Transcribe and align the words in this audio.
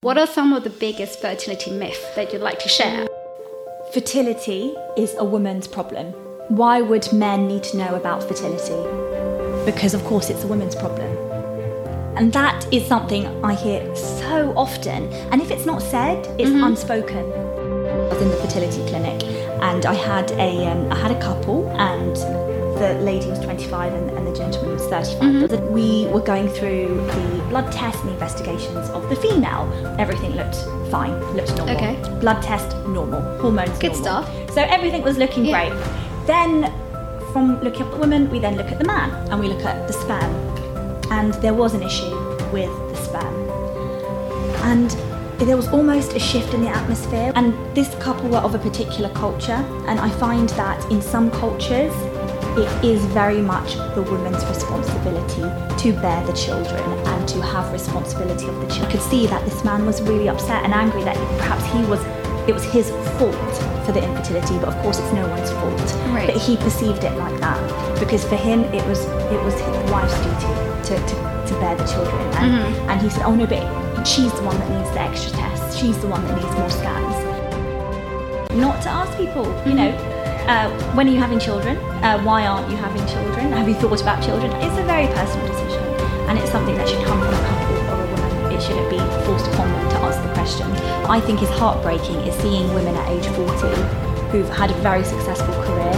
What 0.00 0.16
are 0.16 0.28
some 0.28 0.52
of 0.52 0.62
the 0.62 0.70
biggest 0.70 1.20
fertility 1.20 1.72
myths 1.72 2.14
that 2.14 2.32
you'd 2.32 2.40
like 2.40 2.60
to 2.60 2.68
share? 2.68 3.08
Fertility 3.92 4.72
is 4.96 5.16
a 5.18 5.24
woman's 5.24 5.66
problem. 5.66 6.12
Why 6.46 6.80
would 6.80 7.12
men 7.12 7.48
need 7.48 7.64
to 7.64 7.76
know 7.76 7.96
about 7.96 8.22
fertility? 8.22 8.78
Because, 9.68 9.94
of 9.94 10.04
course, 10.04 10.30
it's 10.30 10.44
a 10.44 10.46
woman's 10.46 10.76
problem. 10.76 11.10
And 12.16 12.32
that 12.32 12.72
is 12.72 12.86
something 12.86 13.26
I 13.44 13.54
hear 13.54 13.92
so 13.96 14.52
often. 14.56 15.12
And 15.32 15.42
if 15.42 15.50
it's 15.50 15.66
not 15.66 15.82
said, 15.82 16.24
it's 16.38 16.48
mm-hmm. 16.48 16.62
unspoken. 16.62 17.24
I 17.32 18.14
was 18.14 18.22
in 18.22 18.28
the 18.28 18.36
fertility 18.36 18.88
clinic 18.88 19.24
and 19.60 19.84
I 19.84 19.94
had 19.94 20.30
a, 20.30 20.64
um, 20.70 20.92
I 20.92 20.94
had 20.94 21.10
a 21.10 21.20
couple 21.20 21.68
and 21.70 22.16
the 22.78 22.94
lady 23.00 23.28
was 23.28 23.40
25 23.40 23.92
and, 23.92 24.10
and 24.10 24.26
the 24.26 24.32
gentleman 24.32 24.72
was 24.72 24.86
35. 24.86 25.20
Mm-hmm. 25.20 25.72
We 25.72 26.06
were 26.06 26.20
going 26.20 26.48
through 26.48 26.88
the 26.88 27.44
blood 27.48 27.70
tests 27.72 28.00
and 28.00 28.10
the 28.10 28.14
investigations 28.14 28.88
of 28.90 29.08
the 29.08 29.16
female. 29.16 29.70
Everything 29.98 30.32
looked 30.32 30.56
fine, 30.90 31.18
looked 31.34 31.56
normal. 31.56 31.76
Okay. 31.76 31.96
Blood 32.20 32.42
test, 32.42 32.76
normal. 32.86 33.20
Hormones, 33.40 33.78
Good 33.78 33.92
normal. 33.92 34.22
stuff. 34.22 34.54
So 34.54 34.62
everything 34.62 35.02
was 35.02 35.18
looking 35.18 35.44
yeah. 35.44 35.68
great. 35.68 36.26
Then, 36.26 36.72
from 37.32 37.60
looking 37.62 37.82
at 37.82 37.90
the 37.90 37.98
woman, 37.98 38.30
we 38.30 38.38
then 38.38 38.56
look 38.56 38.70
at 38.70 38.78
the 38.78 38.84
man 38.84 39.10
and 39.30 39.40
we 39.40 39.48
look 39.48 39.64
at 39.64 39.86
the 39.86 39.92
sperm. 39.92 40.32
And 41.10 41.34
there 41.34 41.54
was 41.54 41.74
an 41.74 41.82
issue 41.82 42.14
with 42.52 42.70
the 42.90 42.96
sperm. 42.96 43.34
And 44.70 44.90
there 45.40 45.56
was 45.56 45.68
almost 45.68 46.14
a 46.14 46.18
shift 46.18 46.54
in 46.54 46.62
the 46.62 46.68
atmosphere. 46.68 47.32
And 47.34 47.54
this 47.74 47.94
couple 47.96 48.28
were 48.28 48.38
of 48.38 48.54
a 48.54 48.58
particular 48.58 49.08
culture. 49.10 49.64
And 49.86 49.98
I 49.98 50.10
find 50.10 50.48
that 50.50 50.90
in 50.90 51.00
some 51.00 51.30
cultures, 51.30 51.94
it 52.56 52.84
is 52.84 53.04
very 53.06 53.42
much 53.42 53.74
the 53.94 54.02
woman's 54.02 54.44
responsibility 54.46 55.42
to 55.82 55.92
bear 56.00 56.24
the 56.26 56.32
children 56.32 56.82
and 57.08 57.28
to 57.28 57.42
have 57.42 57.72
responsibility 57.72 58.46
of 58.46 58.54
the 58.60 58.66
children. 58.66 58.86
I 58.86 58.90
could 58.90 59.02
see 59.02 59.26
that 59.26 59.44
this 59.44 59.64
man 59.64 59.84
was 59.86 60.00
really 60.02 60.28
upset 60.28 60.64
and 60.64 60.72
angry 60.72 61.04
that 61.04 61.16
perhaps 61.38 61.64
he 61.66 61.84
was 61.84 62.00
it 62.48 62.54
was 62.54 62.64
his 62.64 62.88
fault 63.18 63.34
for 63.84 63.92
the 63.92 64.02
infertility, 64.02 64.56
but 64.58 64.68
of 64.68 64.76
course 64.82 64.98
it's 64.98 65.12
no 65.12 65.28
one's 65.28 65.50
fault. 65.50 65.80
Right. 66.14 66.26
But 66.32 66.40
he 66.40 66.56
perceived 66.56 67.04
it 67.04 67.12
like 67.18 67.38
that 67.40 68.00
because 68.00 68.24
for 68.24 68.36
him 68.36 68.64
it 68.72 68.84
was 68.86 69.04
it 69.04 69.42
was 69.44 69.54
his 69.54 69.90
wife's 69.90 70.16
duty 70.24 70.54
to, 70.88 70.96
to, 70.96 71.44
to 71.46 71.60
bear 71.60 71.76
the 71.76 71.84
children, 71.84 72.20
and, 72.36 72.52
mm-hmm. 72.54 72.90
and 72.90 73.02
he 73.02 73.10
said, 73.10 73.22
"Oh 73.24 73.34
no, 73.34 73.46
but 73.46 74.04
she's 74.04 74.32
the 74.32 74.42
one 74.42 74.58
that 74.58 74.70
needs 74.70 74.90
the 74.92 75.00
extra 75.00 75.32
tests. 75.32 75.76
She's 75.76 75.98
the 75.98 76.08
one 76.08 76.24
that 76.26 76.36
needs 76.40 76.54
more 76.56 76.70
scans." 76.70 77.28
Not 78.54 78.80
to 78.82 78.88
ask 78.88 79.16
people, 79.18 79.44
you 79.66 79.74
know 79.74 80.17
uh, 80.48 80.70
when 80.94 81.06
are 81.06 81.12
you 81.12 81.18
having 81.18 81.38
children? 81.38 81.76
Uh, 82.02 82.20
why 82.22 82.46
aren't 82.46 82.70
you 82.70 82.76
having 82.76 83.06
children? 83.06 83.52
Have 83.52 83.68
you 83.68 83.74
thought 83.74 84.00
about 84.00 84.24
children? 84.24 84.50
It's 84.64 84.78
a 84.78 84.84
very 84.84 85.06
personal 85.08 85.46
decision, 85.46 85.84
and 86.26 86.38
it's 86.38 86.50
something 86.50 86.74
that 86.76 86.88
should 86.88 87.04
come 87.04 87.20
from 87.20 87.34
a 87.34 87.44
couple 87.44 87.76
or 87.92 88.02
a 88.02 88.06
woman. 88.08 88.52
It 88.56 88.62
shouldn't 88.62 88.88
be 88.88 88.98
forced 89.28 89.46
upon 89.52 89.68
them 89.70 89.90
to 89.90 89.96
ask 90.08 90.22
the 90.22 90.32
question. 90.32 90.66
I 91.04 91.20
think 91.20 91.42
is 91.42 91.50
heartbreaking 91.50 92.16
is 92.26 92.34
seeing 92.40 92.72
women 92.72 92.96
at 92.96 93.08
age 93.10 93.26
40 93.36 94.08
who've 94.32 94.48
had 94.48 94.70
a 94.70 94.74
very 94.80 95.04
successful 95.04 95.54
career. 95.64 95.92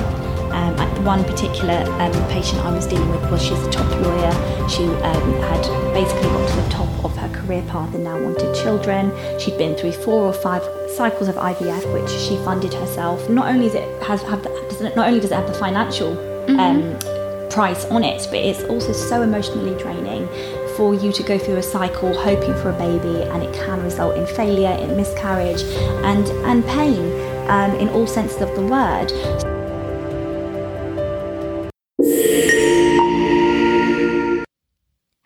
Um, 0.51 0.75
one 1.05 1.25
particular 1.25 1.87
um, 2.03 2.13
patient 2.29 2.61
I 2.61 2.73
was 2.75 2.87
dealing 2.87 3.09
with 3.09 3.31
was 3.31 3.41
she's 3.41 3.63
a 3.63 3.71
top 3.71 3.89
lawyer. 4.03 4.33
She 4.69 4.85
um, 4.85 5.33
had 5.47 5.63
basically 5.95 6.29
got 6.29 6.49
to 6.49 6.57
the 6.57 6.69
top 6.69 7.05
of 7.05 7.17
her 7.17 7.30
career 7.51 7.63
path 7.69 7.93
and 7.95 8.05
now 8.05 8.17
wanted 8.17 8.55
children. 8.55 9.11
She'd 9.41 9.59
been 9.59 9.77
through 9.77 9.93
four 9.93 10.23
or 10.23 10.33
five 10.33 10.63
cycles 10.95 11.29
of 11.29 11.35
IVF, 11.35 11.93
which 11.93 12.09
she 12.09 12.37
funded 12.45 12.73
herself. 12.73 13.29
Not 13.29 13.49
only 13.49 13.67
is 13.67 13.75
it 13.75 14.03
has 14.05 14.23
have 14.23 14.43
the, 14.45 14.93
not 14.95 15.09
only 15.09 15.19
does 15.19 15.33
it 15.33 15.35
have 15.35 15.49
the 15.49 15.55
financial 15.55 16.15
mm-hmm. 16.15 16.61
um, 16.61 17.51
price 17.51 17.85
on 17.87 18.05
it, 18.05 18.25
but 18.31 18.39
it's 18.39 18.63
also 18.65 18.93
so 18.93 19.23
emotionally 19.23 19.77
draining 19.83 20.29
for 20.77 20.95
you 20.95 21.13
to 21.13 21.23
go 21.25 21.39
through 21.39 21.57
a 21.57 21.63
cycle 21.63 22.17
hoping 22.17 22.55
for 22.63 22.71
a 22.71 22.79
baby, 22.79 23.25
and 23.31 23.43
it 23.43 23.53
can 23.53 23.83
result 23.83 24.17
in 24.17 24.27
failure, 24.27 24.77
in 24.83 24.97
miscarriage, 24.97 25.63
and 26.05 26.29
and 26.47 26.65
pain 26.67 27.03
um, 27.51 27.75
in 27.81 27.89
all 27.89 28.07
senses 28.07 28.41
of 28.41 28.55
the 28.55 28.63
word. 28.63 29.11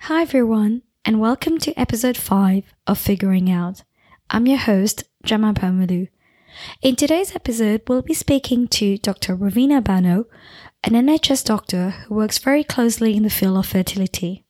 Hi 0.01 0.23
everyone, 0.23 0.83
and 1.07 1.21
welcome 1.21 1.59
to 1.59 1.79
episode 1.79 2.17
5 2.17 2.65
of 2.87 2.99
Figuring 2.99 3.51
Out. 3.51 3.83
I'm 4.31 4.47
your 4.47 4.57
host, 4.57 5.05
Jemma 5.27 5.55
Permalloo. 5.55 6.09
In 6.81 6.97
today's 6.97 7.35
episode, 7.35 7.83
we'll 7.87 8.01
be 8.01 8.15
speaking 8.15 8.69
to 8.69 8.97
Dr. 8.97 9.37
Ravina 9.37 9.83
Bhanot, 9.83 10.25
an 10.83 10.93
NHS 10.93 11.45
doctor 11.45 11.91
who 11.91 12.15
works 12.15 12.39
very 12.39 12.65
closely 12.65 13.15
in 13.15 13.23
the 13.23 13.29
field 13.29 13.59
of 13.59 13.67
fertility. 13.67 14.47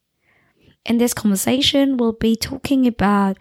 In 0.87 0.99
this 0.99 1.13
conversation, 1.13 1.97
we'll 1.97 2.13
be 2.13 2.37
talking 2.37 2.87
about 2.87 3.37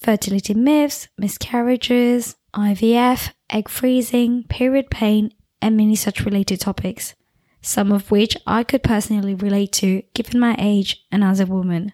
fertility 0.00 0.54
myths, 0.54 1.06
miscarriages, 1.16 2.34
IVF, 2.54 3.34
egg 3.50 3.68
freezing, 3.68 4.42
period 4.48 4.90
pain, 4.90 5.32
and 5.62 5.76
many 5.76 5.94
such 5.94 6.24
related 6.24 6.58
topics, 6.60 7.14
some 7.62 7.92
of 7.92 8.10
which 8.10 8.36
I 8.48 8.64
could 8.64 8.82
personally 8.82 9.36
relate 9.36 9.70
to 9.74 10.02
given 10.14 10.40
my 10.40 10.56
age 10.58 11.06
and 11.12 11.22
as 11.22 11.38
a 11.38 11.46
woman. 11.46 11.92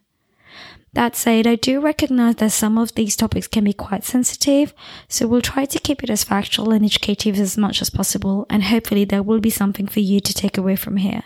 That 0.95 1.17
said, 1.17 1.49
I 1.49 1.57
do 1.57 1.81
recognize 1.81 2.37
that 2.37 2.53
some 2.53 2.79
of 2.79 2.95
these 2.95 3.17
topics 3.17 3.49
can 3.49 3.65
be 3.65 3.73
quite 3.73 4.05
sensitive, 4.05 4.73
so 5.09 5.27
we'll 5.27 5.43
try 5.43 5.65
to 5.65 5.79
keep 5.81 6.05
it 6.05 6.11
as 6.11 6.23
factual 6.23 6.71
and 6.71 6.85
educative 6.85 7.39
as 7.39 7.59
much 7.59 7.83
as 7.83 7.91
possible, 7.91 8.47
and 8.49 8.63
hopefully 8.63 9.05
there 9.05 9.23
will 9.23 9.41
be 9.41 9.51
something 9.51 9.89
for 9.89 9.99
you 9.99 10.21
to 10.21 10.33
take 10.33 10.57
away 10.57 10.77
from 10.77 10.99
here. 10.99 11.25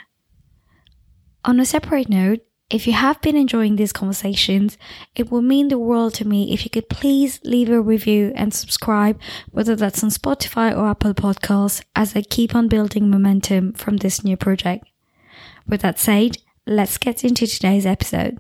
On 1.44 1.60
a 1.60 1.66
separate 1.66 2.08
note, 2.08 2.40
if 2.70 2.86
you 2.86 2.94
have 2.94 3.20
been 3.20 3.36
enjoying 3.36 3.76
these 3.76 3.92
conversations, 3.92 4.78
it 5.14 5.30
will 5.30 5.42
mean 5.42 5.68
the 5.68 5.78
world 5.78 6.14
to 6.14 6.26
me 6.26 6.52
if 6.52 6.64
you 6.64 6.70
could 6.70 6.88
please 6.88 7.38
leave 7.44 7.68
a 7.68 7.80
review 7.80 8.32
and 8.36 8.54
subscribe, 8.54 9.20
whether 9.50 9.76
that's 9.76 10.02
on 10.02 10.08
Spotify 10.08 10.74
or 10.74 10.88
Apple 10.88 11.12
Podcasts, 11.12 11.82
as 11.94 12.16
I 12.16 12.22
keep 12.22 12.54
on 12.54 12.68
building 12.68 13.10
momentum 13.10 13.74
from 13.74 13.98
this 13.98 14.24
new 14.24 14.36
project. 14.36 14.86
With 15.66 15.82
that 15.82 15.98
said, 15.98 16.38
let's 16.66 16.96
get 16.96 17.22
into 17.22 17.46
today's 17.46 17.86
episode. 17.86 18.38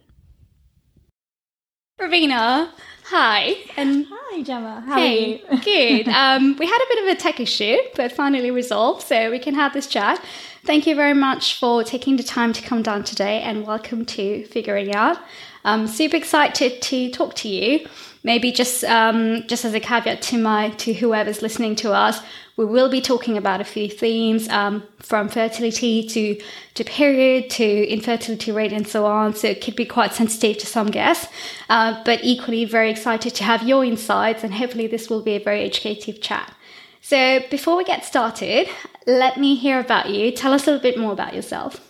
Ravina, 1.98 2.68
hi. 3.06 3.56
And 3.76 4.06
hi, 4.08 4.42
Jemma. 4.44 4.84
How 4.84 4.94
hey, 4.94 5.42
are 5.48 5.54
you? 5.56 5.60
good. 6.04 6.08
Um, 6.08 6.54
we 6.56 6.64
had 6.64 6.78
a 6.80 6.86
bit 6.94 7.02
of 7.02 7.08
a 7.16 7.20
tech 7.20 7.40
issue, 7.40 7.76
but 7.96 8.12
finally 8.12 8.52
resolved, 8.52 9.02
so 9.02 9.32
we 9.32 9.40
can 9.40 9.54
have 9.54 9.72
this 9.72 9.88
chat. 9.88 10.22
Thank 10.64 10.86
you 10.86 10.94
very 10.94 11.14
much 11.14 11.58
for 11.58 11.82
taking 11.82 12.16
the 12.16 12.22
time 12.22 12.52
to 12.52 12.62
come 12.62 12.82
down 12.82 13.02
today, 13.02 13.42
and 13.42 13.66
welcome 13.66 14.04
to 14.06 14.44
Figuring 14.46 14.94
Out. 14.94 15.18
I'm 15.64 15.88
super 15.88 16.14
excited 16.14 16.80
to 16.82 17.10
talk 17.10 17.34
to 17.36 17.48
you. 17.48 17.88
Maybe 18.22 18.52
just 18.52 18.84
um, 18.84 19.44
just 19.48 19.64
as 19.64 19.74
a 19.74 19.80
caveat 19.80 20.22
to 20.22 20.38
my 20.38 20.70
to 20.70 20.92
whoever's 20.92 21.42
listening 21.42 21.74
to 21.76 21.92
us, 21.92 22.20
we 22.58 22.64
will 22.64 22.90
be 22.90 23.00
talking 23.00 23.38
about 23.38 23.60
a 23.60 23.64
few 23.64 23.88
themes 23.88 24.48
um, 24.48 24.82
from 24.98 25.28
fertility 25.28 26.02
to, 26.08 26.42
to 26.74 26.82
period 26.82 27.48
to 27.50 27.86
infertility 27.86 28.50
rate 28.50 28.72
and 28.72 28.86
so 28.86 29.06
on. 29.06 29.32
So 29.32 29.46
it 29.46 29.62
could 29.62 29.76
be 29.76 29.86
quite 29.86 30.12
sensitive 30.12 30.58
to 30.58 30.66
some 30.66 30.90
guests, 30.90 31.28
uh, 31.70 32.02
but 32.04 32.18
equally 32.24 32.64
very 32.64 32.90
excited 32.90 33.32
to 33.36 33.44
have 33.44 33.62
your 33.62 33.84
insights 33.84 34.42
and 34.42 34.52
hopefully 34.52 34.88
this 34.88 35.08
will 35.08 35.22
be 35.22 35.36
a 35.36 35.38
very 35.38 35.62
educative 35.62 36.20
chat. 36.20 36.52
So 37.00 37.38
before 37.48 37.76
we 37.76 37.84
get 37.84 38.04
started, 38.04 38.68
let 39.06 39.38
me 39.38 39.54
hear 39.54 39.78
about 39.78 40.10
you. 40.10 40.32
Tell 40.32 40.52
us 40.52 40.66
a 40.66 40.72
little 40.72 40.82
bit 40.82 40.98
more 40.98 41.12
about 41.12 41.34
yourself. 41.34 41.80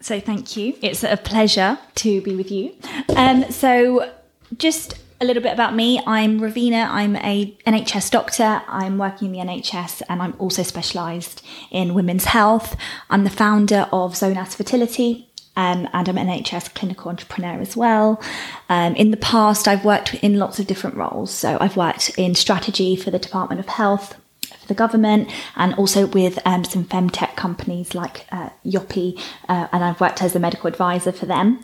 So 0.00 0.18
thank 0.18 0.56
you. 0.56 0.78
It's 0.80 1.04
a 1.04 1.18
pleasure 1.18 1.78
to 1.96 2.22
be 2.22 2.34
with 2.34 2.50
you. 2.50 2.74
Um, 3.14 3.50
so 3.50 4.10
just 4.56 4.94
a 5.20 5.26
little 5.26 5.42
bit 5.42 5.52
about 5.52 5.74
me. 5.74 6.02
I'm 6.06 6.40
Ravina. 6.40 6.88
I'm 6.88 7.14
a 7.16 7.54
NHS 7.66 8.10
doctor. 8.10 8.62
I'm 8.66 8.96
working 8.96 9.34
in 9.34 9.46
the 9.46 9.52
NHS 9.52 10.00
and 10.08 10.22
I'm 10.22 10.34
also 10.38 10.62
specialised 10.62 11.44
in 11.70 11.92
women's 11.92 12.24
health. 12.24 12.74
I'm 13.10 13.24
the 13.24 13.30
founder 13.30 13.86
of 13.92 14.14
Zonas 14.14 14.54
Fertility. 14.54 15.26
Um, 15.56 15.88
and 15.92 16.08
I'm 16.08 16.16
an 16.16 16.28
NHS 16.28 16.74
clinical 16.74 17.10
entrepreneur 17.10 17.60
as 17.60 17.76
well. 17.76 18.22
Um, 18.70 18.94
in 18.94 19.10
the 19.10 19.18
past, 19.18 19.68
I've 19.68 19.84
worked 19.84 20.14
in 20.14 20.38
lots 20.38 20.58
of 20.58 20.66
different 20.66 20.96
roles. 20.96 21.30
So 21.34 21.58
I've 21.60 21.76
worked 21.76 22.16
in 22.16 22.34
strategy 22.34 22.96
for 22.96 23.10
the 23.10 23.18
Department 23.18 23.60
of 23.60 23.66
Health, 23.66 24.14
for 24.58 24.66
the 24.68 24.74
government, 24.74 25.28
and 25.56 25.74
also 25.74 26.06
with 26.06 26.38
um, 26.46 26.64
some 26.64 26.84
femtech 26.84 27.36
companies 27.36 27.94
like 27.94 28.26
uh, 28.32 28.50
Yoppie, 28.64 29.20
uh, 29.48 29.66
and 29.72 29.84
I've 29.84 30.00
worked 30.00 30.22
as 30.22 30.34
a 30.34 30.38
medical 30.38 30.68
advisor 30.68 31.12
for 31.12 31.26
them. 31.26 31.62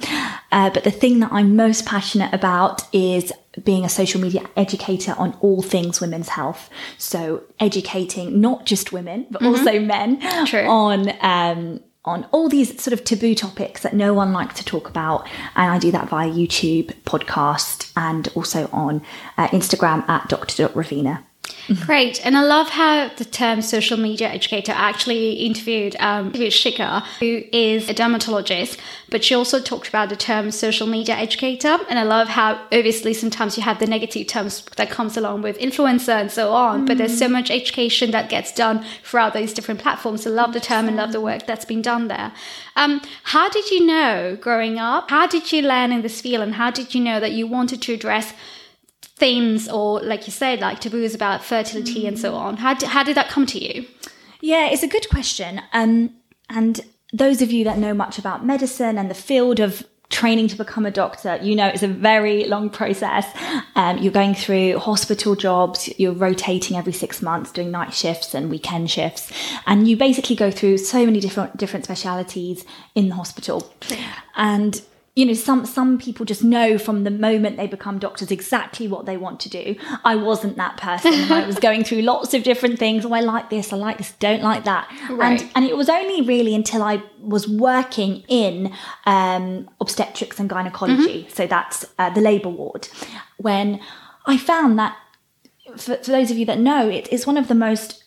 Uh, 0.52 0.68
but 0.70 0.84
the 0.84 0.90
thing 0.90 1.20
that 1.20 1.32
I'm 1.32 1.56
most 1.56 1.86
passionate 1.86 2.34
about 2.34 2.82
is 2.92 3.32
being 3.64 3.84
a 3.84 3.88
social 3.88 4.20
media 4.20 4.48
educator 4.56 5.14
on 5.18 5.36
all 5.40 5.62
things 5.62 6.00
women's 6.00 6.30
health. 6.30 6.70
So 6.98 7.42
educating 7.60 8.40
not 8.40 8.66
just 8.66 8.92
women, 8.92 9.26
but 9.30 9.42
mm-hmm. 9.42 9.52
also 9.52 9.80
men 9.80 10.46
True. 10.46 10.66
on, 10.66 11.12
um, 11.20 11.80
on 12.04 12.24
all 12.30 12.48
these 12.48 12.80
sort 12.80 12.92
of 12.92 13.04
taboo 13.04 13.34
topics 13.34 13.82
that 13.82 13.94
no 13.94 14.14
one 14.14 14.32
likes 14.32 14.54
to 14.56 14.64
talk 14.64 14.88
about. 14.88 15.28
And 15.56 15.70
I 15.72 15.78
do 15.78 15.90
that 15.90 16.08
via 16.08 16.30
YouTube, 16.30 16.92
podcast, 17.02 17.92
and 17.96 18.28
also 18.34 18.68
on 18.72 19.02
uh, 19.36 19.48
Instagram 19.48 20.08
at 20.08 20.28
Dr. 20.28 20.68
Ravina. 20.68 21.24
Great. 21.84 22.24
And 22.24 22.36
I 22.36 22.42
love 22.44 22.68
how 22.68 23.08
the 23.16 23.24
term 23.24 23.60
social 23.60 23.96
media 23.96 24.28
educator 24.28 24.72
actually 24.72 25.32
interviewed, 25.32 25.96
um, 25.98 26.26
interviewed 26.26 26.52
Shika, 26.52 27.02
who 27.18 27.42
is 27.52 27.88
a 27.88 27.94
dermatologist, 27.94 28.78
but 29.10 29.24
she 29.24 29.34
also 29.34 29.60
talked 29.60 29.88
about 29.88 30.08
the 30.08 30.16
term 30.16 30.52
social 30.52 30.86
media 30.86 31.16
educator. 31.16 31.78
And 31.88 31.98
I 31.98 32.04
love 32.04 32.28
how 32.28 32.54
obviously 32.72 33.14
sometimes 33.14 33.56
you 33.56 33.64
have 33.64 33.80
the 33.80 33.86
negative 33.86 34.28
terms 34.28 34.64
that 34.76 34.90
comes 34.90 35.16
along 35.16 35.42
with 35.42 35.58
influencer 35.58 36.20
and 36.20 36.30
so 36.30 36.52
on, 36.52 36.84
but 36.84 36.98
there's 36.98 37.18
so 37.18 37.28
much 37.28 37.50
education 37.50 38.12
that 38.12 38.28
gets 38.28 38.52
done 38.52 38.84
throughout 39.02 39.34
those 39.34 39.52
different 39.52 39.80
platforms. 39.80 40.24
I 40.26 40.30
love 40.30 40.52
the 40.52 40.60
term 40.60 40.86
and 40.86 40.96
love 40.96 41.10
the 41.10 41.20
work 41.20 41.46
that's 41.46 41.64
been 41.64 41.82
done 41.82 42.06
there. 42.06 42.32
Um, 42.76 43.00
how 43.24 43.48
did 43.48 43.70
you 43.70 43.84
know 43.84 44.36
growing 44.40 44.78
up? 44.78 45.10
How 45.10 45.26
did 45.26 45.50
you 45.50 45.62
learn 45.62 45.90
in 45.90 46.02
this 46.02 46.20
field 46.20 46.42
and 46.42 46.54
how 46.54 46.70
did 46.70 46.94
you 46.94 47.00
know 47.00 47.18
that 47.18 47.32
you 47.32 47.48
wanted 47.48 47.82
to 47.82 47.94
address 47.94 48.34
themes 49.16 49.68
or 49.68 50.00
like 50.02 50.26
you 50.26 50.32
said 50.32 50.60
like 50.60 50.78
taboos 50.78 51.14
about 51.14 51.42
fertility 51.42 52.04
mm. 52.04 52.08
and 52.08 52.18
so 52.18 52.34
on. 52.34 52.58
How 52.58 52.74
did, 52.74 52.88
how 52.90 53.02
did 53.02 53.16
that 53.16 53.28
come 53.28 53.46
to 53.46 53.58
you? 53.58 53.86
Yeah 54.40 54.68
it's 54.68 54.82
a 54.82 54.88
good 54.88 55.08
question. 55.08 55.60
Um, 55.72 56.14
and 56.50 56.80
those 57.12 57.40
of 57.40 57.50
you 57.50 57.64
that 57.64 57.78
know 57.78 57.94
much 57.94 58.18
about 58.18 58.44
medicine 58.44 58.98
and 58.98 59.10
the 59.10 59.14
field 59.14 59.58
of 59.58 59.86
training 60.08 60.46
to 60.46 60.56
become 60.56 60.86
a 60.86 60.90
doctor 60.90 61.36
you 61.42 61.56
know 61.56 61.66
it's 61.66 61.82
a 61.82 61.88
very 61.88 62.44
long 62.44 62.68
process. 62.68 63.26
Um, 63.74 63.98
you're 63.98 64.12
going 64.12 64.34
through 64.34 64.78
hospital 64.78 65.34
jobs 65.34 65.88
you're 65.98 66.12
rotating 66.12 66.76
every 66.76 66.92
six 66.92 67.22
months 67.22 67.50
doing 67.50 67.70
night 67.70 67.94
shifts 67.94 68.34
and 68.34 68.50
weekend 68.50 68.90
shifts. 68.90 69.32
And 69.66 69.88
you 69.88 69.96
basically 69.96 70.36
go 70.36 70.50
through 70.50 70.78
so 70.78 71.06
many 71.06 71.20
different 71.20 71.56
different 71.56 71.86
specialities 71.86 72.66
in 72.94 73.08
the 73.08 73.14
hospital. 73.14 73.72
And 74.36 74.82
you 75.16 75.24
know 75.24 75.32
some 75.32 75.64
some 75.64 75.98
people 75.98 76.26
just 76.26 76.44
know 76.44 76.76
from 76.76 77.04
the 77.04 77.10
moment 77.10 77.56
they 77.56 77.66
become 77.66 77.98
doctors 77.98 78.30
exactly 78.30 78.86
what 78.86 79.06
they 79.06 79.16
want 79.16 79.40
to 79.40 79.48
do. 79.48 79.74
I 80.04 80.14
wasn't 80.14 80.56
that 80.58 80.76
person. 80.76 81.12
I 81.32 81.46
was 81.46 81.58
going 81.58 81.84
through 81.84 82.02
lots 82.02 82.34
of 82.34 82.44
different 82.44 82.78
things. 82.78 83.04
Oh 83.04 83.12
i 83.12 83.20
like 83.20 83.48
this 83.48 83.72
i 83.72 83.76
like 83.76 83.96
this 83.96 84.12
don't 84.18 84.42
like 84.42 84.64
that. 84.64 84.88
Right. 85.10 85.40
and 85.40 85.50
and 85.56 85.64
it 85.64 85.76
was 85.76 85.88
only 85.88 86.20
really 86.20 86.54
until 86.54 86.82
i 86.82 87.02
was 87.20 87.48
working 87.48 88.24
in 88.28 88.72
um, 89.06 89.68
obstetrics 89.80 90.38
and 90.38 90.48
gynecology. 90.48 91.22
Mm-hmm. 91.22 91.30
so 91.30 91.46
that's 91.46 91.86
uh, 91.98 92.10
the 92.10 92.20
labor 92.20 92.50
ward 92.50 92.88
when 93.38 93.80
i 94.26 94.36
found 94.36 94.78
that 94.78 94.96
for, 95.76 95.96
for 95.96 96.10
those 96.12 96.30
of 96.30 96.36
you 96.36 96.44
that 96.46 96.58
know 96.58 96.88
it 96.88 97.10
is 97.12 97.26
one 97.26 97.36
of 97.36 97.48
the 97.48 97.54
most 97.54 98.04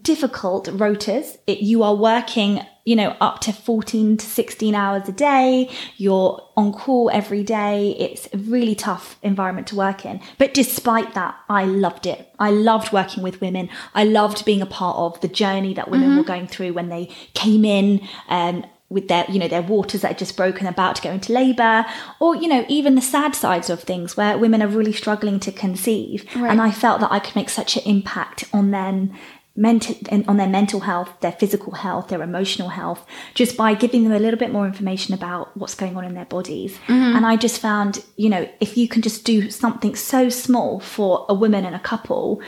difficult 0.00 0.66
rotas. 0.66 1.36
It, 1.46 1.58
you 1.58 1.82
are 1.82 1.94
working, 1.94 2.60
you 2.84 2.96
know, 2.96 3.16
up 3.20 3.40
to 3.40 3.52
14 3.52 4.16
to 4.16 4.26
16 4.26 4.74
hours 4.74 5.08
a 5.08 5.12
day. 5.12 5.70
You're 5.96 6.40
on 6.56 6.72
call 6.72 7.10
every 7.12 7.42
day. 7.42 7.96
It's 7.98 8.28
a 8.32 8.38
really 8.38 8.74
tough 8.74 9.18
environment 9.22 9.66
to 9.68 9.76
work 9.76 10.04
in. 10.06 10.20
But 10.38 10.54
despite 10.54 11.14
that, 11.14 11.36
I 11.48 11.64
loved 11.64 12.06
it. 12.06 12.32
I 12.38 12.50
loved 12.50 12.92
working 12.92 13.22
with 13.22 13.40
women. 13.40 13.68
I 13.94 14.04
loved 14.04 14.44
being 14.44 14.62
a 14.62 14.66
part 14.66 14.96
of 14.96 15.20
the 15.20 15.28
journey 15.28 15.74
that 15.74 15.90
women 15.90 16.10
mm-hmm. 16.10 16.18
were 16.18 16.24
going 16.24 16.46
through 16.46 16.72
when 16.72 16.88
they 16.88 17.06
came 17.34 17.64
in. 17.64 18.06
Um, 18.28 18.64
with 18.88 19.08
their 19.08 19.24
you 19.30 19.38
know 19.38 19.48
their 19.48 19.62
waters 19.62 20.02
that 20.02 20.10
are 20.12 20.18
just 20.18 20.36
broken 20.36 20.66
about 20.66 20.96
to 20.96 21.02
go 21.02 21.10
into 21.10 21.32
labor 21.32 21.86
or 22.20 22.36
you 22.36 22.46
know 22.46 22.64
even 22.68 22.94
the 22.94 23.00
sad 23.00 23.34
sides 23.34 23.70
of 23.70 23.82
things 23.82 24.18
where 24.18 24.36
women 24.36 24.62
are 24.62 24.68
really 24.68 24.92
struggling 24.92 25.40
to 25.40 25.50
conceive 25.50 26.26
right. 26.36 26.50
and 26.50 26.60
i 26.60 26.70
felt 26.70 27.00
that 27.00 27.10
i 27.10 27.18
could 27.18 27.34
make 27.34 27.48
such 27.48 27.76
an 27.76 27.82
impact 27.86 28.44
on 28.52 28.70
them 28.70 29.10
mental 29.54 29.94
on 30.28 30.36
their 30.38 30.48
mental 30.48 30.80
health, 30.80 31.10
their 31.20 31.32
physical 31.32 31.74
health, 31.74 32.08
their 32.08 32.22
emotional 32.22 32.70
health, 32.70 33.04
just 33.34 33.56
by 33.56 33.74
giving 33.74 34.04
them 34.04 34.12
a 34.12 34.18
little 34.18 34.38
bit 34.38 34.50
more 34.50 34.66
information 34.66 35.12
about 35.12 35.54
what's 35.56 35.74
going 35.74 35.96
on 35.96 36.04
in 36.04 36.14
their 36.14 36.24
bodies. 36.24 36.72
Mm-hmm. 36.86 37.16
And 37.16 37.26
I 37.26 37.36
just 37.36 37.60
found, 37.60 38.04
you 38.16 38.30
know, 38.30 38.48
if 38.60 38.76
you 38.76 38.88
can 38.88 39.02
just 39.02 39.24
do 39.24 39.50
something 39.50 39.94
so 39.94 40.28
small 40.28 40.80
for 40.80 41.26
a 41.28 41.34
woman 41.34 41.66
and 41.66 41.76
a 41.76 41.80
couple, 41.80 42.40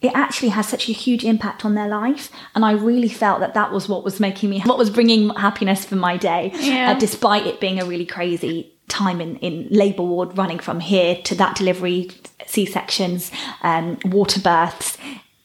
it 0.00 0.12
actually 0.14 0.48
has 0.48 0.66
such 0.68 0.88
a 0.88 0.92
huge 0.92 1.24
impact 1.24 1.64
on 1.64 1.74
their 1.74 1.88
life. 1.88 2.32
And 2.54 2.64
I 2.64 2.72
really 2.72 3.08
felt 3.08 3.40
that 3.40 3.54
that 3.54 3.70
was 3.70 3.88
what 3.88 4.02
was 4.02 4.18
making 4.18 4.50
me, 4.50 4.60
what 4.62 4.78
was 4.78 4.90
bringing 4.90 5.30
happiness 5.30 5.84
for 5.84 5.96
my 5.96 6.16
day, 6.16 6.52
yeah. 6.54 6.92
uh, 6.92 6.98
despite 6.98 7.46
it 7.46 7.60
being 7.60 7.80
a 7.80 7.84
really 7.84 8.06
crazy 8.06 8.72
time 8.88 9.20
in, 9.20 9.36
in 9.36 9.68
labour 9.70 10.02
ward 10.02 10.36
running 10.36 10.58
from 10.58 10.80
here 10.80 11.14
to 11.22 11.36
that 11.36 11.54
delivery, 11.54 12.10
C 12.46 12.66
sections, 12.66 13.30
um, 13.62 13.98
water 14.06 14.40
births 14.40 14.98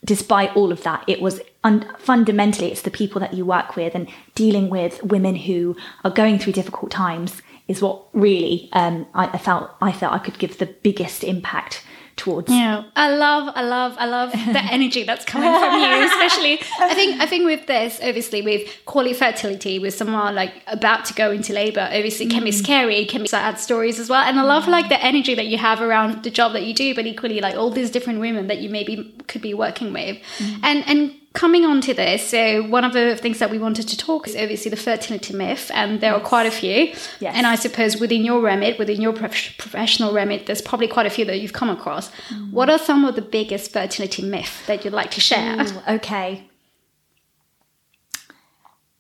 despite 0.06 0.56
all 0.56 0.72
of 0.72 0.84
that, 0.84 1.04
it 1.08 1.22
was 1.22 1.42
un- 1.64 1.86
fundamentally 1.98 2.72
it's 2.72 2.84
the 2.84 2.92
people 2.92 3.20
that 3.20 3.34
you 3.34 3.46
work 3.46 3.76
with 3.76 3.96
and 3.96 4.08
dealing 4.36 4.70
with 4.70 5.04
women 5.04 5.36
who 5.36 5.76
are 6.04 6.12
going 6.12 6.40
through 6.40 6.54
difficult 6.54 6.92
times 6.92 7.42
is 7.68 7.82
what 7.82 8.04
really 8.14 8.70
um, 8.74 9.08
I, 9.14 9.28
I, 9.28 9.38
felt 9.38 9.72
I 9.82 9.92
felt 9.92 10.14
I 10.14 10.20
could 10.20 10.38
give 10.38 10.60
the 10.60 10.68
biggest 10.68 11.24
impact 11.24 11.84
towards. 12.16 12.50
Yeah, 12.52 12.84
I 12.96 13.16
love, 13.16 13.52
I 13.56 13.62
love, 13.64 13.96
I 13.98 14.06
love 14.06 14.32
the 14.32 14.64
energy 14.72 15.04
that's 15.04 15.26
coming 15.26 15.52
from 15.52 15.80
you. 15.80 16.06
Especially, 16.08 16.62
I 16.80 16.94
think, 16.94 17.22
I 17.22 17.26
think 17.26 17.46
with 17.46 17.68
this, 17.68 18.00
obviously, 18.02 18.42
with 18.42 18.70
quality 18.86 19.14
fertility, 19.14 19.80
with 19.80 19.94
someone 19.94 20.36
like 20.36 20.54
about 20.68 21.06
to 21.06 21.14
go 21.14 21.32
into 21.32 21.54
labor, 21.54 21.82
obviously, 21.82 22.28
can 22.28 22.42
mm. 22.42 22.46
be 22.46 22.52
scary, 22.52 23.06
can 23.06 23.22
be 23.22 23.28
sad 23.28 23.60
stories 23.60 24.00
as 24.00 24.10
well. 24.10 24.24
And 24.24 24.40
I 24.40 24.44
love 24.44 24.68
like 24.68 24.90
the 24.90 25.04
energy 25.04 25.36
that 25.36 25.48
you 25.48 25.58
have 25.58 25.82
around 25.82 26.24
the 26.24 26.32
job 26.32 26.54
that 26.54 26.64
you 26.64 26.74
do, 26.74 26.96
but 26.96 27.06
equally 27.06 27.42
like 27.42 27.56
all 27.56 27.70
these 27.70 27.92
different 27.92 28.20
women 28.20 28.48
that 28.48 28.60
you 28.60 28.70
maybe 28.70 29.14
could 29.28 29.42
be 29.42 29.54
working 29.54 29.92
with, 29.94 30.18
mm. 30.38 30.60
and 30.64 30.84
and 30.88 31.16
coming 31.36 31.66
on 31.66 31.82
to 31.82 31.94
this, 31.94 32.30
so 32.30 32.64
one 32.64 32.84
of 32.84 32.94
the 32.94 33.16
things 33.16 33.38
that 33.40 33.52
we 33.52 33.60
wanted 33.60 33.88
to 33.90 33.98
talk 33.98 34.28
is 34.28 34.36
obviously 34.36 34.72
the 34.72 34.78
fertility 34.78 35.34
myth, 35.34 35.70
and 35.74 36.02
there 36.02 36.14
yes. 36.14 36.22
are 36.22 36.26
quite 36.26 36.48
a 36.48 36.52
few. 36.52 36.94
Yes. 37.20 37.36
And 37.36 37.46
I 37.46 37.56
suppose 37.56 38.00
within 38.00 38.26
your 38.26 38.42
remit, 38.42 38.80
within 38.80 39.02
your 39.02 39.14
prof- 39.14 39.56
professional 39.58 40.14
remit, 40.14 40.48
there's 40.48 40.62
probably 40.62 40.88
quite 40.88 41.06
a 41.06 41.10
few 41.10 41.26
that 41.26 41.40
you've 41.40 41.54
come 41.54 41.70
across. 41.70 42.10
Mm. 42.30 42.52
What 42.52 42.70
are 42.70 42.80
some 42.80 43.06
of 43.06 43.16
the 43.16 43.22
biggest 43.22 43.72
fertility 43.72 44.24
myths 44.24 44.66
that 44.66 44.84
you'd 44.84 44.94
like 44.94 45.12
to 45.12 45.22
share? 45.22 45.62
Ooh, 45.62 45.96
okay. 45.96 46.50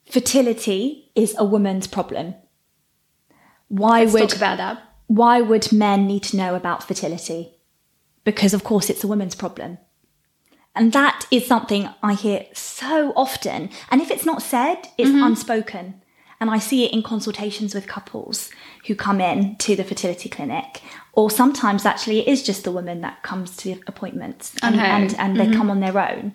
Fertility 0.05 1.11
is 1.15 1.35
a 1.37 1.45
woman's 1.45 1.87
problem. 1.87 2.35
Why 3.69 4.01
Let's 4.01 4.13
would 4.13 4.29
talk 4.29 4.37
about 4.37 4.57
that? 4.57 4.83
Why 5.07 5.41
would 5.41 5.71
men 5.71 6.05
need 6.07 6.23
to 6.23 6.37
know 6.37 6.55
about 6.55 6.83
fertility? 6.83 7.55
Because 8.23 8.53
of 8.53 8.63
course 8.63 8.89
it's 8.89 9.03
a 9.03 9.07
woman's 9.07 9.35
problem. 9.35 9.77
And 10.75 10.91
that 10.93 11.25
is 11.31 11.47
something 11.47 11.89
I 12.03 12.13
hear 12.13 12.45
so 12.53 13.13
often. 13.15 13.69
And 13.89 14.01
if 14.01 14.11
it's 14.11 14.25
not 14.25 14.41
said, 14.41 14.87
it's 14.97 15.09
mm-hmm. 15.09 15.23
unspoken. 15.23 16.01
And 16.41 16.51
I 16.51 16.59
see 16.59 16.83
it 16.83 16.91
in 16.91 17.01
consultations 17.01 17.73
with 17.73 17.87
couples 17.87 18.51
who 18.87 18.95
come 18.95 19.21
in 19.21 19.55
to 19.57 19.75
the 19.75 19.85
fertility 19.85 20.27
clinic. 20.27 20.81
Or 21.13 21.31
sometimes 21.31 21.85
actually 21.85 22.19
it 22.19 22.27
is 22.27 22.43
just 22.43 22.65
the 22.65 22.71
woman 22.71 23.01
that 23.01 23.23
comes 23.23 23.55
to 23.57 23.79
appointments 23.87 24.53
and, 24.61 24.75
okay. 24.75 24.85
and, 24.85 25.15
and, 25.17 25.39
they 25.39 25.45
mm-hmm. 25.45 25.57
come 25.57 25.71
on 25.71 25.79
their 25.79 25.97
own. 25.97 26.33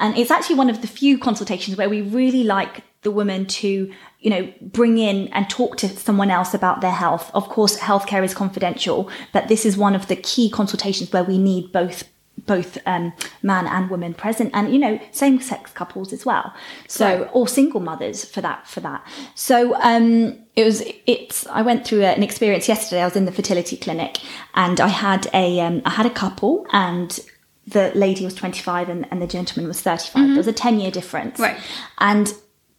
And 0.00 0.18
it's 0.18 0.32
actually 0.32 0.56
one 0.56 0.68
of 0.68 0.80
the 0.80 0.88
few 0.88 1.16
consultations 1.16 1.76
where 1.76 1.88
we 1.88 2.02
really 2.02 2.42
like 2.42 2.82
the 3.02 3.12
woman 3.12 3.46
to, 3.46 3.92
you 4.18 4.30
know, 4.30 4.52
bring 4.60 4.98
in 4.98 5.28
and 5.28 5.48
talk 5.48 5.76
to 5.76 5.88
someone 5.88 6.30
else 6.32 6.52
about 6.52 6.80
their 6.80 6.90
health. 6.90 7.30
Of 7.32 7.48
course, 7.48 7.78
healthcare 7.78 8.24
is 8.24 8.34
confidential, 8.34 9.08
but 9.32 9.46
this 9.46 9.64
is 9.64 9.76
one 9.76 9.94
of 9.94 10.08
the 10.08 10.16
key 10.16 10.50
consultations 10.50 11.12
where 11.12 11.22
we 11.22 11.38
need 11.38 11.70
both 11.70 12.02
both 12.44 12.78
um, 12.86 13.12
man 13.42 13.66
and 13.66 13.90
woman 13.90 14.14
present 14.14 14.50
and 14.54 14.72
you 14.72 14.78
know 14.78 15.00
same 15.10 15.40
sex 15.40 15.72
couples 15.72 16.12
as 16.12 16.26
well 16.26 16.54
so 16.86 17.20
right. 17.20 17.30
or 17.32 17.48
single 17.48 17.80
mothers 17.80 18.24
for 18.24 18.40
that 18.40 18.66
for 18.66 18.80
that 18.80 19.04
so 19.34 19.74
um 19.76 20.38
it 20.54 20.64
was 20.64 20.82
it's 21.06 21.46
i 21.48 21.62
went 21.62 21.86
through 21.86 22.02
an 22.02 22.22
experience 22.22 22.68
yesterday 22.68 23.00
i 23.00 23.04
was 23.04 23.16
in 23.16 23.24
the 23.24 23.32
fertility 23.32 23.76
clinic 23.76 24.20
and 24.54 24.80
i 24.80 24.88
had 24.88 25.26
a 25.32 25.60
um, 25.60 25.82
I 25.84 25.90
had 25.90 26.06
a 26.06 26.10
couple 26.10 26.66
and 26.72 27.18
the 27.66 27.90
lady 27.96 28.24
was 28.24 28.34
25 28.34 28.88
and, 28.88 29.08
and 29.10 29.20
the 29.20 29.26
gentleman 29.26 29.66
was 29.66 29.80
35 29.80 30.14
mm-hmm. 30.14 30.28
there 30.28 30.38
was 30.38 30.46
a 30.46 30.52
10 30.52 30.80
year 30.80 30.90
difference 30.90 31.38
right 31.38 31.58
and 31.98 32.32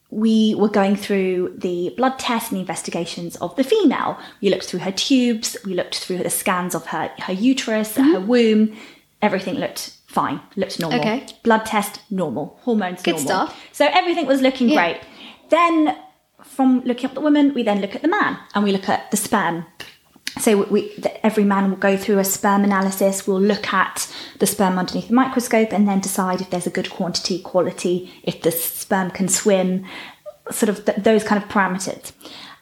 we 0.10 0.56
were 0.56 0.70
going 0.70 0.96
through 0.96 1.54
the 1.58 1.94
blood 1.98 2.18
tests 2.18 2.50
and 2.50 2.58
the 2.58 2.62
investigations 2.62 3.36
of 3.38 3.54
the 3.58 3.64
female. 3.64 4.18
We 4.42 4.50
looked 4.50 4.64
through 4.64 4.80
her 4.80 4.92
tubes, 4.92 5.58
we 5.66 5.74
looked 5.74 5.98
through 5.98 6.20
the 6.20 6.30
scans 6.30 6.74
of 6.74 6.86
her, 6.88 7.12
her 7.20 7.34
uterus, 7.34 7.98
mm-hmm. 7.98 8.14
her 8.14 8.20
womb, 8.22 8.78
everything 9.28 9.56
looked 9.56 9.98
fine, 10.08 10.42
looked 10.56 10.80
normal. 10.80 11.00
Okay. 11.00 11.28
Blood 11.44 11.66
test, 11.66 12.02
normal. 12.10 12.58
Hormones, 12.62 13.02
Good 13.04 13.16
normal. 13.16 13.28
stuff. 13.28 13.68
So 13.72 13.88
everything 13.92 14.26
was 14.26 14.42
looking 14.42 14.70
yeah. 14.70 14.76
great. 14.76 15.02
Then 15.50 15.98
from 16.44 16.82
looking 16.86 17.10
at 17.10 17.16
the 17.16 17.22
woman, 17.22 17.54
we 17.54 17.64
then 17.64 17.82
look 17.82 17.96
at 17.96 18.02
the 18.02 18.08
man 18.08 18.38
and 18.54 18.64
we 18.64 18.72
look 18.72 18.90
at 18.90 19.12
the 19.12 19.18
sperm. 19.18 19.66
So 20.40 20.64
we, 20.66 20.92
every 21.24 21.44
man 21.44 21.70
will 21.70 21.78
go 21.78 21.98
through 21.98 22.20
a 22.20 22.24
sperm 22.24 22.64
analysis. 22.64 23.28
We'll 23.28 23.42
look 23.42 23.74
at 23.74 24.12
the 24.40 24.46
sperm 24.46 24.78
underneath 24.78 25.08
the 25.08 25.14
microscope 25.14 25.72
and 25.72 25.88
then 25.88 26.00
decide 26.00 26.42
if 26.42 26.50
there's 26.50 26.68
a 26.68 26.72
good 26.72 26.90
quantity, 26.90 27.42
quality, 27.42 28.12
if 28.24 28.42
the 28.42 28.52
sperm 28.52 29.10
can 29.12 29.28
swim, 29.28 29.86
sort 30.52 30.70
of 30.70 30.86
th- 30.86 31.00
those 31.00 31.24
kind 31.24 31.42
of 31.42 31.50
parameters. 31.50 32.12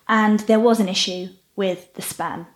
And 0.07 0.39
there 0.41 0.59
was 0.59 0.79
an 0.79 0.87
issue 0.87 1.29
with 1.55 1.93
the 1.95 2.01
sperm. 2.01 2.47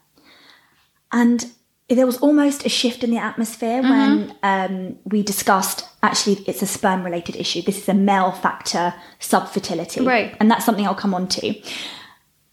And 1.11 1.51
there 1.89 2.05
was 2.05 2.17
almost 2.17 2.65
a 2.65 2.69
shift 2.69 3.03
in 3.03 3.09
the 3.09 3.17
atmosphere 3.17 3.81
mm-hmm. 3.81 4.27
when 4.27 4.35
um, 4.43 4.99
we 5.05 5.23
discussed 5.23 5.87
actually 6.03 6.43
it's 6.47 6.61
a 6.61 6.67
sperm 6.67 7.03
related 7.03 7.35
issue. 7.35 7.61
This 7.61 7.79
is 7.79 7.89
a 7.89 7.93
male 7.93 8.31
factor 8.31 8.93
subfertility. 9.19 10.05
Right. 10.05 10.35
And 10.39 10.49
that's 10.49 10.65
something 10.65 10.85
I'll 10.85 10.95
come 10.95 11.13
on 11.13 11.27
to. 11.29 11.55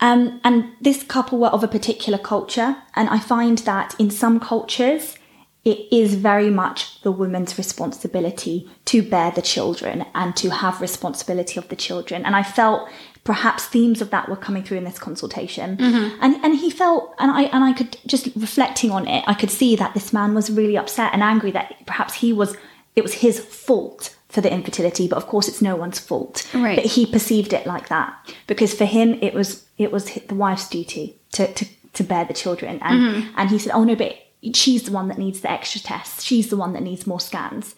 Um, 0.00 0.40
and 0.44 0.70
this 0.80 1.02
couple 1.02 1.38
were 1.38 1.48
of 1.48 1.62
a 1.62 1.68
particular 1.68 2.18
culture. 2.18 2.76
And 2.94 3.08
I 3.08 3.18
find 3.18 3.58
that 3.58 3.94
in 3.98 4.10
some 4.10 4.40
cultures, 4.40 5.16
it 5.64 5.86
is 5.90 6.14
very 6.14 6.48
much 6.48 7.00
the 7.02 7.12
woman's 7.12 7.58
responsibility 7.58 8.70
to 8.86 9.02
bear 9.02 9.32
the 9.32 9.42
children 9.42 10.06
and 10.14 10.36
to 10.36 10.50
have 10.50 10.80
responsibility 10.80 11.58
of 11.58 11.68
the 11.68 11.76
children. 11.76 12.24
And 12.24 12.36
I 12.36 12.42
felt 12.42 12.88
perhaps 13.26 13.66
themes 13.66 14.00
of 14.00 14.10
that 14.10 14.28
were 14.28 14.36
coming 14.36 14.62
through 14.62 14.78
in 14.78 14.84
this 14.84 14.98
consultation. 14.98 15.76
Mm-hmm. 15.76 16.18
And 16.22 16.36
and 16.42 16.56
he 16.56 16.70
felt 16.70 17.14
and 17.18 17.30
I 17.30 17.42
and 17.42 17.64
I 17.64 17.72
could 17.72 17.98
just 18.06 18.26
reflecting 18.36 18.90
on 18.90 19.06
it, 19.06 19.24
I 19.26 19.34
could 19.34 19.50
see 19.50 19.76
that 19.76 19.92
this 19.92 20.12
man 20.12 20.34
was 20.34 20.50
really 20.50 20.78
upset 20.78 21.12
and 21.12 21.22
angry 21.22 21.50
that 21.50 21.74
perhaps 21.86 22.14
he 22.14 22.32
was 22.32 22.56
it 22.94 23.02
was 23.02 23.14
his 23.14 23.38
fault 23.38 24.16
for 24.28 24.40
the 24.40 24.52
infertility, 24.52 25.08
but 25.08 25.16
of 25.16 25.26
course 25.26 25.48
it's 25.48 25.60
no 25.60 25.76
one's 25.76 25.98
fault. 25.98 26.48
Right. 26.54 26.76
But 26.76 26.86
he 26.86 27.04
perceived 27.04 27.52
it 27.52 27.66
like 27.66 27.88
that 27.88 28.14
because 28.46 28.72
for 28.72 28.86
him 28.86 29.18
it 29.20 29.34
was 29.34 29.66
it 29.76 29.92
was 29.92 30.04
the 30.04 30.34
wife's 30.34 30.68
duty 30.68 31.18
to 31.32 31.52
to, 31.52 31.66
to 31.94 32.04
bear 32.04 32.24
the 32.24 32.34
children, 32.34 32.78
and 32.80 33.00
mm-hmm. 33.00 33.34
and 33.36 33.50
he 33.50 33.58
said, 33.58 33.72
oh 33.72 33.84
no, 33.84 33.96
but 33.96 34.16
she's 34.54 34.84
the 34.84 34.92
one 34.92 35.08
that 35.08 35.18
needs 35.18 35.40
the 35.40 35.50
extra 35.50 35.80
tests. 35.80 36.22
She's 36.22 36.48
the 36.48 36.56
one 36.56 36.72
that 36.74 36.82
needs 36.82 37.06
more 37.06 37.20
scans. 37.20 37.74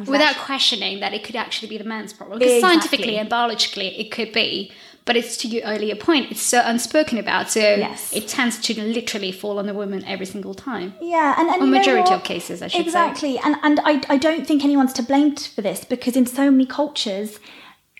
Without 0.00 0.20
actually- 0.20 0.44
questioning 0.44 1.00
that 1.00 1.14
it 1.14 1.24
could 1.24 1.36
actually 1.36 1.68
be 1.68 1.78
the 1.78 1.84
man's 1.84 2.12
problem. 2.12 2.38
Because 2.38 2.54
Exactly. 2.54 2.80
scientifically 2.80 3.16
and 3.18 3.28
biologically 3.28 3.98
it 3.98 4.10
could 4.10 4.32
be. 4.32 4.72
But 5.06 5.16
it's 5.16 5.36
to 5.38 5.48
your 5.48 5.62
earlier 5.64 5.94
point, 5.96 6.30
it's 6.32 6.42
so 6.42 6.60
unspoken 6.64 7.16
about. 7.16 7.50
So 7.50 7.60
Yes. 7.60 8.12
it 8.12 8.26
tends 8.28 8.58
to 8.66 8.80
literally 8.82 9.32
fall 9.32 9.58
on 9.60 9.66
the 9.66 9.72
woman 9.82 10.04
every 10.04 10.26
single 10.26 10.52
time. 10.54 10.94
Yeah, 11.00 11.34
and, 11.38 11.48
and 11.48 11.62
Or 11.62 11.66
majority 11.66 12.12
of 12.12 12.24
cases, 12.24 12.60
I 12.60 12.66
should 12.66 12.80
say. 12.80 12.86
exactly. 12.86 13.38
And 13.44 13.56
and 13.62 13.80
I 13.84 14.02
I 14.14 14.16
don't 14.18 14.44
think 14.46 14.64
anyone's 14.64 14.92
to 14.94 15.02
blame 15.02 15.36
for 15.36 15.62
this 15.62 15.84
because 15.84 16.16
in 16.16 16.26
so 16.26 16.50
many 16.50 16.66
cultures, 16.66 17.38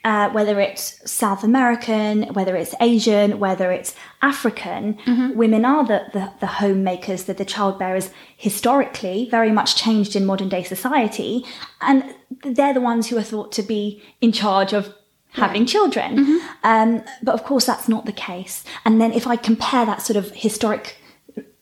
uh, 0.04 0.30
whether 0.30 0.60
it's 0.60 0.84
South 1.10 1.42
American, 1.44 2.22
whether 2.34 2.54
it's 2.56 2.74
Asian, 2.80 3.38
whether 3.38 3.70
it's 3.78 3.94
African, 4.22 4.94
Mm-hmm. 5.06 5.36
women 5.42 5.64
are 5.64 5.84
the, 5.92 6.00
the 6.12 6.24
the 6.40 6.46
homemakers, 6.62 7.24
the 7.24 7.34
the 7.34 7.44
child 7.54 7.78
bearers. 7.78 8.10
Historically, 8.36 9.28
very 9.30 9.52
much 9.52 9.76
changed 9.76 10.16
in 10.16 10.24
modern 10.26 10.48
day 10.48 10.62
society, 10.64 11.44
and 11.80 12.02
they're 12.42 12.74
the 12.74 12.80
ones 12.92 13.08
who 13.08 13.16
are 13.18 13.22
thought 13.32 13.52
to 13.52 13.62
be 13.62 14.02
in 14.20 14.32
charge 14.32 14.72
of 14.72 14.92
having 15.36 15.66
children. 15.66 16.16
Mm-hmm. 16.16 16.38
Um, 16.64 17.04
but 17.22 17.34
of 17.34 17.44
course, 17.44 17.66
that's 17.66 17.88
not 17.88 18.06
the 18.06 18.12
case. 18.12 18.64
And 18.84 19.00
then 19.00 19.12
if 19.12 19.26
I 19.26 19.36
compare 19.36 19.86
that 19.86 20.02
sort 20.02 20.16
of 20.16 20.30
historic 20.32 20.96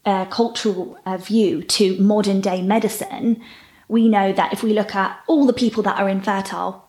uh, 0.05 0.27
cultural 0.27 0.99
uh, 1.07 1.17
view 1.17 1.63
to 1.63 1.99
modern 1.99 2.41
day 2.41 2.63
medicine, 2.63 3.43
we 3.89 4.09
know 4.09 4.33
that 4.33 4.53
if 4.53 4.63
we 4.63 4.73
look 4.73 4.95
at 4.95 5.19
all 5.27 5.47
the 5.47 5.53
people 5.53 5.83
that 5.83 5.99
are 5.99 6.09
infertile, 6.09 6.89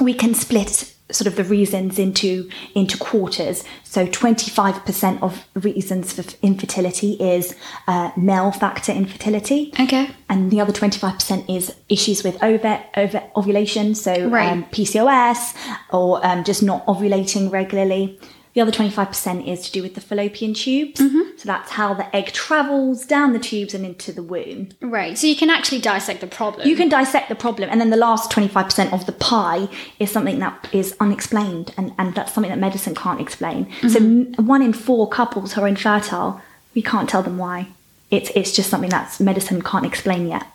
we 0.00 0.14
can 0.14 0.34
split 0.34 0.94
sort 1.10 1.26
of 1.26 1.36
the 1.36 1.44
reasons 1.44 1.98
into 1.98 2.48
into 2.74 2.98
quarters. 2.98 3.64
So 3.84 4.06
25% 4.06 5.22
of 5.22 5.44
reasons 5.54 6.12
for 6.12 6.22
infertility 6.42 7.12
is 7.14 7.54
uh, 7.86 8.10
male 8.16 8.52
factor 8.52 8.92
infertility. 8.92 9.72
Okay. 9.80 10.10
And 10.28 10.50
the 10.50 10.60
other 10.60 10.72
25% 10.72 11.48
is 11.48 11.74
issues 11.88 12.22
with 12.22 12.42
over, 12.42 12.84
over 12.96 13.22
ovulation, 13.34 13.94
so 13.94 14.28
Right. 14.28 14.50
um, 14.52 14.64
PCOS 14.64 15.54
or 15.90 16.24
um, 16.26 16.44
just 16.44 16.62
not 16.62 16.84
ovulating 16.86 17.50
regularly. 17.50 18.20
The 18.54 18.60
other 18.60 18.72
25% 18.72 19.46
is 19.46 19.66
to 19.66 19.72
do 19.72 19.82
with 19.82 19.94
the 19.94 20.00
fallopian 20.00 20.54
tubes. 20.54 21.00
Mm-hmm. 21.00 21.36
So 21.36 21.46
that's 21.46 21.72
how 21.72 21.94
the 21.94 22.14
egg 22.14 22.32
travels 22.32 23.06
down 23.06 23.32
the 23.32 23.38
tubes 23.38 23.74
and 23.74 23.84
into 23.84 24.10
the 24.12 24.22
womb. 24.22 24.70
Right. 24.80 25.16
So 25.16 25.26
you 25.26 25.36
can 25.36 25.50
actually 25.50 25.80
dissect 25.80 26.20
the 26.20 26.26
problem. 26.26 26.66
You 26.66 26.74
can 26.74 26.88
dissect 26.88 27.28
the 27.28 27.34
problem, 27.34 27.70
and 27.70 27.80
then 27.80 27.90
the 27.90 27.96
last 27.96 28.30
25% 28.30 28.92
of 28.92 29.06
the 29.06 29.12
pie 29.12 29.68
is 29.98 30.10
something 30.10 30.38
that 30.40 30.68
is 30.72 30.96
unexplained, 30.98 31.72
and, 31.76 31.92
and 31.98 32.14
that's 32.14 32.32
something 32.32 32.50
that 32.50 32.58
medicine 32.58 32.94
can't 32.94 33.20
explain. 33.20 33.70
So, 33.82 34.00
mm-hmm. 34.00 34.46
one 34.46 34.62
in 34.62 34.72
four 34.72 35.08
couples 35.08 35.52
who 35.52 35.62
are 35.62 35.68
infertile, 35.68 36.40
we 36.74 36.82
can't 36.82 37.08
tell 37.08 37.22
them 37.22 37.38
why. 37.38 37.68
It's, 38.10 38.30
it's 38.34 38.52
just 38.52 38.70
something 38.70 38.90
that 38.90 39.20
medicine 39.20 39.62
can't 39.62 39.84
explain 39.84 40.26
yet. 40.28 40.46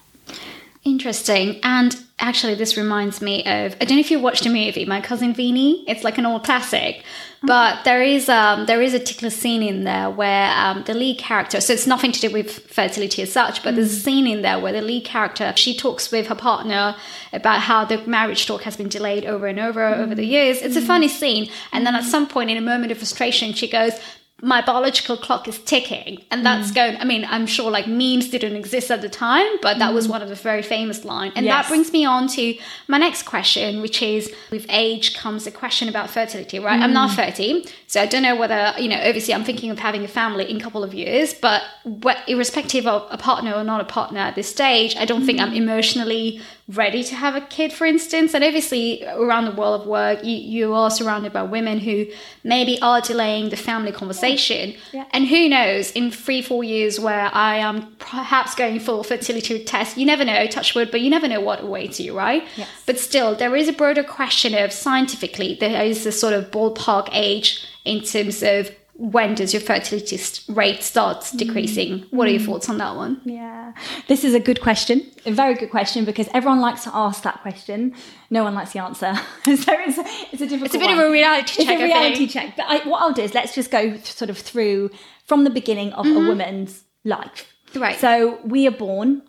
Interesting. 0.83 1.59
And 1.63 2.02
actually, 2.19 2.55
this 2.55 2.77
reminds 2.77 3.21
me 3.21 3.39
of 3.41 3.75
I 3.81 3.85
don't 3.85 3.97
know 3.97 3.99
if 3.99 4.11
you 4.11 4.19
watched 4.19 4.45
a 4.45 4.49
movie 4.49 4.85
My 4.85 5.01
Cousin 5.01 5.33
Vinny. 5.33 5.83
It's 5.87 6.03
like 6.03 6.17
an 6.17 6.25
old 6.25 6.43
classic, 6.43 7.03
but 7.41 7.83
there 7.83 8.01
is 8.01 8.29
um 8.29 8.65
there 8.65 8.81
is 8.81 8.93
a 8.93 8.99
particular 8.99 9.29
scene 9.29 9.61
in 9.63 9.83
there 9.83 10.09
where 10.09 10.51
um, 10.51 10.83
the 10.83 10.93
lead 10.93 11.17
character. 11.17 11.59
So 11.59 11.73
it's 11.73 11.87
nothing 11.87 12.11
to 12.11 12.19
do 12.19 12.31
with 12.31 12.67
fertility 12.67 13.21
as 13.21 13.31
such, 13.31 13.63
but 13.63 13.75
there's 13.75 13.91
a 13.91 13.99
scene 13.99 14.27
in 14.27 14.41
there 14.41 14.59
where 14.59 14.73
the 14.73 14.81
lead 14.81 15.05
character 15.05 15.53
she 15.55 15.75
talks 15.75 16.11
with 16.11 16.27
her 16.27 16.35
partner 16.35 16.95
about 17.33 17.61
how 17.61 17.83
the 17.85 17.97
marriage 18.05 18.45
talk 18.45 18.63
has 18.63 18.77
been 18.77 18.89
delayed 18.89 19.25
over 19.25 19.47
and 19.47 19.59
over 19.59 19.83
over 19.83 20.15
the 20.15 20.25
years. 20.25 20.61
It's 20.61 20.75
a 20.75 20.81
funny 20.81 21.07
scene, 21.07 21.49
and 21.71 21.85
then 21.85 21.95
at 21.95 22.03
some 22.03 22.27
point 22.27 22.49
in 22.49 22.57
a 22.57 22.61
moment 22.61 22.91
of 22.91 22.97
frustration, 22.97 23.53
she 23.53 23.67
goes. 23.69 23.93
My 24.41 24.61
biological 24.61 25.15
clock 25.15 25.47
is 25.47 25.57
ticking, 25.59 26.21
and 26.29 26.45
that's 26.45 26.71
Mm. 26.71 26.75
going. 26.75 26.97
I 26.97 27.05
mean, 27.05 27.25
I'm 27.29 27.45
sure 27.45 27.71
like 27.71 27.87
memes 27.87 28.27
didn't 28.27 28.57
exist 28.57 28.91
at 28.91 29.01
the 29.01 29.07
time, 29.07 29.47
but 29.61 29.79
that 29.79 29.93
was 29.93 30.09
one 30.09 30.21
of 30.21 30.27
the 30.27 30.35
very 30.35 30.61
famous 30.63 31.05
line. 31.05 31.31
And 31.35 31.47
that 31.47 31.65
Mm. 31.65 31.69
Brings 31.69 31.93
me 31.93 32.03
on 32.03 32.27
to 32.29 32.55
my 32.89 32.97
next 32.97 33.23
question, 33.23 33.79
which 33.81 34.01
is 34.01 34.29
with 34.51 34.65
age 34.69 35.15
comes 35.15 35.47
a 35.47 35.51
question 35.51 35.87
about 35.87 36.09
fertility, 36.09 36.59
right? 36.59 36.81
I'm 36.81 36.91
not 36.91 37.11
Mm. 37.11 37.15
30, 37.15 37.65
so 37.87 38.01
I 38.01 38.05
don't 38.05 38.23
know 38.23 38.35
whether, 38.35 38.73
you 38.77 38.89
know, 38.89 38.99
obviously 39.01 39.33
I'm 39.33 39.45
thinking 39.45 39.69
of 39.69 39.79
having 39.79 40.03
a 40.03 40.09
family 40.09 40.49
in 40.49 40.57
a 40.57 40.59
couple 40.59 40.83
of 40.83 40.93
years, 40.93 41.33
but 41.33 41.61
what, 41.83 42.17
irrespective 42.27 42.85
of 42.85 43.07
a 43.11 43.17
partner 43.17 43.53
or 43.53 43.63
not 43.63 43.79
a 43.79 43.85
partner 43.85 44.19
at 44.19 44.35
this 44.35 44.49
stage, 44.49 44.95
I 44.99 45.05
don't 45.05 45.25
think 45.25 45.39
Mm. 45.39 45.43
I'm 45.43 45.53
emotionally 45.53 46.41
ready 46.69 47.03
to 47.03 47.15
have 47.15 47.35
a 47.35 47.41
kid, 47.41 47.73
for 47.73 47.85
instance. 47.85 48.33
And 48.33 48.43
obviously, 48.43 49.05
around 49.05 49.45
the 49.45 49.51
world 49.51 49.81
of 49.81 49.87
work, 49.87 50.23
you, 50.23 50.35
you 50.35 50.73
are 50.73 50.89
surrounded 50.89 51.33
by 51.33 51.43
women 51.43 51.79
who 51.79 52.05
maybe 52.43 52.81
are 52.81 53.01
delaying 53.01 53.49
the 53.49 53.57
family 53.57 53.91
conversation. 53.91 54.73
Yeah. 54.93 55.05
And 55.11 55.27
who 55.27 55.49
knows, 55.49 55.91
in 55.91 56.09
three, 56.09 56.41
four 56.41 56.63
years 56.63 56.99
where 56.99 57.29
I 57.33 57.57
am 57.57 57.95
perhaps 57.99 58.55
going 58.55 58.79
for 58.79 59.03
fertility 59.03 59.63
test, 59.63 59.97
you 59.97 60.05
never 60.05 60.23
know, 60.23 60.47
touch 60.47 60.73
wood, 60.73 60.89
but 60.89 61.01
you 61.01 61.09
never 61.09 61.27
know 61.27 61.41
what 61.41 61.63
awaits 61.63 61.99
you, 61.99 62.17
right? 62.17 62.43
Yes. 62.55 62.69
But 62.85 62.97
still, 62.97 63.35
there 63.35 63.55
is 63.55 63.67
a 63.67 63.73
broader 63.73 64.03
question 64.03 64.55
of 64.55 64.71
scientifically, 64.71 65.57
there 65.59 65.83
is 65.83 66.05
a 66.05 66.11
sort 66.11 66.33
of 66.33 66.49
ballpark 66.51 67.09
age 67.11 67.67
in 67.83 68.01
terms 68.01 68.41
of 68.41 68.71
when 68.95 69.33
does 69.35 69.53
your 69.53 69.61
fertility 69.61 70.19
rate 70.49 70.83
start 70.83 71.29
decreasing? 71.35 72.05
What 72.11 72.27
are 72.27 72.31
your 72.31 72.41
thoughts 72.41 72.69
on 72.69 72.77
that 72.77 72.95
one? 72.95 73.21
Yeah, 73.25 73.73
this 74.07 74.23
is 74.23 74.33
a 74.33 74.39
good 74.39 74.61
question, 74.61 75.01
a 75.25 75.31
very 75.31 75.55
good 75.55 75.71
question 75.71 76.05
because 76.05 76.27
everyone 76.33 76.61
likes 76.61 76.83
to 76.83 76.91
ask 76.93 77.23
that 77.23 77.41
question. 77.41 77.95
No 78.29 78.43
one 78.43 78.53
likes 78.53 78.73
the 78.73 78.79
answer, 78.79 79.15
so 79.45 79.51
it's 79.67 79.97
it's 80.31 80.41
a 80.41 80.47
difficult. 80.47 80.65
It's 80.65 80.75
a 80.75 80.79
bit 80.79 80.89
one. 80.89 80.99
of 80.99 81.05
a 81.05 81.11
reality 81.11 81.53
It's 81.61 81.65
check. 81.65 81.79
a 81.79 81.83
I 81.83 81.85
reality 81.85 82.27
check. 82.27 82.55
But 82.55 82.65
I, 82.67 82.87
what 82.87 83.01
I'll 83.01 83.13
do 83.13 83.23
is 83.23 83.33
let's 83.33 83.55
just 83.55 83.71
go 83.71 83.97
sort 83.97 84.29
of 84.29 84.37
through 84.37 84.91
from 85.25 85.43
the 85.43 85.49
beginning 85.49 85.91
of 85.93 86.05
a 86.05 86.13
woman's 86.13 86.83
life. 87.03 87.47
Mm-hmm. 87.71 87.81
Right. 87.81 87.99
So 87.99 88.39
we 88.45 88.67
are 88.67 88.71
born 88.71 89.23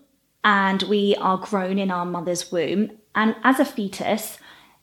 and 0.44 0.82
we 0.84 1.14
are 1.16 1.38
grown 1.38 1.78
in 1.78 1.90
our 1.90 2.04
mother's 2.04 2.52
womb, 2.52 2.90
and 3.14 3.34
as 3.44 3.58
a 3.60 3.64
fetus, 3.64 4.38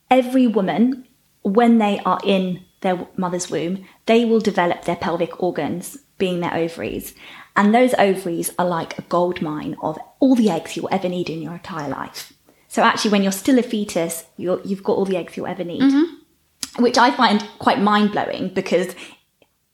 every 0.09 0.47
woman, 0.47 1.07
when 1.43 1.77
they 1.77 1.99
are 1.99 2.19
in 2.23 2.65
their 2.81 3.07
mother's 3.15 3.49
womb, 3.49 3.85
they 4.05 4.25
will 4.25 4.39
develop 4.39 4.83
their 4.83 4.95
pelvic 4.95 5.41
organs, 5.41 5.97
being 6.17 6.39
their 6.39 6.53
ovaries. 6.53 7.15
And 7.55 7.73
those 7.73 7.93
ovaries 7.95 8.51
are 8.59 8.65
like 8.65 8.97
a 8.97 9.03
gold 9.03 9.41
mine 9.41 9.75
of 9.81 9.97
all 10.19 10.35
the 10.35 10.49
eggs 10.49 10.75
you'll 10.75 10.89
ever 10.91 11.09
need 11.09 11.29
in 11.29 11.41
your 11.41 11.53
entire 11.53 11.89
life. 11.89 12.33
So 12.67 12.83
actually, 12.83 13.11
when 13.11 13.23
you're 13.23 13.31
still 13.31 13.59
a 13.59 13.63
fetus, 13.63 14.25
you're, 14.37 14.61
you've 14.63 14.83
got 14.83 14.93
all 14.93 15.05
the 15.05 15.17
eggs 15.17 15.35
you'll 15.35 15.47
ever 15.47 15.63
need, 15.63 15.81
mm-hmm. 15.81 16.81
which 16.83 16.97
I 16.97 17.11
find 17.11 17.45
quite 17.59 17.81
mind 17.81 18.11
blowing 18.11 18.53
because 18.53 18.95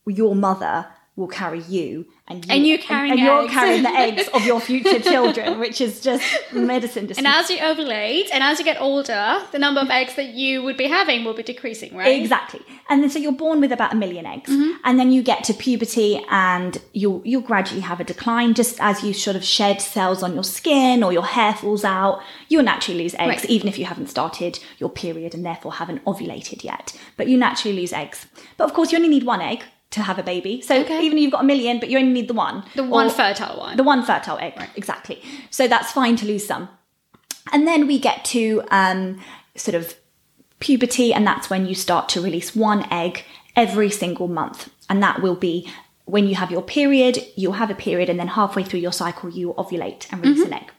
your 0.07 0.35
mother 0.35 0.87
will 1.17 1.27
carry 1.27 1.61
you 1.63 2.05
and 2.29 2.45
you, 2.45 2.51
And 2.53 2.67
you're 2.67 2.77
carrying 2.77 3.13
and, 3.13 3.19
you're 3.19 3.43
eggs. 3.43 3.51
carrying 3.51 3.83
the 3.83 3.89
eggs 4.05 4.27
of 4.35 4.45
your 4.45 4.59
future 4.61 4.99
children, 4.99 5.59
which 5.59 5.81
is 5.81 5.99
just 5.99 6.23
medicine. 6.53 7.07
Just 7.07 7.17
And 7.17 7.25
as 7.25 7.49
you 7.49 7.57
ovulate 7.57 8.27
and 8.31 8.43
as 8.43 8.59
you 8.59 8.65
get 8.65 8.79
older, 8.79 9.39
the 9.51 9.57
number 9.57 9.81
of 9.81 9.89
eggs 9.89 10.15
that 10.15 10.27
you 10.35 10.61
would 10.61 10.77
be 10.77 10.87
having 10.87 11.23
will 11.25 11.33
be 11.33 11.41
decreasing, 11.43 11.95
right? 11.97 12.21
Exactly. 12.21 12.61
And 12.89 13.01
then 13.01 13.09
so 13.09 13.17
you're 13.17 13.31
born 13.31 13.59
with 13.59 13.71
about 13.71 13.93
a 13.93 13.95
million 13.95 14.25
eggs. 14.27 14.49
Mm-hmm. 14.51 14.77
And 14.85 14.99
then 14.99 15.11
you 15.11 15.23
get 15.23 15.43
to 15.45 15.53
puberty 15.55 16.23
and 16.29 16.79
you'll 16.93 17.21
you'll 17.25 17.41
gradually 17.41 17.81
have 17.81 17.99
a 17.99 18.03
decline 18.03 18.53
just 18.53 18.79
as 18.79 19.03
you 19.03 19.11
sort 19.13 19.35
of 19.35 19.43
shed 19.43 19.81
cells 19.81 20.21
on 20.21 20.35
your 20.35 20.43
skin 20.43 21.01
or 21.03 21.11
your 21.11 21.25
hair 21.25 21.53
falls 21.55 21.83
out. 21.83 22.21
You'll 22.47 22.63
naturally 22.63 23.01
lose 23.01 23.15
eggs, 23.15 23.41
Right. 23.43 23.49
even 23.49 23.67
if 23.67 23.79
you 23.79 23.85
haven't 23.85 24.07
started 24.09 24.59
your 24.77 24.89
period 24.91 25.33
and 25.33 25.43
therefore 25.43 25.73
haven't 25.73 26.05
ovulated 26.05 26.63
yet. 26.63 26.95
But 27.17 27.27
you 27.27 27.37
naturally 27.37 27.75
lose 27.75 27.91
eggs. 27.91 28.27
But 28.57 28.65
of 28.65 28.73
course 28.75 28.91
you 28.91 28.97
only 28.97 29.09
need 29.09 29.23
one 29.23 29.41
egg 29.41 29.63
to 29.91 30.01
have 30.01 30.19
a 30.19 30.23
baby. 30.23 30.61
So 30.61 30.75
Okay. 30.81 31.01
even 31.05 31.17
if 31.17 31.21
you've 31.23 31.31
got 31.31 31.41
a 31.41 31.45
million, 31.47 31.79
but 31.79 31.89
you 31.89 31.97
only 31.97 32.11
need 32.11 32.27
the 32.27 32.33
one. 32.33 32.63
The 32.75 32.83
one 32.83 33.09
fertile 33.09 33.57
one. 33.59 33.77
the 33.77 33.83
one 33.83 34.03
fertile 34.03 34.37
egg, 34.39 34.53
right. 34.57 34.69
exactly. 34.75 35.21
So 35.49 35.67
that's 35.67 35.91
fine 35.91 36.15
to 36.17 36.25
lose 36.25 36.45
some. 36.45 36.67
And 37.53 37.65
then 37.67 37.87
we 37.87 37.97
get 37.97 38.25
to 38.25 38.61
um, 38.71 39.21
sort 39.55 39.75
of 39.75 39.95
puberty, 40.59 41.13
and 41.13 41.25
that's 41.25 41.49
when 41.49 41.65
you 41.65 41.73
start 41.75 42.09
to 42.09 42.21
release 42.21 42.55
one 42.55 42.85
egg 42.91 43.23
every 43.55 43.89
single 43.89 44.27
month. 44.27 44.69
And 44.89 45.01
that 45.01 45.21
will 45.21 45.35
be 45.35 45.69
when 46.05 46.27
you 46.27 46.35
have 46.35 46.51
your 46.51 46.61
period, 46.61 47.19
you'll 47.35 47.53
have 47.53 47.69
a 47.69 47.75
period, 47.75 48.09
and 48.09 48.19
then 48.19 48.27
halfway 48.29 48.63
through 48.63 48.79
your 48.81 48.91
cycle, 48.93 49.29
you 49.29 49.53
ovulate 49.57 50.11
and 50.11 50.21
release 50.21 50.45
an 50.45 50.53
egg. 50.53 50.71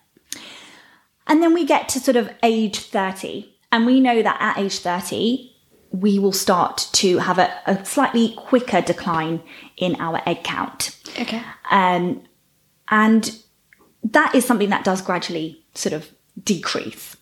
And 1.26 1.42
then 1.42 1.52
we 1.54 1.64
get 1.66 1.88
to 1.90 2.00
sort 2.00 2.16
of 2.16 2.30
age 2.42 2.78
30, 2.80 3.54
and 3.72 3.84
we 3.86 4.00
know 4.00 4.22
that 4.22 4.36
at 4.40 4.58
age 4.58 4.78
30, 4.78 5.54
we 5.90 6.18
will 6.18 6.32
start 6.32 6.88
to 6.92 7.18
have 7.18 7.38
a, 7.38 7.52
a 7.66 7.84
slightly 7.84 8.34
quicker 8.36 8.80
decline 8.80 9.42
in 9.76 9.96
our 10.00 10.20
egg 10.26 10.44
count. 10.44 10.96
okay. 11.18 11.42
Um, 11.70 12.22
and 12.90 13.38
that 14.04 14.34
is 14.34 14.44
something 14.44 14.70
that 14.70 14.84
does 14.84 15.02
gradually 15.02 15.62
sort 15.74 15.92
of 15.92 16.08
decrease. 16.42 17.16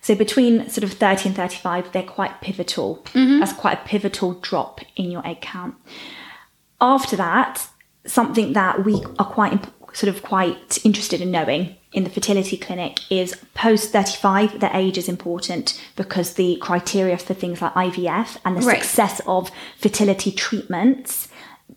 So 0.00 0.14
between 0.16 0.68
sort 0.68 0.82
of 0.82 0.92
30 0.94 1.28
and 1.28 1.36
35, 1.36 1.92
they're 1.92 2.02
quite 2.02 2.40
pivotal. 2.40 3.04
That's 3.38 3.52
quite 3.52 3.78
a 3.78 3.86
pivotal 3.86 4.34
drop 4.34 4.80
in 4.96 5.10
your 5.12 5.24
egg 5.26 5.40
count. 5.40 5.76
After 6.80 7.14
that, 7.16 7.68
something 8.04 8.52
that 8.54 8.84
we 8.84 8.94
are 9.18 9.26
quite 9.26 9.52
imp- 9.52 9.72
sort 9.94 10.12
of 10.14 10.22
quite 10.22 10.84
interested 10.84 11.20
in 11.20 11.30
knowing 11.30 11.76
in 11.92 12.04
the 12.04 12.10
fertility 12.10 12.56
clinic 12.56 12.98
is 13.10 13.36
post 13.54 13.90
35 13.92 14.60
the 14.60 14.74
age 14.76 14.96
is 14.98 15.08
important 15.08 15.80
because 15.96 16.34
the 16.34 16.56
criteria 16.60 17.18
for 17.18 17.34
things 17.34 17.60
like 17.62 17.74
IVF 17.74 18.38
and 18.44 18.56
the 18.56 18.60
Right. 18.66 18.78
success 18.82 19.20
of 19.26 19.50
fertility 19.78 20.32
treatments 20.32 21.28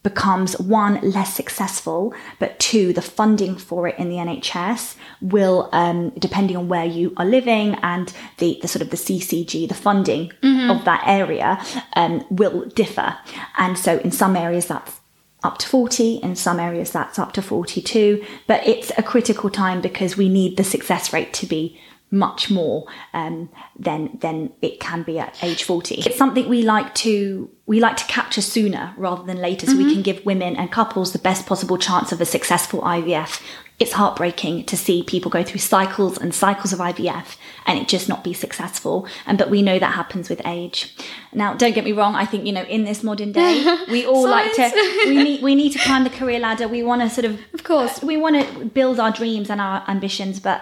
becomes 0.04 0.60
one 0.60 1.00
less 1.02 1.34
successful 1.34 2.14
but 2.38 2.60
two 2.60 2.92
the 2.94 3.02
funding 3.02 3.56
for 3.58 3.88
it 3.88 3.98
in 3.98 4.10
the 4.10 4.18
nhs 4.18 4.96
will 5.22 5.70
um, 5.72 6.10
depending 6.20 6.56
on 6.58 6.68
where 6.68 6.86
you 6.86 7.14
are 7.18 7.26
living 7.26 7.76
and 7.82 8.14
the, 8.38 8.60
the 8.62 8.68
sort 8.68 8.82
of 8.82 8.90
the 8.92 8.98
ccg 8.98 9.68
the 9.68 9.74
funding 9.74 10.32
of 10.70 10.84
that 10.86 11.02
area 11.08 11.60
um, 11.96 12.24
will 12.30 12.66
differ 12.66 13.18
and 13.58 13.78
so 13.80 13.98
in 14.00 14.12
some 14.12 14.36
areas 14.36 14.66
that's 14.68 15.00
up 15.46 15.60
to 15.60 15.68
40 15.68 16.16
in 16.16 16.36
some 16.36 16.60
areas 16.60 16.92
that's 16.92 17.20
up 17.20 17.32
to 17.34 17.42
42 17.42 18.26
but 18.48 18.66
it's 18.68 18.92
a 18.98 19.04
critical 19.04 19.50
time 19.50 19.80
because 19.80 20.18
we 20.18 20.28
need 20.28 20.58
the 20.58 20.64
success 20.64 21.14
rate 21.14 21.34
to 21.34 21.46
be 21.46 21.80
much 22.12 22.50
more 22.52 22.86
um, 23.14 23.50
than 23.78 24.18
than 24.22 24.52
it 24.62 24.80
can 24.80 25.04
be 25.04 25.20
at 25.20 25.38
age 25.44 25.64
40 25.64 25.96
it's 25.96 26.18
something 26.18 26.48
we 26.48 26.62
like 26.62 26.94
to 26.96 27.50
we 27.66 27.80
like 27.80 27.98
to 27.98 28.06
capture 28.06 28.42
sooner 28.42 28.94
rather 28.96 29.24
than 29.24 29.38
later 29.38 29.66
so 29.66 29.76
we 29.76 29.92
can 29.92 30.04
give 30.04 30.24
women 30.26 30.56
and 30.56 30.72
couples 30.72 31.12
the 31.14 31.20
best 31.20 31.46
possible 31.46 31.78
chance 31.78 32.12
of 32.12 32.22
a 32.22 32.26
successful 32.26 32.82
ivf 32.82 33.42
it's 33.80 33.92
heartbreaking 33.94 34.64
to 34.66 34.78
see 34.78 35.04
people 35.04 35.30
go 35.30 35.44
through 35.44 35.60
cycles 35.60 36.18
and 36.18 36.34
cycles 36.34 36.72
of 36.72 36.80
ivf 36.80 37.36
and 37.66 37.80
it 37.80 37.88
just 37.88 38.08
not 38.08 38.24
be 38.24 38.34
successful 38.34 39.08
and 39.26 39.38
but 39.38 39.50
we 39.50 39.62
know 39.62 39.80
that 39.80 39.94
happens 39.96 40.30
with 40.30 40.40
age. 40.46 40.96
Now 41.34 41.56
don't 41.56 41.74
get 41.74 41.84
me 41.84 41.92
wrong 41.92 42.16
i 42.16 42.24
think 42.26 42.46
you 42.46 42.54
know 42.54 42.64
in 42.64 42.86
this 42.86 43.04
modern 43.04 43.32
day 43.32 43.78
we 43.92 44.06
all 44.06 44.30
like 44.30 44.54
to 44.54 45.02
we 45.08 45.16
need 45.16 45.42
we 45.44 45.56
need 45.56 45.72
to 45.72 45.80
climb 45.80 46.04
the 46.04 46.10
career 46.12 46.40
ladder. 46.40 46.68
We 46.68 46.84
want 46.84 47.02
to 47.02 47.10
sort 47.10 47.26
of 47.26 47.40
Of 47.54 47.64
course. 47.64 48.02
we 48.04 48.16
want 48.16 48.36
to 48.42 48.66
build 48.66 49.00
our 49.00 49.12
dreams 49.12 49.50
and 49.50 49.60
our 49.60 49.84
ambitions 49.90 50.40
but 50.40 50.62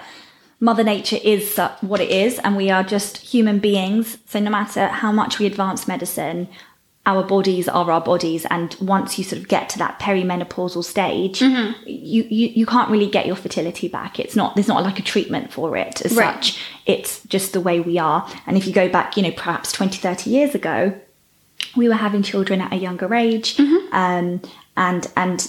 mother 0.67 0.83
nature 0.83 1.19
is 1.23 1.59
what 1.81 1.99
it 1.99 2.09
is 2.09 2.39
and 2.39 2.55
we 2.55 2.69
are 2.75 2.83
just 2.95 3.17
human 3.17 3.59
beings. 3.59 4.17
So 4.31 4.39
no 4.39 4.49
matter 4.49 4.87
how 4.87 5.11
much 5.11 5.37
we 5.39 5.45
advance 5.45 5.87
medicine 5.87 6.47
our 7.05 7.21
bodies 7.21 7.67
are 7.67 7.91
our 7.91 7.99
bodies. 7.99 8.45
And 8.49 8.73
once 8.79 9.17
you 9.17 9.25
sort 9.25 9.41
of 9.41 9.49
get 9.49 9.67
to 9.71 9.77
that 9.79 9.99
perimenopausal 9.99 10.83
stage 10.85 11.39
Mm-hmm. 11.41 11.83
you, 11.85 12.23
you 12.37 12.47
you 12.59 12.65
can't 12.65 12.89
really 12.89 13.09
get 13.17 13.25
your 13.25 13.35
fertility 13.35 13.89
back. 13.89 14.19
It's 14.23 14.37
not 14.37 14.55
there's 14.55 14.69
not 14.73 14.83
like 14.83 14.99
a 14.99 15.01
treatment 15.13 15.51
for 15.51 15.75
it 15.75 15.95
as 16.05 16.15
Right. 16.15 16.33
such. 16.35 16.45
It's 16.85 17.21
just 17.35 17.51
the 17.51 17.59
way 17.67 17.81
we 17.81 17.95
are. 17.99 18.21
And 18.47 18.55
if 18.59 18.65
you 18.67 18.73
go 18.83 18.87
back 18.97 19.17
you 19.17 19.23
know 19.23 19.31
perhaps 19.31 19.73
20 19.73 19.97
30 19.97 20.29
years 20.29 20.55
ago 20.55 20.77
we 21.75 21.89
were 21.89 21.95
having 22.07 22.23
children 22.23 22.61
at 22.61 22.71
a 22.71 22.77
younger 22.87 23.13
age. 23.13 23.57
Mm-hmm. 23.57 23.93
um, 24.03 24.41
and 24.77 25.03
and 25.17 25.39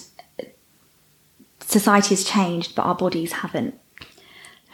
society 1.61 2.11
has 2.17 2.25
changed 2.25 2.75
but 2.75 2.83
our 2.83 2.95
bodies 2.95 3.33
haven't 3.45 3.75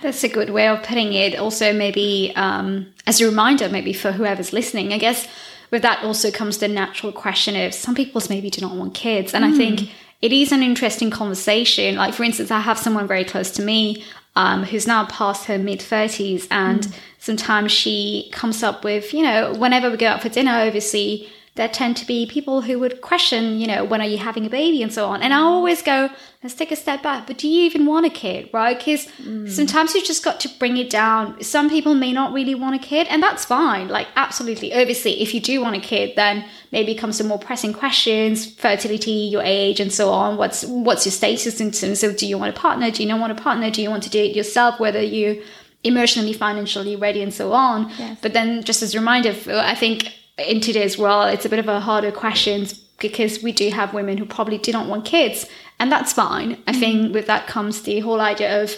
That's 0.02 0.25
a 0.25 0.28
good 0.28 0.50
way 0.50 0.69
of 0.69 0.83
putting 0.83 1.12
it. 1.12 1.38
Also, 1.38 1.73
maybe 1.73 2.33
um, 2.37 2.87
as 3.07 3.21
a 3.21 3.26
reminder, 3.26 3.69
maybe 3.69 3.92
for 3.92 4.12
whoever's 4.12 4.52
listening, 4.52 4.92
I 4.92 4.99
guess 4.99 5.28
with 5.71 5.83
that 5.83 6.02
also 6.04 6.30
comes 6.30 6.59
the 6.59 6.69
natural 6.69 7.12
question 7.12 7.54
of 7.57 7.75
some 7.75 7.95
people's 7.95 8.28
maybe 8.28 8.50
do 8.50 8.61
not 8.61 8.75
want 8.75 8.95
kids. 8.95 9.35
And 9.35 9.45
I 9.45 9.52
think 9.52 9.90
it 10.21 10.33
is 10.33 10.52
an 10.52 10.62
interesting 10.62 11.11
conversation. 11.11 11.97
Like, 11.97 12.14
for 12.14 12.25
instance, 12.25 12.50
I 12.50 12.61
have 12.61 12.78
someone 12.78 13.07
very 13.07 13.25
close 13.25 13.50
to 13.52 13.62
me 13.62 14.04
um, 14.37 14.64
who's 14.64 14.87
now 14.87 15.07
past 15.07 15.47
her 15.47 15.59
mid 15.59 15.80
30s, 15.80 16.47
and 16.50 16.92
sometimes 17.19 17.73
she 17.73 18.30
comes 18.33 18.62
up 18.62 18.85
with, 18.85 19.12
you 19.14 19.23
know, 19.23 19.54
whenever 19.54 19.90
we 19.90 19.97
go 19.97 20.09
out 20.09 20.23
for 20.23 20.28
dinner, 20.28 20.52
obviously. 20.52 21.28
There 21.61 21.69
tend 21.69 21.99
to 21.99 22.07
be 22.07 22.25
people 22.25 22.62
who 22.62 22.79
would 22.79 23.02
question, 23.02 23.61
you 23.61 23.67
know, 23.67 23.85
when 23.85 24.00
are 24.00 24.07
you 24.07 24.17
having 24.17 24.47
a 24.47 24.49
baby 24.49 24.83
and 24.83 24.90
so 24.90 25.05
on. 25.05 25.21
And 25.21 25.35
I 25.35 25.40
mm. 25.40 25.43
always 25.43 25.83
go, 25.83 26.09
let's 26.43 26.55
take 26.55 26.73
a 26.73 26.76
step 26.85 27.02
back. 27.02 27.26
But 27.26 27.37
do 27.37 27.47
you 27.49 27.64
even 27.64 27.85
want 27.85 28.07
a 28.07 28.09
kid, 28.09 28.49
right? 28.50 28.79
Because 28.79 29.05
mm. 29.23 29.47
sometimes 29.47 29.95
you've 29.95 30.07
just 30.07 30.25
got 30.25 30.40
to 30.40 30.49
bring 30.59 30.79
it 30.79 30.88
down. 30.88 31.43
Some 31.43 31.69
people 31.69 31.95
may 31.95 32.14
not 32.14 32.33
really 32.33 32.55
want 32.55 32.76
a 32.76 32.79
kid, 32.79 33.09
and 33.11 33.23
that's 33.23 33.45
fine. 33.45 33.88
Like, 33.88 34.09
absolutely. 34.16 34.73
Obviously, 34.73 35.20
if 35.20 35.35
you 35.35 35.40
do 35.42 35.61
want 35.61 35.77
a 35.77 35.81
kid, 35.81 36.16
then 36.16 36.46
maybe 36.73 36.94
comes 36.94 37.18
to 37.18 37.25
more 37.25 37.38
pressing 37.38 37.75
questions, 37.75 38.55
fertility, 38.55 39.29
your 39.35 39.42
age, 39.42 39.81
and 39.81 39.92
so 39.92 40.12
on. 40.12 40.38
What's 40.38 40.64
what's 40.64 41.05
your 41.05 41.12
status 41.12 41.61
in 41.61 41.73
terms 41.73 42.03
of 42.03 42.16
do 42.16 42.27
you 42.27 42.38
want 42.38 42.57
a 42.57 42.59
partner? 42.59 42.90
Do 42.90 43.03
you 43.03 43.09
not 43.11 43.20
want 43.20 43.38
a 43.38 43.42
partner? 43.42 43.70
Do 43.70 43.83
you 43.83 43.90
want 43.90 44.05
to 44.05 44.11
do 44.11 44.18
it 44.18 44.35
yourself? 44.35 44.81
Whether 44.81 45.03
you 45.03 45.42
emotionally, 45.85 46.33
financially 46.33 46.96
ready, 46.96 47.20
and 47.20 47.35
so 47.35 47.53
on. 47.53 47.90
Yes. 47.99 48.18
But 48.23 48.33
then, 48.33 48.62
just 48.62 48.83
as 48.83 48.94
a 48.94 48.99
reminder, 48.99 49.35
I 49.46 49.75
think 49.75 50.14
in 50.46 50.61
today's 50.61 50.98
world, 50.98 51.33
it's 51.33 51.44
a 51.44 51.48
bit 51.48 51.59
of 51.59 51.68
a 51.68 51.81
harder 51.81 52.12
question 52.12 52.66
because 52.98 53.42
we 53.42 53.53
do 53.53 53.70
have 53.70 53.94
women 53.94 54.18
who 54.18 54.24
probably 54.24 54.59
do 54.59 54.72
not 54.72 54.87
want 54.87 55.05
kids, 55.05 55.46
and 55.79 55.90
that's 55.90 56.12
fine. 56.12 56.62
I 56.66 56.72
think 56.72 57.14
with 57.14 57.26
that 57.26 57.46
comes 57.46 57.83
the 57.83 58.00
whole 58.00 58.20
idea 58.20 58.62
of 58.62 58.74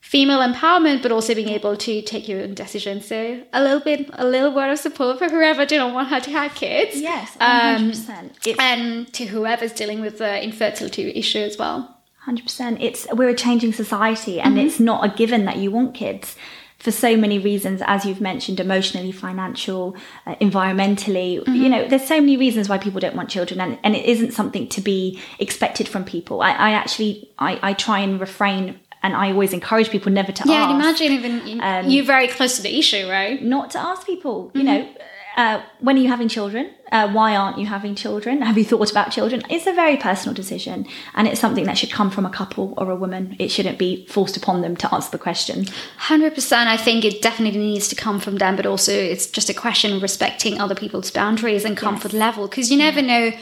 female 0.00 0.40
empowerment, 0.40 1.02
but 1.02 1.10
also 1.10 1.34
being 1.34 1.48
able 1.48 1.76
to 1.76 2.02
take 2.02 2.28
your 2.28 2.42
own 2.42 2.54
decisions. 2.54 3.06
So 3.06 3.42
a 3.52 3.62
little 3.62 3.80
bit, 3.80 4.10
a 4.12 4.26
little 4.26 4.54
word 4.54 4.70
of 4.70 4.78
support 4.78 5.18
for 5.18 5.28
whoever 5.28 5.64
didn't 5.64 5.94
want 5.94 6.08
her 6.08 6.20
to 6.20 6.30
have 6.30 6.54
kids. 6.54 7.00
yes 7.00 7.36
Um, 7.40 7.92
100% 7.92 8.46
it's 8.46 8.58
and 8.58 9.10
to 9.14 9.26
whoever's 9.26 9.72
dealing 9.72 10.00
with 10.00 10.18
the 10.18 10.42
infertility 10.42 11.10
issue 11.14 11.38
as 11.38 11.56
well. 11.56 11.98
Hundred 12.18 12.44
percent. 12.44 12.80
It's 12.80 13.06
we're 13.12 13.30
a 13.30 13.34
changing 13.34 13.72
society, 13.72 14.40
and 14.40 14.56
it's 14.56 14.78
not 14.78 15.04
a 15.04 15.08
given 15.08 15.44
that 15.46 15.56
you 15.56 15.72
want 15.72 15.92
kids 15.92 16.36
for 16.82 16.90
so 16.90 17.16
many 17.16 17.38
reasons, 17.38 17.80
as 17.86 18.04
you've 18.04 18.20
mentioned, 18.20 18.58
emotionally, 18.58 19.12
financial, 19.12 19.96
uh, 20.26 20.34
environmentally. 20.40 21.46
You 21.46 21.68
know, 21.68 21.86
there's 21.88 22.06
so 22.06 22.20
many 22.20 22.36
reasons 22.36 22.68
why 22.68 22.78
people 22.78 23.00
don't 23.00 23.14
want 23.14 23.28
children, 23.28 23.60
and, 23.60 23.78
and 23.84 23.94
it 23.94 24.04
isn't 24.04 24.32
something 24.32 24.68
to 24.68 24.80
be 24.80 25.20
expected 25.38 25.86
from 25.88 26.04
people. 26.04 26.42
I, 26.42 26.50
I 26.50 26.70
actually, 26.72 27.30
I, 27.38 27.58
I 27.62 27.72
try 27.74 28.00
and 28.00 28.20
refrain, 28.20 28.80
and 29.04 29.14
I 29.14 29.30
always 29.30 29.52
encourage 29.52 29.90
people 29.90 30.10
never 30.10 30.32
to 30.32 30.42
Yeah, 30.46 30.54
ask 30.54 30.70
and 30.70 30.80
imagine 30.80 31.12
even 31.12 31.60
Um, 31.60 31.88
you're 31.88 32.04
very 32.04 32.28
close 32.28 32.56
to 32.56 32.62
the 32.62 32.76
issue, 32.78 33.08
right? 33.08 33.40
not 33.42 33.70
to 33.70 33.78
ask 33.78 34.04
people, 34.06 34.50
you 34.54 34.64
know, 34.64 34.88
uh, 35.36 35.62
when 35.80 35.96
are 35.96 36.00
you 36.00 36.08
having 36.08 36.28
children? 36.28 36.70
Uh, 36.90 37.10
why 37.10 37.34
aren't 37.34 37.58
you 37.58 37.64
having 37.64 37.94
children? 37.94 38.42
Have 38.42 38.58
you 38.58 38.64
thought 38.64 38.90
about 38.90 39.10
children? 39.10 39.42
It's 39.48 39.66
a 39.66 39.72
very 39.72 39.96
personal 39.96 40.34
decision, 40.34 40.86
and 41.14 41.26
it's 41.26 41.40
something 41.40 41.64
that 41.64 41.78
should 41.78 41.90
come 41.90 42.10
from 42.10 42.26
a 42.26 42.30
couple 42.30 42.74
or 42.76 42.90
a 42.90 42.96
woman. 42.96 43.34
It 43.38 43.50
shouldn't 43.50 43.78
be 43.78 44.06
forced 44.06 44.36
upon 44.36 44.60
them 44.60 44.76
to 44.76 44.94
answer 44.94 45.10
the 45.10 45.18
question. 45.18 45.66
Hundred 45.96 46.34
percent. 46.34 46.68
I 46.68 46.76
think 46.76 47.04
it 47.04 47.22
definitely 47.22 47.60
needs 47.60 47.88
to 47.88 47.96
come 47.96 48.20
from 48.20 48.36
them, 48.36 48.56
but 48.56 48.66
also 48.66 48.92
it's 48.92 49.26
just 49.26 49.48
a 49.48 49.54
question 49.54 49.94
of 49.94 50.02
respecting 50.02 50.60
other 50.60 50.74
people's 50.74 51.10
boundaries 51.10 51.64
and 51.64 51.76
comfort 51.76 52.12
level 52.12 52.46
because 52.46 52.70
you 52.70 52.76
never 52.76 53.00
know 53.00 53.32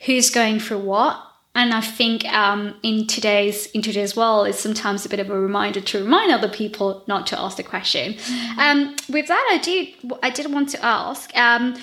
who's 0.00 0.30
going 0.30 0.60
through 0.60 0.80
what. 0.80 1.27
And 1.54 1.74
I 1.74 1.80
think 1.80 2.24
um, 2.26 2.76
in 2.82 3.06
today's 3.06 3.66
in 3.72 3.82
today's 3.82 4.14
world, 4.14 4.46
it's 4.46 4.60
sometimes 4.60 5.04
a 5.04 5.08
bit 5.08 5.18
of 5.18 5.30
a 5.30 5.38
reminder 5.38 5.80
to 5.80 6.04
remind 6.04 6.30
other 6.30 6.48
people 6.48 7.02
not 7.06 7.26
to 7.28 7.40
ask 7.40 7.56
the 7.56 7.62
question. 7.62 8.16
Um, 8.58 8.94
with 9.08 9.26
that, 9.28 9.48
I 9.50 9.58
do 9.58 10.18
I 10.22 10.30
did 10.30 10.52
want 10.52 10.68
to 10.70 10.84
ask. 10.84 11.36
Um, 11.36 11.76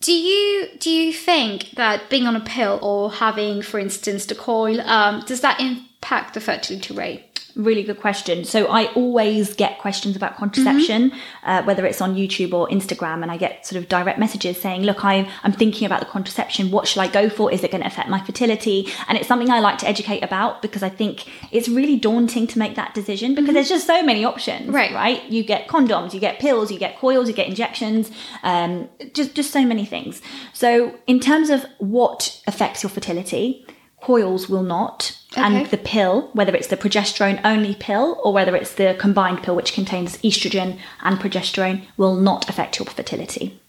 do 0.00 0.12
you 0.12 0.68
do 0.78 0.90
you 0.90 1.12
think 1.12 1.72
that 1.72 2.08
being 2.08 2.26
on 2.26 2.36
a 2.36 2.40
pill 2.40 2.78
or 2.80 3.10
having, 3.10 3.62
for 3.62 3.78
instance, 3.78 4.26
the 4.26 4.34
coil, 4.34 4.80
um, 4.82 5.22
does 5.26 5.40
that 5.40 5.60
impact 6.00 6.34
the 6.34 6.40
fertility 6.40 6.94
rate? 6.94 7.24
Really 7.56 7.82
good 7.82 7.98
question. 7.98 8.44
So 8.44 8.66
I 8.68 8.86
always 8.92 9.54
get 9.54 9.78
questions 9.78 10.14
about 10.14 10.36
contraception, 10.36 11.10
uh, 11.42 11.64
whether 11.64 11.84
it's 11.86 12.00
on 12.00 12.14
YouTube 12.14 12.52
or 12.52 12.68
Instagram, 12.68 13.22
and 13.22 13.32
I 13.32 13.36
get 13.36 13.66
sort 13.66 13.82
of 13.82 13.88
direct 13.88 14.16
messages 14.16 14.60
saying, 14.60 14.82
"Look, 14.82 15.04
I'm 15.04 15.26
I'm 15.42 15.50
thinking 15.50 15.84
about 15.84 15.98
the 15.98 16.06
contraception. 16.06 16.70
What 16.70 16.86
should 16.86 17.00
I 17.00 17.08
go 17.08 17.28
for? 17.28 17.50
Is 17.50 17.64
it 17.64 17.72
going 17.72 17.80
to 17.80 17.86
affect 17.88 18.08
my 18.08 18.20
fertility?" 18.20 18.86
And 19.08 19.18
it's 19.18 19.26
something 19.26 19.50
I 19.50 19.58
like 19.58 19.78
to 19.78 19.88
educate 19.88 20.22
about 20.22 20.62
because 20.62 20.84
I 20.84 20.88
think 20.88 21.24
it's 21.50 21.68
really 21.68 21.96
daunting 21.96 22.46
to 22.48 22.60
make 22.60 22.76
that 22.76 22.94
decision 22.94 23.34
because 23.34 23.54
there's 23.54 23.68
just 23.68 23.86
so 23.88 24.04
many 24.04 24.24
options, 24.24 24.68
Right. 24.68 24.92
Right? 24.92 25.24
You 25.24 25.42
get 25.42 25.66
condoms, 25.66 26.14
you 26.14 26.20
get 26.20 26.38
pills, 26.38 26.70
you 26.70 26.78
get 26.78 26.96
coils, 26.98 27.26
you 27.28 27.34
get 27.34 27.48
injections, 27.48 28.12
um, 28.44 28.88
just 29.14 29.34
just 29.34 29.50
so 29.50 29.64
many 29.64 29.84
things. 29.84 30.22
So 30.52 30.94
in 31.08 31.18
terms 31.18 31.50
of 31.50 31.66
what 31.78 32.40
affects 32.46 32.84
your 32.84 32.90
fertility, 32.90 33.66
coils 34.00 34.48
will 34.48 34.62
not. 34.62 35.16
Okay. 35.32 35.42
And 35.42 35.66
the 35.66 35.76
pill, 35.76 36.30
whether 36.32 36.54
it's 36.54 36.68
the 36.68 36.76
progesterone 36.76 37.40
only 37.44 37.74
pill 37.74 38.18
or 38.24 38.32
whether 38.32 38.56
it's 38.56 38.74
the 38.74 38.96
combined 38.98 39.42
pill, 39.42 39.54
which 39.56 39.74
contains 39.74 40.16
estrogen 40.18 40.78
and 41.02 41.18
progesterone, 41.18 41.82
will 41.96 42.14
not 42.14 42.48
affect 42.48 42.78
your 42.78 42.86
fertility. 42.86 43.60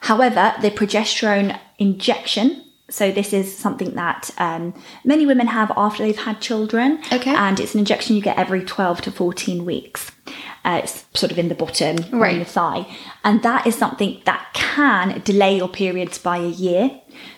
However, 0.00 0.54
the 0.62 0.70
progesterone 0.70 1.58
injection, 1.78 2.64
so 2.88 3.12
this 3.12 3.32
is 3.32 3.54
something 3.56 3.94
that 3.94 4.30
um, 4.38 4.74
many 5.04 5.26
women 5.26 5.48
have 5.48 5.70
after 5.76 6.02
they've 6.02 6.16
had 6.16 6.40
children, 6.40 7.00
Okay. 7.12 7.34
and 7.34 7.60
it's 7.60 7.74
an 7.74 7.80
injection 7.80 8.16
you 8.16 8.22
get 8.22 8.38
every 8.38 8.64
12 8.64 9.02
to 9.02 9.12
14 9.12 9.64
weeks. 9.64 10.10
Uh, 10.64 10.80
it's 10.84 11.04
sort 11.14 11.32
of 11.32 11.38
in 11.38 11.48
the 11.48 11.54
bottom 11.54 11.96
Right. 12.12 12.34
on 12.34 12.38
the 12.40 12.44
thigh, 12.44 12.86
and 13.24 13.42
that 13.42 13.66
is 13.66 13.76
something 13.76 14.20
that 14.26 14.46
can 14.52 15.20
delay 15.24 15.56
your 15.56 15.68
periods 15.68 16.18
by 16.18 16.36
a 16.36 16.48
year. 16.48 16.90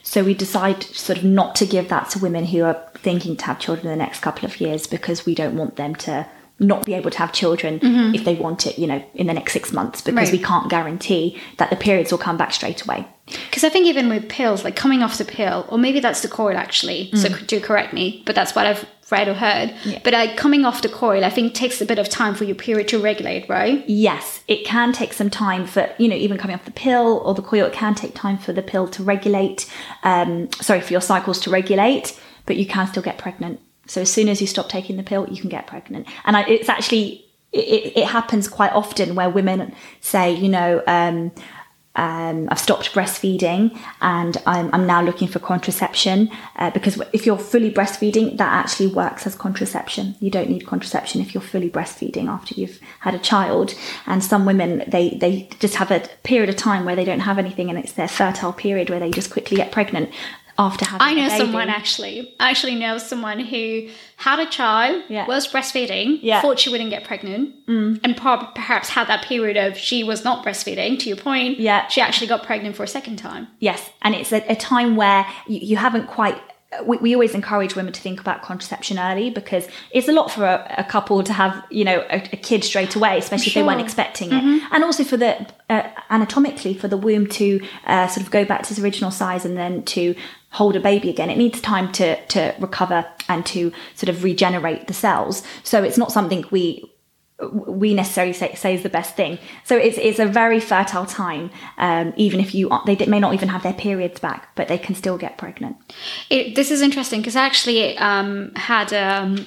So 0.02 0.24
we 0.24 0.34
decide 0.34 0.82
sort 0.82 1.18
of 1.18 1.24
not 1.24 1.54
to 1.56 1.66
give 1.66 1.88
that 1.88 2.10
to 2.10 2.18
women 2.18 2.46
who 2.46 2.64
are 2.64 2.78
thinking 2.96 3.36
to 3.36 3.44
have 3.46 3.58
children 3.58 3.86
in 3.86 3.98
the 3.98 4.04
next 4.04 4.20
couple 4.20 4.44
of 4.44 4.60
years 4.60 4.86
because 4.86 5.24
we 5.24 5.34
don't 5.34 5.56
want 5.56 5.76
them 5.76 5.94
to 5.96 6.26
not 6.58 6.84
be 6.84 6.94
able 6.94 7.10
to 7.10 7.18
have 7.18 7.32
children 7.32 7.80
if 8.14 8.24
they 8.24 8.34
want 8.34 8.66
it, 8.66 8.78
you 8.78 8.86
know, 8.86 9.02
in 9.14 9.26
the 9.26 9.34
next 9.34 9.52
six 9.52 9.72
months 9.72 10.00
because 10.00 10.28
Mm-hmm. 10.28 10.32
Right. 10.36 10.40
we 10.40 10.46
can't 10.46 10.70
guarantee 10.70 11.40
that 11.58 11.70
the 11.70 11.76
periods 11.76 12.10
will 12.12 12.18
come 12.18 12.36
back 12.36 12.52
straight 12.52 12.82
away. 12.84 13.06
Because 13.26 13.64
I 13.64 13.68
think 13.68 13.86
even 13.86 14.08
with 14.08 14.28
pills, 14.28 14.64
like 14.64 14.76
coming 14.76 15.02
off 15.02 15.18
the 15.18 15.24
pill, 15.24 15.66
or 15.68 15.78
maybe 15.78 16.00
that's 16.00 16.22
the 16.22 16.28
coil 16.28 16.56
actually, 16.56 17.10
so 17.14 17.28
do 17.46 17.60
correct 17.60 17.92
me, 17.92 18.22
but 18.26 18.34
that's 18.34 18.54
what 18.54 18.66
I've 18.66 18.84
read 19.10 19.28
or 19.28 19.34
heard. 19.34 19.74
But 20.02 20.12
like 20.12 20.36
coming 20.36 20.64
off 20.64 20.82
the 20.82 20.88
coil, 20.88 21.24
I 21.24 21.30
think 21.30 21.54
takes 21.54 21.80
a 21.80 21.86
bit 21.86 21.98
of 21.98 22.08
time 22.08 22.34
for 22.34 22.44
your 22.44 22.56
period 22.56 22.88
to 22.88 22.98
regulate, 22.98 23.48
right? 23.48 23.84
Yes, 23.88 24.42
it 24.48 24.64
can 24.64 24.92
take 24.92 25.12
some 25.12 25.30
time 25.30 25.66
for, 25.66 25.88
you 25.98 26.08
know, 26.08 26.16
even 26.16 26.36
coming 26.36 26.56
off 26.56 26.64
the 26.64 26.72
pill 26.72 27.22
or 27.24 27.34
the 27.34 27.42
coil, 27.42 27.66
it 27.66 27.72
can 27.72 27.94
take 27.94 28.14
time 28.14 28.38
for 28.38 28.52
the 28.52 28.62
pill 28.62 28.88
to 28.88 29.02
regulate, 29.04 29.70
um, 30.02 30.50
sorry, 30.54 30.80
for 30.80 30.92
your 30.92 31.00
cycles 31.02 31.38
to 31.42 31.50
regulate, 31.50 32.18
but 32.46 32.56
you 32.56 32.66
can 32.66 32.86
still 32.88 33.02
get 33.02 33.18
pregnant. 33.18 33.60
So 33.86 34.00
as 34.00 34.10
soon 34.10 34.28
as 34.28 34.40
you 34.40 34.46
stop 34.46 34.68
taking 34.68 34.96
the 34.96 35.02
pill, 35.02 35.28
you 35.28 35.40
can 35.40 35.50
get 35.50 35.66
pregnant. 35.66 36.08
And 36.24 36.36
I, 36.36 36.42
it's 36.48 36.68
actually, 36.68 37.24
it, 37.52 37.92
it 37.96 38.06
happens 38.06 38.48
quite 38.48 38.72
often 38.72 39.14
where 39.14 39.28
women 39.28 39.74
say, 40.00 40.32
you 40.34 40.48
know, 40.48 40.82
um, 40.86 41.32
um, 41.94 42.48
I've 42.50 42.58
stopped 42.58 42.92
breastfeeding 42.94 43.78
and 44.00 44.36
I'm, 44.46 44.70
I'm 44.72 44.86
now 44.86 45.02
looking 45.02 45.28
for 45.28 45.38
contraception 45.38 46.30
uh, 46.56 46.70
because 46.70 47.00
if 47.12 47.26
you're 47.26 47.38
fully 47.38 47.70
breastfeeding, 47.70 48.38
that 48.38 48.52
actually 48.52 48.86
works 48.86 49.26
as 49.26 49.34
contraception. 49.34 50.14
You 50.18 50.30
don't 50.30 50.48
need 50.48 50.66
contraception 50.66 51.20
if 51.20 51.34
you're 51.34 51.42
fully 51.42 51.68
breastfeeding 51.68 52.28
after 52.28 52.54
you've 52.54 52.80
had 53.00 53.14
a 53.14 53.18
child. 53.18 53.74
And 54.06 54.24
some 54.24 54.46
women, 54.46 54.84
they, 54.88 55.10
they 55.10 55.48
just 55.60 55.74
have 55.74 55.90
a 55.90 56.00
period 56.22 56.48
of 56.48 56.56
time 56.56 56.86
where 56.86 56.96
they 56.96 57.04
don't 57.04 57.20
have 57.20 57.38
anything 57.38 57.68
and 57.68 57.78
it's 57.78 57.92
their 57.92 58.08
fertile 58.08 58.52
period 58.52 58.88
where 58.88 59.00
they 59.00 59.10
just 59.10 59.30
quickly 59.30 59.58
get 59.58 59.70
pregnant 59.70 60.10
after 60.58 60.84
having 60.84 61.06
I 61.06 61.14
know 61.14 61.28
someone 61.36 61.68
actually. 61.68 62.34
I 62.38 62.50
actually 62.50 62.74
know 62.74 62.98
someone 62.98 63.40
who 63.40 63.88
had 64.16 64.38
a 64.38 64.46
child, 64.46 65.02
Yeah. 65.08 65.26
was 65.26 65.46
breastfeeding, 65.50 66.18
Yeah. 66.22 66.40
thought 66.40 66.60
she 66.60 66.70
wouldn't 66.70 66.90
get 66.90 67.04
pregnant, 67.04 67.54
and 67.66 68.16
prob- 68.16 68.54
perhaps 68.54 68.90
had 68.90 69.06
that 69.08 69.22
period 69.24 69.56
of 69.56 69.76
she 69.78 70.04
was 70.04 70.24
not 70.24 70.44
breastfeeding. 70.44 70.98
To 71.00 71.08
your 71.08 71.16
point, 71.16 71.58
Yeah. 71.58 71.88
she 71.88 72.00
actually 72.00 72.26
got 72.26 72.42
pregnant 72.44 72.76
for 72.76 72.82
a 72.84 72.88
second 72.88 73.16
time. 73.16 73.48
Yes, 73.60 73.90
and 74.02 74.14
it's 74.14 74.32
a, 74.32 74.44
a 74.50 74.56
time 74.56 74.96
where 74.96 75.26
you, 75.46 75.58
you 75.62 75.76
haven't 75.76 76.06
quite. 76.06 76.38
We, 76.86 76.96
we 76.96 77.12
always 77.14 77.34
encourage 77.34 77.76
women 77.76 77.92
to 77.92 78.00
think 78.00 78.18
about 78.18 78.40
contraception 78.40 78.98
early 78.98 79.28
because 79.28 79.68
it's 79.90 80.08
a 80.08 80.12
lot 80.12 80.30
for 80.30 80.46
a, 80.46 80.74
a 80.78 80.84
couple 80.84 81.22
to 81.22 81.30
have, 81.30 81.62
you 81.70 81.84
know, 81.84 81.98
a, 82.08 82.16
a 82.32 82.36
kid 82.38 82.64
straight 82.64 82.96
away, 82.96 83.18
especially 83.18 83.48
if 83.48 83.54
they 83.54 83.62
weren't 83.62 83.80
Sure. 83.80 83.84
expecting 83.84 84.32
it, 84.32 84.62
and 84.72 84.82
also 84.82 85.04
for 85.04 85.18
the 85.18 85.46
uh, 85.68 85.82
anatomically 86.08 86.72
for 86.72 86.88
the 86.88 86.96
womb 86.96 87.26
to 87.26 87.60
uh, 87.86 88.06
sort 88.06 88.24
of 88.24 88.30
go 88.32 88.46
back 88.46 88.62
to 88.62 88.70
its 88.72 88.80
original 88.80 89.10
size 89.10 89.44
and 89.44 89.54
then 89.58 89.82
to 89.82 90.14
hold 90.52 90.76
a 90.76 90.80
baby 90.80 91.10
again. 91.10 91.30
It 91.30 91.38
needs 91.38 91.60
time 91.60 91.90
to 91.92 92.24
to 92.26 92.54
recover 92.60 93.04
and 93.28 93.44
to 93.46 93.72
sort 93.94 94.08
of 94.08 94.22
regenerate 94.24 94.86
the 94.86 94.94
cells. 94.94 95.42
So 95.62 95.82
it's 95.82 95.98
not 95.98 96.12
something 96.12 96.44
we 96.50 96.88
we 97.66 97.94
necessarily 97.94 98.32
say, 98.32 98.54
say 98.54 98.74
is 98.74 98.82
the 98.82 98.88
best 98.88 99.16
thing. 99.16 99.38
So 99.64 99.76
it's, 99.76 99.98
it's 99.98 100.18
a 100.18 100.26
very 100.26 100.60
fertile 100.60 101.06
time, 101.06 101.50
um, 101.78 102.12
even 102.16 102.40
if 102.40 102.54
you 102.54 102.70
are, 102.70 102.82
they 102.86 102.96
may 103.06 103.18
not 103.18 103.34
even 103.34 103.48
have 103.48 103.62
their 103.62 103.72
periods 103.72 104.20
back, 104.20 104.54
but 104.54 104.68
they 104.68 104.78
can 104.78 104.94
still 104.94 105.18
get 105.18 105.38
pregnant. 105.38 105.76
It, 106.30 106.54
this 106.54 106.70
is 106.70 106.80
interesting 106.80 107.20
because 107.20 107.36
I 107.36 107.44
actually 107.44 107.98
um, 107.98 108.52
had 108.54 108.92
um, 108.92 109.46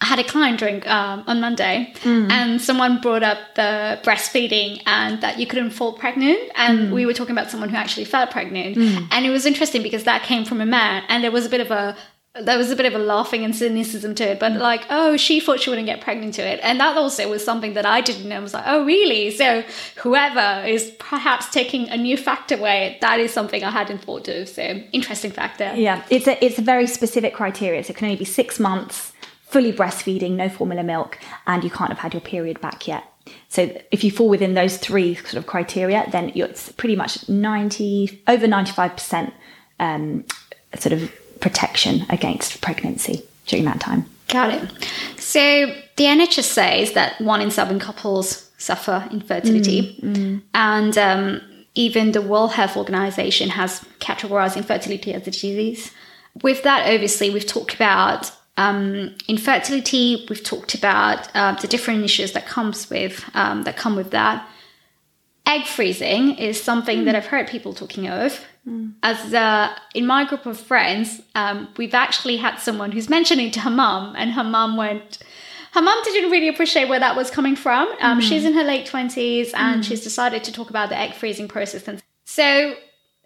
I 0.00 0.06
had 0.06 0.18
a 0.18 0.24
client 0.24 0.58
drink 0.58 0.88
um, 0.88 1.24
on 1.26 1.40
Monday, 1.40 1.92
mm. 2.02 2.30
and 2.30 2.60
someone 2.60 3.00
brought 3.00 3.22
up 3.22 3.38
the 3.56 3.98
breastfeeding 4.04 4.80
and 4.86 5.20
that 5.22 5.38
you 5.38 5.46
couldn't 5.46 5.70
fall 5.70 5.92
pregnant, 5.92 6.38
and 6.54 6.78
mm. 6.78 6.92
we 6.92 7.04
were 7.04 7.14
talking 7.14 7.32
about 7.32 7.50
someone 7.50 7.68
who 7.68 7.76
actually 7.76 8.04
felt 8.04 8.30
pregnant, 8.30 8.76
mm. 8.76 9.08
and 9.10 9.26
it 9.26 9.30
was 9.30 9.44
interesting 9.44 9.82
because 9.82 10.04
that 10.04 10.22
came 10.22 10.44
from 10.44 10.60
a 10.60 10.66
man, 10.66 11.02
and 11.08 11.24
there 11.24 11.32
was 11.32 11.46
a 11.46 11.48
bit 11.48 11.60
of 11.60 11.70
a 11.70 11.96
there 12.42 12.58
was 12.58 12.70
a 12.70 12.76
bit 12.76 12.86
of 12.86 12.94
a 12.94 12.98
laughing 12.98 13.44
and 13.44 13.54
cynicism 13.54 14.14
to 14.16 14.24
it, 14.24 14.38
but 14.38 14.52
like, 14.52 14.86
oh, 14.90 15.16
she 15.16 15.40
thought 15.40 15.60
she 15.60 15.70
wouldn't 15.70 15.86
get 15.86 16.00
pregnant 16.00 16.34
to 16.34 16.42
it. 16.42 16.60
And 16.62 16.78
that 16.80 16.96
also 16.96 17.28
was 17.28 17.44
something 17.44 17.74
that 17.74 17.86
I 17.86 18.00
didn't 18.00 18.28
know. 18.28 18.36
I 18.36 18.40
was 18.40 18.54
like, 18.54 18.64
oh, 18.66 18.84
really? 18.84 19.30
So 19.30 19.64
whoever 19.96 20.64
is 20.66 20.92
perhaps 20.98 21.50
taking 21.50 21.88
a 21.88 21.96
new 21.96 22.16
fact 22.16 22.52
away, 22.52 22.98
that 23.00 23.18
is 23.18 23.32
something 23.32 23.64
I 23.64 23.70
hadn't 23.70 24.02
thought 24.02 24.28
of. 24.28 24.48
So 24.48 24.62
interesting 24.92 25.30
factor. 25.32 25.72
Yeah, 25.74 26.04
it's 26.10 26.26
a 26.28 26.42
it's 26.44 26.58
a 26.58 26.62
very 26.62 26.86
specific 26.86 27.34
criteria. 27.34 27.82
So 27.82 27.90
it 27.90 27.96
can 27.96 28.06
only 28.06 28.18
be 28.18 28.24
six 28.24 28.60
months, 28.60 29.12
fully 29.48 29.72
breastfeeding, 29.72 30.32
no 30.32 30.48
formula 30.48 30.82
milk, 30.82 31.18
and 31.46 31.64
you 31.64 31.70
can't 31.70 31.90
have 31.90 31.98
had 31.98 32.14
your 32.14 32.20
period 32.20 32.60
back 32.60 32.86
yet. 32.86 33.04
So 33.48 33.70
if 33.90 34.04
you 34.04 34.10
fall 34.10 34.28
within 34.28 34.54
those 34.54 34.76
three 34.76 35.14
sort 35.14 35.34
of 35.34 35.46
criteria, 35.46 36.06
then 36.10 36.32
it's 36.34 36.72
pretty 36.72 36.96
much 36.96 37.28
ninety 37.28 38.22
over 38.26 38.46
ninety 38.46 38.72
five 38.72 38.92
percent 38.92 39.32
um, 39.80 40.24
sort 40.78 40.92
of 40.92 41.12
protection 41.40 42.04
against 42.10 42.60
pregnancy 42.60 43.22
during 43.46 43.64
that 43.64 43.80
time. 43.80 44.06
Got 44.28 44.54
it. 44.54 44.88
So 45.18 45.40
the 45.96 46.04
NHS 46.04 46.44
says 46.44 46.92
that 46.92 47.20
one 47.20 47.40
in 47.40 47.50
seven 47.50 47.78
couples 47.78 48.50
suffer 48.58 49.08
infertility, 49.10 49.96
and 50.54 50.98
um, 50.98 51.40
even 51.74 52.12
the 52.12 52.22
World 52.22 52.52
Health 52.52 52.76
Organization 52.76 53.50
has 53.50 53.84
categorized 54.00 54.56
infertility 54.56 55.14
as 55.14 55.26
a 55.26 55.30
disease. 55.30 55.92
With 56.42 56.62
that, 56.64 56.92
obviously, 56.92 57.30
we've 57.30 57.46
talked 57.46 57.74
about 57.74 58.30
um, 58.58 59.14
infertility. 59.26 60.26
We've 60.28 60.44
talked 60.44 60.74
about 60.74 61.18
uh, 61.34 61.52
the 61.62 61.68
different 61.68 62.04
issues 62.04 62.32
that 62.32 62.44
comes 62.46 62.90
with 62.90 63.14
um, 63.34 63.62
that 63.62 63.76
come 63.76 63.96
with 63.96 64.10
that. 64.10 64.46
Egg 65.46 65.64
freezing 65.66 66.36
is 66.36 66.62
something 66.62 67.06
that 67.06 67.14
I've 67.14 67.30
heard 67.34 67.46
people 67.48 67.72
talking 67.72 68.06
of. 68.08 68.44
As 69.02 69.32
uh, 69.32 69.74
in 69.94 70.06
my 70.06 70.28
group 70.28 70.44
of 70.44 70.60
friends, 70.60 71.22
um, 71.34 71.68
we've 71.78 71.94
actually 71.94 72.36
had 72.36 72.58
someone 72.58 72.92
who's 72.92 73.08
mentioning 73.08 73.50
to 73.52 73.60
her 73.60 73.70
mum, 73.70 74.14
and 74.18 74.32
her 74.32 74.44
mum 74.44 74.76
went. 74.76 75.18
Her 75.72 75.80
mum 75.80 75.98
didn't 76.04 76.30
really 76.30 76.48
appreciate 76.48 76.86
where 76.88 77.00
that 77.00 77.16
was 77.16 77.30
coming 77.30 77.56
from. 77.56 77.88
Um, 78.00 78.20
She's 78.20 78.44
in 78.44 78.52
her 78.54 78.64
late 78.64 78.84
twenties, 78.84 79.54
and 79.54 79.84
she's 79.86 80.02
decided 80.02 80.44
to 80.44 80.52
talk 80.52 80.68
about 80.68 80.90
the 80.90 80.98
egg 80.98 81.14
freezing 81.14 81.48
process. 81.48 81.88
And 81.88 82.02
so, 82.26 82.74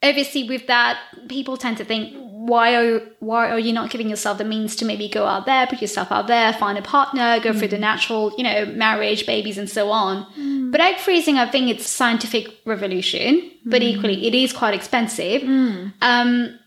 obviously, 0.03 0.45
with 0.49 0.67
that, 0.67 0.99
people 1.29 1.57
tend 1.57 1.77
to 1.79 1.85
think, 1.85 2.15
why 2.17 2.75
are 2.75 3.01
why 3.21 3.49
are 3.49 3.59
you 3.59 3.73
not 3.73 3.91
giving 3.91 4.11
yourself 4.11 4.37
the 4.39 4.45
means 4.45 4.75
to 4.77 4.85
maybe 4.85 5.09
go 5.09 5.27
out 5.27 5.47
there, 5.47 5.67
put 5.67 5.81
yourself 5.81 6.11
out 6.11 6.27
there, 6.27 6.53
find 6.53 6.77
a 6.77 6.83
partner, 6.83 7.39
go 7.41 7.53
through 7.53 7.69
the 7.69 7.79
natural, 7.79 8.35
you 8.37 8.43
know, 8.43 8.67
marriage, 8.67 9.27
babies, 9.27 9.59
and 9.59 9.71
so 9.71 9.91
on. 9.91 10.27
But 10.73 10.81
egg 10.81 10.97
freezing, 10.99 11.39
I 11.39 11.49
think 11.49 11.69
it's 11.69 11.85
a 11.85 11.89
scientific 11.89 12.49
revolution, 12.65 13.51
but 13.65 13.81
equally, 13.83 14.27
it 14.27 14.35
is 14.35 14.53
quite 14.53 14.75
expensive. 14.75 15.43
Um, 16.01 16.59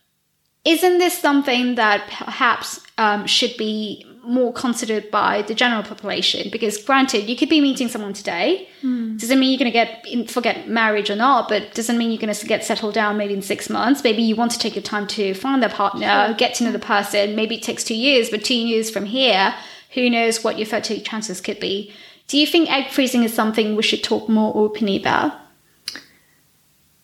isn't 0.64 0.98
this 0.98 1.18
something 1.18 1.76
that 1.76 2.08
perhaps 2.10 2.80
um, 2.98 3.28
should 3.28 3.56
be 3.58 4.06
more 4.28 4.52
considered 4.54 5.10
by 5.12 5.42
the 5.44 5.54
general 5.54 5.84
population? 5.84 6.50
Because 6.52 6.78
granted, 6.84 7.30
you 7.30 7.36
could 7.36 7.50
be 7.50 7.62
meeting 7.62 7.88
someone 7.88 8.14
today. 8.14 8.68
Doesn't 8.82 9.40
mean 9.40 9.52
you're 9.52 9.60
going 9.60 9.72
to 9.72 9.80
get 9.84 10.06
in, 10.06 10.28
forget 10.28 10.68
marriage 10.68 11.10
or 11.10 11.16
not, 11.16 11.50
but 11.50 11.74
doesn't 11.74 11.98
mean 11.98 12.12
you're 12.12 12.22
going 12.22 12.34
to 12.34 12.46
get 12.46 12.64
settled 12.64 12.94
down 12.94 13.18
maybe 13.18 13.34
in 13.34 13.42
six 13.42 13.70
months. 13.70 14.04
Maybe 14.04 14.22
you 14.22 14.36
want 14.36 14.52
to 14.52 14.60
take 14.60 14.76
your 14.76 14.84
time 14.84 15.08
to 15.08 15.34
find 15.34 15.64
a 15.64 15.70
partner, 15.70 16.36
get 16.38 16.56
to 16.56 16.64
know 16.64 16.72
the 16.72 16.80
person. 16.80 17.36
Maybe 17.36 17.56
it 17.56 17.64
takes 17.64 17.84
two 17.84 17.96
years, 17.96 18.30
but 18.30 18.44
two 18.44 18.56
years 18.56 18.90
from 18.90 19.06
here, 19.06 19.56
who 19.94 20.10
knows 20.10 20.44
what 20.44 20.58
your 20.60 20.68
fertility 20.68 21.04
chances 21.04 21.42
could 21.42 21.60
be. 21.60 21.94
Do 22.28 22.38
you 22.38 22.48
think 22.48 22.72
egg 22.72 22.92
freezing 22.92 23.24
is 23.24 23.34
something 23.34 23.76
we 23.76 23.84
should 23.84 24.04
talk 24.04 24.28
more 24.28 24.52
openly 24.56 24.98
about? 24.98 25.34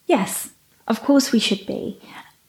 Yes, 0.06 0.52
of 0.88 1.02
course 1.02 1.32
we 1.32 1.40
should 1.40 1.66
be. 1.66 2.00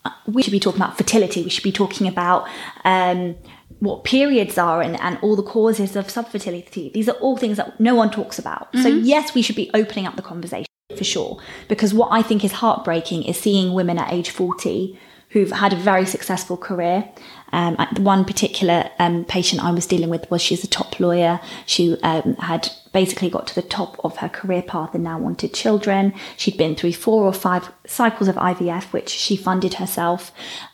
Uh, 0.05 0.11
We 0.27 0.43
should 0.43 0.53
be 0.53 0.59
talking 0.61 0.81
about 0.83 0.97
fertility. 0.99 1.43
We 1.43 1.51
should 1.51 1.63
be 1.63 1.73
talking 1.73 2.09
about 2.09 2.49
um, 2.85 3.37
what 3.83 4.05
periods 4.05 4.59
are 4.59 4.81
and, 4.81 4.99
and 5.01 5.19
all 5.23 5.35
the 5.35 5.43
causes 5.43 5.97
of 5.97 6.07
subfertility. 6.07 6.93
These 6.93 7.09
are 7.09 7.17
all 7.17 7.37
things 7.37 7.57
that 7.57 7.81
no 7.81 7.97
one 7.97 8.13
talks 8.13 8.39
about. 8.39 8.69
So, 8.81 8.89
yes, 8.89 9.35
we 9.35 9.43
should 9.43 9.57
be 9.57 9.71
opening 9.75 10.07
up 10.07 10.15
the 10.15 10.23
conversation 10.23 10.69
for 10.97 11.03
sure. 11.03 11.41
Because 11.67 11.93
what 11.93 12.11
I 12.13 12.23
think 12.23 12.45
is 12.45 12.53
heartbreaking 12.53 13.25
is 13.25 13.37
seeing 13.37 13.73
women 13.73 13.99
at 13.99 14.13
age 14.13 14.31
40 14.31 14.97
who've 15.31 15.51
had 15.51 15.73
a 15.73 15.77
very 15.77 16.07
successful 16.07 16.57
career. 16.57 17.11
Um, 17.53 17.77
one 17.97 18.25
particular 18.25 18.89
um, 19.01 19.25
patient 19.25 19.65
I 19.65 19.73
was 19.73 19.87
dealing 19.87 20.11
with 20.11 20.31
was 20.31 20.41
she's 20.41 20.63
a 20.63 20.69
top 20.69 21.01
lawyer. 21.01 21.41
She 21.67 21.99
um, 22.03 22.37
had 22.37 22.71
basically 22.93 23.31
got 23.31 23.47
to 23.49 23.55
the 23.55 23.63
top 23.63 23.99
of 24.05 24.19
her 24.19 24.29
career 24.29 24.63
path 24.63 24.95
and 24.95 25.03
now 25.03 25.19
wanted 25.19 25.55
children. 25.55 26.13
She'd 26.37 26.57
been 26.57 26.75
through 26.77 26.93
four 26.93 27.25
or 27.25 27.33
five 27.33 27.71
cycles 27.87 28.29
of 28.29 28.37
IVF, 28.37 28.93
which 28.93 29.09
she 29.09 29.37
funded 29.37 29.75
herself. 29.75 30.31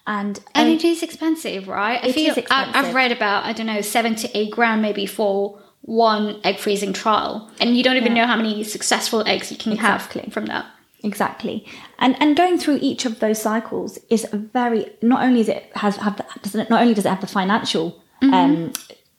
And, 0.07 0.41
And 0.55 0.69
it 0.69 0.85
is 0.85 1.03
expensive, 1.03 1.69
right? 1.69 2.01
I 2.03 2.13
feel 2.13 2.35
is 2.37 2.45
I, 2.51 2.71
I've 2.75 2.95
read 2.95 3.13
about 3.13 3.45
I 3.45 3.53
don't 3.53 3.67
know 3.67 3.81
seven 3.81 4.15
to 4.17 4.37
eight 4.37 4.51
grand 4.51 4.83
maybe 4.83 5.07
for 5.07 5.59
one 5.83 6.41
egg 6.45 6.59
freezing 6.59 6.93
trial, 6.93 7.51
and 7.61 7.77
you 7.77 7.83
don't 7.83 7.97
even 7.97 8.13
know 8.13 8.27
how 8.27 8.37
many 8.37 8.63
successful 8.65 9.23
eggs 9.27 9.51
you 9.51 9.57
can 9.57 9.73
Exactly. 9.73 10.23
have 10.23 10.33
from 10.33 10.47
that. 10.47 10.67
Exactly, 11.05 11.65
and 12.01 12.21
and 12.21 12.37
going 12.37 12.59
through 12.59 12.79
each 12.83 13.07
of 13.07 13.21
those 13.21 13.41
cycles 13.41 13.99
is 14.11 14.27
a 14.33 14.37
very 14.37 14.91
not 15.01 15.23
only 15.23 15.41
is 15.41 15.49
it 15.49 15.71
has 15.77 15.97
have 15.97 16.17
the, 16.17 16.27
does 16.43 16.55
it, 16.57 16.69
not 16.69 16.83
only 16.83 16.93
does 16.93 17.07
it 17.07 17.09
have 17.09 17.21
the 17.21 17.29
financial 17.29 18.03
um, 18.21 18.73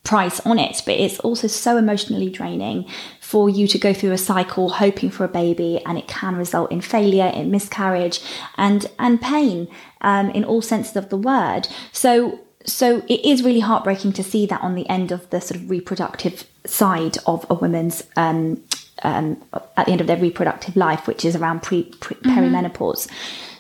price 0.03 0.39
on 0.41 0.57
it, 0.57 0.81
but 0.85 0.95
it's 0.95 1.19
also 1.19 1.47
so 1.47 1.77
emotionally 1.77 2.29
draining 2.29 2.85
for 3.19 3.49
you 3.49 3.67
to 3.67 3.77
go 3.77 3.93
through 3.93 4.11
a 4.11 4.17
cycle 4.17 4.69
hoping 4.69 5.09
for 5.09 5.23
a 5.23 5.27
baby, 5.27 5.81
and 5.85 5.97
it 5.97 6.07
can 6.07 6.35
result 6.35 6.71
in 6.71 6.81
failure, 6.81 7.27
in 7.27 7.51
miscarriage, 7.51 8.21
and 8.57 8.87
and 8.97 9.21
pain 9.21 9.67
um, 10.01 10.29
in 10.31 10.43
all 10.43 10.61
senses 10.61 10.95
of 10.95 11.09
the 11.09 11.17
word. 11.17 11.67
So 11.91 12.39
so 12.65 13.03
it 13.07 13.25
is 13.25 13.43
really 13.43 13.61
heartbreaking 13.61 14.13
to 14.13 14.23
see 14.23 14.45
that 14.47 14.61
on 14.61 14.75
the 14.75 14.87
end 14.89 15.11
of 15.11 15.29
the 15.29 15.41
sort 15.41 15.59
of 15.59 15.69
reproductive 15.69 16.45
side 16.65 17.17
of 17.25 17.45
a 17.49 17.53
woman's 17.53 18.03
um, 18.15 18.61
um, 19.03 19.41
at 19.53 19.85
the 19.85 19.91
end 19.91 20.01
of 20.01 20.07
their 20.07 20.17
reproductive 20.17 20.75
life, 20.75 21.07
which 21.07 21.23
is 21.23 21.35
around 21.35 21.63
pre, 21.63 21.83
pre 21.83 22.15
perimenopause. 22.17 23.07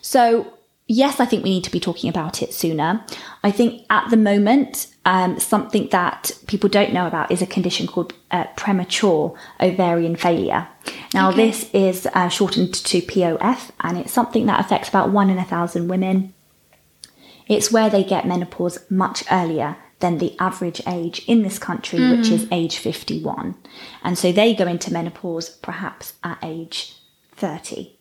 So 0.01 0.53
yes, 0.89 1.19
I 1.19 1.25
think 1.25 1.43
we 1.43 1.51
need 1.51 1.63
to 1.63 1.71
be 1.71 1.79
talking 1.79 2.09
about 2.09 2.41
it 2.41 2.53
sooner. 2.53 3.01
I 3.43 3.51
think 3.51 3.85
at 3.89 4.09
the 4.09 4.17
moment, 4.17 4.87
um, 5.05 5.39
something 5.39 5.87
that 5.91 6.31
people 6.47 6.67
don't 6.69 6.91
know 6.91 7.07
about 7.07 7.31
is 7.31 7.41
a 7.41 7.45
condition 7.47 7.87
called 7.87 8.13
uh, 8.31 8.45
premature 8.57 9.33
ovarian 9.61 10.15
failure. 10.17 10.67
Now, 11.13 11.29
Okay. 11.29 11.45
this 11.45 11.69
is 11.73 12.07
uh, 12.13 12.27
shortened 12.27 12.73
to 12.73 13.01
POF, 13.01 13.71
and 13.79 13.97
it's 13.97 14.11
something 14.11 14.47
that 14.47 14.59
affects 14.59 14.89
about 14.89 15.11
one 15.11 15.29
in 15.29 15.37
a 15.37 15.45
thousand 15.45 15.87
women. 15.87 16.33
It's 17.47 17.71
where 17.71 17.89
they 17.89 18.03
get 18.03 18.27
menopause 18.27 18.79
much 18.89 19.23
earlier 19.31 19.77
than 19.99 20.17
the 20.17 20.35
average 20.39 20.81
age 20.87 21.23
in 21.27 21.41
this 21.43 21.59
country, 21.59 21.99
which 22.11 22.29
is 22.29 22.47
age 22.51 22.77
51. 22.77 23.55
And 24.03 24.17
so 24.17 24.31
they 24.31 24.55
go 24.55 24.65
into 24.65 24.93
menopause 24.93 25.49
perhaps 25.49 26.13
at 26.23 26.37
age 26.43 26.95
30. 27.35 27.98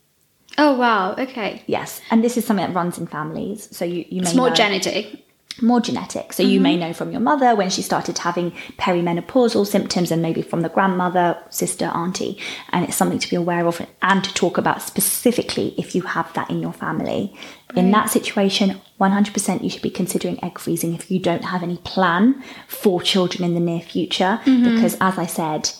Oh 0.59 0.75
wow. 0.75 1.14
Okay. 1.16 1.62
Yes, 1.66 2.01
and 2.11 2.23
this 2.23 2.37
is 2.37 2.44
something 2.44 2.66
that 2.66 2.75
runs 2.75 2.99
in 2.99 3.07
families. 3.07 3.68
So 3.75 3.85
you, 3.85 4.05
you 4.09 4.21
may 4.23 4.29
It's 4.29 4.35
more 4.35 4.49
know, 4.51 4.55
genetic. 4.57 5.25
more 5.62 5.81
genetic. 5.81 6.33
So 6.33 6.42
you 6.42 6.61
may 6.61 6.73
mm-hmm. 6.73 6.81
know 6.81 6.92
from 6.92 7.12
your 7.12 7.21
mother 7.21 7.55
when 7.55 7.71
she 7.71 7.81
started 7.83 8.18
having 8.18 8.51
perimenopausal 8.77 9.66
symptoms, 9.66 10.11
and 10.11 10.21
maybe 10.21 10.42
from 10.42 10.62
the 10.62 10.68
grandmother, 10.68 11.40
sister, 11.51 11.87
auntie. 11.87 12.38
And 12.71 12.85
it's 12.85 12.97
something 12.97 13.21
to 13.21 13.31
be 13.31 13.37
aware 13.37 13.66
of 13.66 13.81
and 14.03 14.25
to 14.25 14.35
talk 14.35 14.59
about 14.59 14.83
specifically 14.83 15.75
if 15.79 15.94
you 15.94 16.03
have 16.03 16.33
that 16.35 16.51
in 16.51 16.61
your 16.61 16.73
family. 16.73 17.35
In 17.77 17.90
that 17.90 18.11
situation, 18.11 18.81
100% 18.99 19.62
you 19.62 19.71
should 19.71 19.83
be 19.83 19.90
considering 19.90 20.42
egg 20.42 20.59
freezing 20.59 20.94
if 20.94 21.11
you 21.11 21.21
don't 21.21 21.44
have 21.44 21.62
any 21.62 21.77
plan 21.79 22.42
for 22.66 23.03
children 23.03 23.44
in 23.44 23.55
the 23.55 23.61
near 23.61 23.81
future. 23.83 24.40
Mm-hmm. 24.44 24.75
Because 24.75 24.97
as 25.01 25.18
I 25.18 25.27
said, 25.27 25.71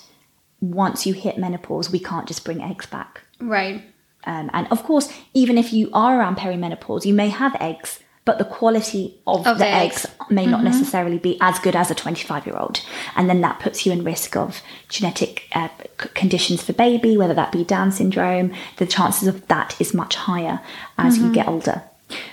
once 0.61 1.07
you 1.07 1.15
hit 1.15 1.39
menopause, 1.39 1.91
we 1.91 1.99
can't 1.99 2.29
just 2.29 2.45
bring 2.45 2.63
eggs 2.63 2.87
back. 2.87 3.23
Right. 3.41 3.83
Um, 4.29 4.51
and 4.53 4.67
of 4.71 4.83
course, 4.85 5.11
even 5.33 5.57
if 5.57 5.73
you 5.73 5.89
are 5.93 6.19
around 6.19 6.37
perimenopause, 6.37 7.07
you 7.07 7.15
may 7.15 7.31
have 7.31 7.57
eggs, 7.61 7.99
but 8.27 8.37
the 8.37 8.45
quality 8.45 9.19
of, 9.27 9.47
Of 9.47 9.57
the, 9.59 9.65
the 9.65 9.71
eggs, 9.71 10.05
eggs. 10.05 10.31
may 10.31 10.45
not 10.45 10.63
necessarily 10.63 11.17
be 11.19 11.39
as 11.41 11.59
good 11.59 11.75
as 11.75 11.91
a 11.91 11.95
25 11.95 12.47
year 12.47 12.57
old. 12.57 12.83
And 13.17 13.31
then 13.31 13.41
that 13.41 13.59
puts 13.59 13.87
you 13.87 13.93
in 13.93 14.05
risk 14.05 14.37
of 14.37 14.61
genetic 14.91 15.49
uh, 15.53 15.69
c- 15.99 16.11
conditions 16.15 16.63
for 16.63 16.75
baby, 16.75 17.17
whether 17.17 17.33
that 17.33 17.53
be 17.53 17.65
Down 17.65 17.91
syndrome. 17.91 18.53
The 18.77 18.87
chances 18.87 19.29
of 19.29 19.49
that 19.49 19.81
is 19.81 19.95
much 19.95 20.15
higher 20.17 20.61
as 20.99 21.17
you 21.17 21.33
get 21.33 21.49
older. 21.49 21.83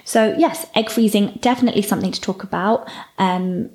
So, 0.04 0.36
yes, 0.38 0.68
egg 0.76 0.90
freezing, 0.90 1.38
definitely 1.42 1.82
something 1.82 2.12
to 2.12 2.20
talk 2.20 2.44
about. 2.44 2.90
Um, 3.18 3.70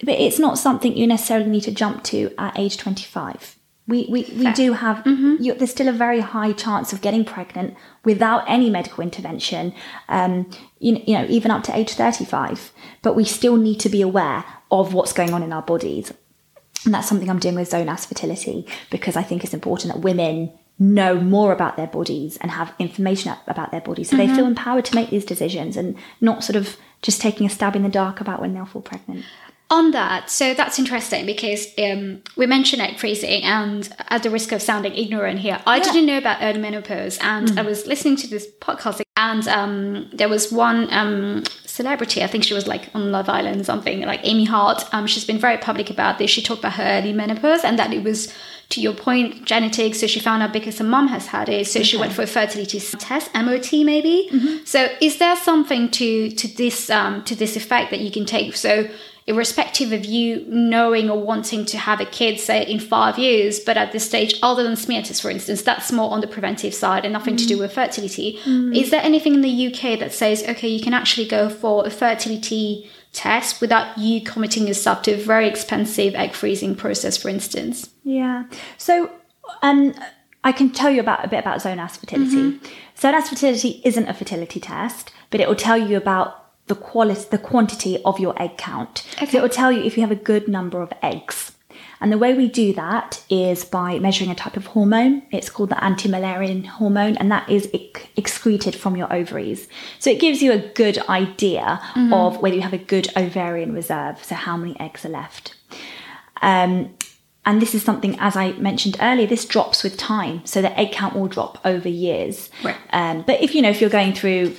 but 0.00 0.18
it's 0.20 0.38
not 0.38 0.58
something 0.58 0.94
you 0.94 1.06
necessarily 1.06 1.48
need 1.48 1.62
to 1.62 1.72
jump 1.72 2.04
to 2.04 2.34
at 2.36 2.58
age 2.58 2.76
25. 2.76 3.56
We, 3.86 4.06
we, 4.10 4.22
we 4.36 4.50
do 4.52 4.72
have, 4.72 5.02
you, 5.06 5.52
there's 5.54 5.70
still 5.70 5.88
a 5.88 5.92
very 5.92 6.20
high 6.20 6.52
chance 6.52 6.94
of 6.94 7.02
getting 7.02 7.22
pregnant 7.22 7.76
without 8.02 8.42
any 8.48 8.70
medical 8.70 9.02
intervention, 9.02 9.74
um, 10.08 10.50
you, 10.78 11.02
you 11.06 11.18
know, 11.18 11.26
even 11.28 11.50
up 11.50 11.64
to 11.64 11.76
age 11.76 11.92
35. 11.92 12.72
But 13.02 13.14
we 13.14 13.24
still 13.24 13.56
need 13.56 13.80
to 13.80 13.90
be 13.90 14.00
aware 14.00 14.42
of 14.70 14.94
what's 14.94 15.12
going 15.12 15.34
on 15.34 15.42
in 15.42 15.52
our 15.52 15.60
bodies. 15.60 16.12
And 16.86 16.94
that's 16.94 17.08
something 17.08 17.28
I'm 17.28 17.38
doing 17.38 17.56
with 17.56 17.70
Zonas 17.70 18.06
Fertility 18.06 18.66
because 18.90 19.16
I 19.16 19.22
think 19.22 19.44
it's 19.44 19.54
important 19.54 19.92
that 19.92 20.00
women 20.00 20.52
know 20.78 21.20
more 21.20 21.52
about 21.52 21.76
their 21.76 21.86
bodies 21.86 22.36
and 22.38 22.50
have 22.50 22.74
information 22.78 23.32
about 23.46 23.70
their 23.70 23.80
bodies 23.80 24.10
so 24.10 24.16
they 24.16 24.26
feel 24.26 24.46
empowered 24.46 24.84
to 24.84 24.94
make 24.94 25.08
these 25.10 25.24
decisions 25.24 25.76
and 25.76 25.96
not 26.20 26.42
sort 26.42 26.56
of 26.56 26.76
just 27.00 27.20
taking 27.20 27.46
a 27.46 27.50
stab 27.50 27.76
in 27.76 27.84
the 27.84 27.88
dark 27.88 28.20
about 28.20 28.40
when 28.40 28.54
they'll 28.54 28.64
fall 28.64 28.82
pregnant. 28.82 29.24
On 29.70 29.90
that, 29.92 30.28
so 30.30 30.52
that's 30.54 30.78
interesting 30.78 31.24
because 31.26 31.66
um, 31.78 32.20
we 32.36 32.46
mentioned 32.46 32.82
egg 32.82 32.98
freezing, 32.98 33.42
and 33.42 33.88
at 34.08 34.22
the 34.22 34.30
risk 34.30 34.52
of 34.52 34.60
sounding 34.60 34.94
ignorant 34.94 35.40
here, 35.40 35.58
I 35.66 35.78
Yeah. 35.78 35.82
didn't 35.84 36.06
know 36.06 36.18
about 36.18 36.38
early 36.42 36.60
menopause, 36.60 37.18
and 37.22 37.58
I 37.58 37.62
was 37.62 37.86
listening 37.86 38.16
to 38.16 38.26
this 38.28 38.46
podcast, 38.60 39.00
and 39.16 39.48
um, 39.48 40.10
there 40.12 40.28
was 40.28 40.52
one 40.52 40.92
um, 40.92 41.44
celebrity, 41.64 42.22
I 42.22 42.26
think 42.26 42.44
she 42.44 42.52
was 42.54 42.66
like 42.68 42.88
on 42.94 43.10
Love 43.10 43.28
Island 43.28 43.60
or 43.62 43.64
something, 43.64 44.02
like 44.02 44.20
Amy 44.22 44.44
Hart. 44.44 44.84
Um, 44.92 45.06
she's 45.06 45.24
been 45.24 45.38
very 45.38 45.56
public 45.56 45.88
about 45.90 46.18
this. 46.18 46.30
She 46.30 46.42
talked 46.42 46.60
about 46.60 46.74
her 46.74 46.84
early 46.84 47.12
menopause 47.14 47.64
and 47.64 47.78
that 47.78 47.92
it 47.92 48.04
was, 48.04 48.32
to 48.68 48.80
your 48.82 48.92
point, 48.92 49.44
genetic. 49.46 49.94
So 49.94 50.06
she 50.06 50.20
found 50.20 50.42
out 50.42 50.52
because 50.52 50.78
her 50.78 50.84
mum 50.84 51.08
has 51.08 51.26
had 51.28 51.48
it, 51.48 51.66
so 51.66 51.82
she 51.82 51.96
went 51.96 52.12
for 52.12 52.22
a 52.22 52.26
fertility 52.26 52.80
test, 52.98 53.30
MOT 53.34 53.72
maybe. 53.84 54.30
So 54.66 54.88
is 55.00 55.18
there 55.18 55.36
something 55.36 55.90
to 55.92 56.30
to 56.30 56.48
this 56.56 56.90
um, 56.90 57.24
to 57.24 57.34
this 57.34 57.56
effect 57.56 57.90
that 57.92 58.00
you 58.00 58.10
can 58.10 58.26
take? 58.26 58.54
So 58.56 58.88
irrespective 59.26 59.92
of 59.92 60.04
you 60.04 60.44
knowing 60.48 61.08
or 61.08 61.18
wanting 61.18 61.64
to 61.64 61.78
have 61.78 62.00
a 62.00 62.04
kid, 62.04 62.38
say 62.38 62.62
in 62.64 62.78
five 62.78 63.18
years, 63.18 63.58
but 63.58 63.76
at 63.76 63.92
this 63.92 64.04
stage, 64.04 64.38
other 64.42 64.62
than 64.62 64.76
smear 64.76 65.02
tests, 65.02 65.20
for 65.20 65.30
instance, 65.30 65.62
that's 65.62 65.90
more 65.90 66.10
on 66.10 66.20
the 66.20 66.26
preventive 66.26 66.74
side 66.74 67.04
and 67.04 67.12
nothing 67.12 67.36
to 67.36 67.46
do 67.46 67.56
mm. 67.56 67.60
with 67.60 67.72
fertility. 67.72 68.38
Mm. 68.44 68.76
Is 68.76 68.90
there 68.90 69.02
anything 69.02 69.34
in 69.34 69.40
the 69.40 69.66
UK 69.68 69.98
that 69.98 70.12
says, 70.12 70.42
okay, 70.48 70.68
you 70.68 70.82
can 70.82 70.92
actually 70.92 71.26
go 71.26 71.48
for 71.48 71.86
a 71.86 71.90
fertility 71.90 72.90
test 73.12 73.60
without 73.60 73.96
you 73.96 74.20
committing 74.20 74.66
yourself 74.66 75.02
to 75.02 75.12
a 75.12 75.16
very 75.16 75.48
expensive 75.48 76.14
egg 76.14 76.34
freezing 76.34 76.74
process, 76.74 77.16
for 77.16 77.28
instance? 77.30 77.90
Yeah. 78.02 78.44
So, 78.76 79.10
um, 79.62 79.94
I 80.42 80.52
can 80.52 80.70
tell 80.70 80.90
you 80.90 81.00
about 81.00 81.24
a 81.24 81.28
bit 81.28 81.38
about 81.38 81.60
Zonas 81.60 81.96
fertility. 81.96 82.36
Mm-hmm. 82.36 82.66
Zonas 82.98 83.28
fertility 83.28 83.80
isn't 83.84 84.06
a 84.06 84.12
fertility 84.12 84.60
test, 84.60 85.10
but 85.30 85.40
it 85.40 85.48
will 85.48 85.56
tell 85.56 85.78
you 85.78 85.96
about 85.96 86.43
the 86.66 86.74
quality, 86.74 87.26
the 87.30 87.38
quantity 87.38 88.02
of 88.04 88.18
your 88.18 88.40
egg 88.40 88.56
count. 88.56 89.04
So 89.28 89.38
it 89.38 89.42
will 89.42 89.48
tell 89.48 89.70
you 89.70 89.82
if 89.82 89.96
you 89.96 90.02
have 90.02 90.10
a 90.10 90.16
good 90.16 90.48
number 90.48 90.80
of 90.80 90.92
eggs. 91.02 91.52
And 92.00 92.12
the 92.12 92.18
way 92.18 92.34
we 92.34 92.48
do 92.48 92.72
that 92.74 93.24
is 93.30 93.64
by 93.64 93.98
measuring 93.98 94.30
a 94.30 94.34
type 94.34 94.56
of 94.56 94.66
hormone. 94.66 95.22
It's 95.30 95.48
called 95.48 95.70
the 95.70 95.82
anti-Müllerian 95.82 96.66
hormone, 96.66 97.16
and 97.16 97.30
that 97.30 97.48
is 97.48 97.68
ex- 97.72 98.06
excreted 98.16 98.74
from 98.74 98.96
your 98.96 99.10
ovaries. 99.12 99.68
So 99.98 100.10
it 100.10 100.20
gives 100.20 100.42
you 100.42 100.52
a 100.52 100.58
good 100.58 100.98
idea 101.08 101.80
of 102.12 102.42
whether 102.42 102.56
you 102.56 102.62
have 102.62 102.74
a 102.74 102.78
good 102.78 103.08
ovarian 103.16 103.72
reserve, 103.72 104.22
so 104.22 104.34
how 104.34 104.56
many 104.56 104.78
eggs 104.78 105.04
are 105.04 105.10
left. 105.10 105.56
Um, 106.42 106.94
and 107.46 107.62
this 107.62 107.74
is 107.74 107.82
something, 107.82 108.18
as 108.20 108.36
I 108.36 108.52
mentioned 108.52 108.96
earlier, 109.00 109.26
this 109.26 109.44
drops 109.44 109.82
with 109.82 109.96
time. 109.96 110.44
So 110.44 110.62
the 110.62 110.78
egg 110.78 110.92
count 110.92 111.14
will 111.14 111.28
drop 111.28 111.58
over 111.64 111.88
years. 111.88 112.50
Right. 112.62 112.76
Um, 112.90 113.22
but 113.26 113.40
if 113.40 113.54
you 113.54 113.62
know, 113.62 113.70
if 113.70 113.80
you're 113.80 113.90
going 113.90 114.14
through, 114.14 114.54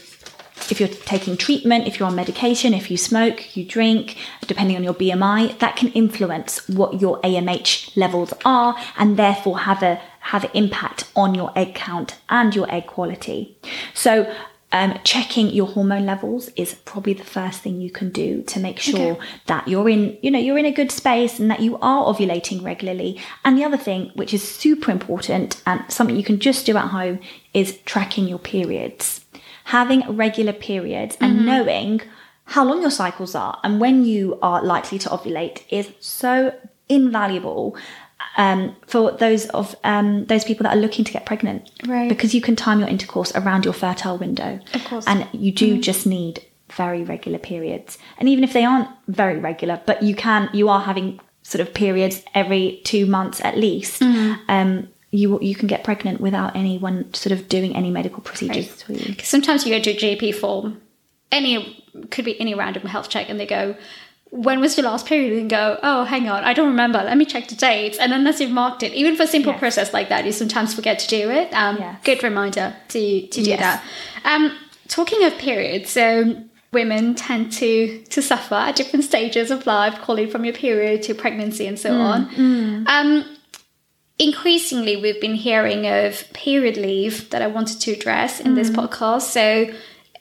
if 0.70 0.80
you're 0.80 0.90
taking 0.90 1.38
treatment, 1.38 1.88
if 1.88 2.00
you're 2.00 2.08
on 2.08 2.16
medication, 2.16 2.74
if 2.74 2.90
you 2.90 2.98
smoke, 2.98 3.56
you 3.56 3.64
drink, 3.64 4.18
depending 4.48 4.76
on 4.78 4.84
your 4.84 4.94
BMI, 4.94 5.60
that 5.60 5.76
can 5.76 5.90
influence 5.90 6.68
what 6.68 7.02
your 7.02 7.22
AMH 7.22 7.96
levels 7.96 8.34
are, 8.44 8.76
and 8.98 9.18
therefore 9.18 9.60
have 9.60 9.84
a 9.84 10.02
have 10.20 10.44
an 10.44 10.50
impact 10.56 11.12
on 11.16 11.36
your 11.36 11.52
egg 11.56 11.76
count 11.76 12.18
and 12.30 12.56
your 12.56 12.72
egg 12.74 12.88
quality. 12.88 13.58
So. 13.94 14.32
Um, 14.72 15.00
checking 15.06 15.52
your 15.52 15.68
hormone 15.68 16.06
levels 16.06 16.50
is 16.58 16.74
probably 16.74 17.14
the 17.14 17.24
first 17.24 17.62
thing 17.62 17.80
you 17.80 17.90
can 17.90 18.10
do 18.10 18.42
to 18.42 18.60
make 18.60 18.78
sure 18.78 19.18
that 19.46 19.70
you're 19.70 19.88
in, 19.88 20.18
you 20.22 20.30
know, 20.30 20.40
you're 20.40 20.58
in 20.58 20.66
a 20.66 20.72
good 20.72 20.92
space 20.92 21.40
and 21.40 21.50
that 21.50 21.62
you 21.62 21.78
are 21.78 22.04
ovulating 22.14 22.62
regularly. 22.62 23.22
And 23.46 23.58
the 23.58 23.64
other 23.64 23.78
thing, 23.78 24.12
which 24.16 24.34
is 24.34 24.44
super 24.44 24.92
important 24.92 25.62
and 25.66 25.86
something 25.88 26.18
you 26.18 26.26
can 26.26 26.40
just 26.40 26.66
do 26.66 26.76
at 26.76 26.90
home, 26.90 27.22
is 27.54 27.78
tracking 27.86 28.28
your 28.28 28.40
periods. 28.40 29.25
Having 29.66 30.16
regular 30.16 30.54
periods 30.54 31.18
and 31.20 31.46
knowing 31.46 32.02
how 32.46 32.64
long 32.64 32.82
your 32.82 32.92
cycles 32.92 33.34
are 33.36 33.60
and 33.64 33.80
when 33.80 34.06
you 34.06 34.38
are 34.42 34.64
likely 34.64 35.00
to 35.00 35.10
ovulate 35.10 35.64
is 35.70 35.90
so 36.00 36.54
invaluable 36.88 37.76
um, 38.38 38.76
for 38.86 39.12
those 39.12 39.48
of 39.50 39.76
um, 39.84 40.26
those 40.26 40.44
people 40.44 40.64
that 40.64 40.76
are 40.78 40.80
looking 40.80 41.06
to 41.06 41.12
get 41.12 41.26
pregnant, 41.26 41.70
Right. 41.88 42.10
Because 42.10 42.34
you 42.36 42.42
can 42.42 42.56
time 42.56 42.80
your 42.80 42.90
intercourse 42.90 43.32
around 43.36 43.66
your 43.66 43.74
fertile 43.74 44.18
window, 44.18 44.60
Of 44.74 44.84
course. 44.86 45.06
and 45.08 45.28
you 45.32 45.52
do 45.52 45.80
just 45.80 46.06
need 46.06 46.44
very 46.72 47.04
regular 47.04 47.40
periods. 47.40 47.98
And 48.18 48.28
even 48.30 48.44
if 48.44 48.54
they 48.54 48.66
aren't 48.66 48.90
very 49.08 49.38
regular, 49.40 49.82
but 49.86 50.04
you 50.04 50.16
can, 50.16 50.50
you 50.54 50.70
are 50.70 50.82
having 50.82 51.20
sort 51.44 51.62
of 51.62 51.74
periods 51.74 52.24
every 52.34 52.82
two 52.84 53.06
months 53.06 53.40
at 53.42 53.58
least. 53.58 54.02
Um, 54.02 54.90
you 55.16 55.40
you 55.42 55.56
can 55.56 55.68
get 55.68 55.84
pregnant 55.84 56.20
without 56.22 56.56
anyone 56.56 57.14
sort 57.14 57.32
of 57.32 57.48
doing 57.50 57.76
any 57.76 57.90
medical 57.92 58.22
procedures. 58.22 58.84
'Cause 59.18 59.28
sometimes 59.36 59.66
you 59.66 59.74
go 59.76 59.80
to 59.82 59.92
a 59.92 59.96
GP 60.04 60.34
for 60.42 60.74
any 61.32 61.84
could 62.12 62.26
be 62.26 62.40
any 62.40 62.54
random 62.54 62.84
health 62.88 63.10
check 63.10 63.30
and 63.30 63.40
they 63.40 63.46
go 63.46 63.76
when 64.32 64.60
was 64.60 64.76
your 64.78 64.86
last 64.86 65.06
period 65.06 65.32
and 65.40 65.50
go 65.50 65.80
oh 65.82 66.04
hang 66.04 66.28
on 66.28 66.44
i 66.44 66.54
don't 66.54 66.68
remember 66.68 67.00
let 67.02 67.18
me 67.18 67.24
check 67.26 67.48
the 67.48 67.56
dates 67.56 67.98
and 67.98 68.12
unless 68.12 68.42
you've 68.42 68.52
marked 68.52 68.84
it 68.84 68.92
even 68.94 69.16
for 69.16 69.24
a 69.24 69.28
simple 69.28 69.54
Yes. 69.54 69.60
process 69.60 69.94
like 69.94 70.10
that 70.10 70.26
you 70.26 70.32
sometimes 70.34 70.74
forget 70.74 71.00
to 71.00 71.08
do 71.08 71.30
it 71.30 71.48
um, 71.54 71.78
Yes. 71.80 71.96
good 72.04 72.22
reminder 72.24 72.76
to 72.90 73.02
to 73.28 73.42
do 73.44 73.50
Yes. 73.52 73.60
that 73.60 73.84
um, 74.26 74.52
talking 74.90 75.24
of 75.24 75.38
periods 75.38 75.90
so 75.92 76.36
women 76.74 77.16
tend 77.16 77.52
to 77.54 78.04
to 78.10 78.22
suffer 78.22 78.56
at 78.56 78.76
different 78.76 79.06
stages 79.06 79.52
of 79.52 79.66
life 79.66 79.96
calling 80.02 80.30
from 80.30 80.44
your 80.44 80.54
period 80.54 81.02
to 81.04 81.14
pregnancy 81.14 81.66
and 81.66 81.80
so 81.80 81.90
Mm, 81.92 82.04
on 82.12 82.88
um, 82.88 83.26
increasingly 84.18 84.96
we've 84.96 85.20
been 85.20 85.36
hearing 85.36 85.88
of 85.88 86.32
period 86.34 86.78
leave 86.78 87.30
that 87.32 87.42
I 87.42 87.48
wanted 87.48 87.82
to 87.82 87.92
address 87.92 88.40
in 88.40 88.56
this 88.56 88.70
podcast. 88.70 89.24
So 89.24 89.74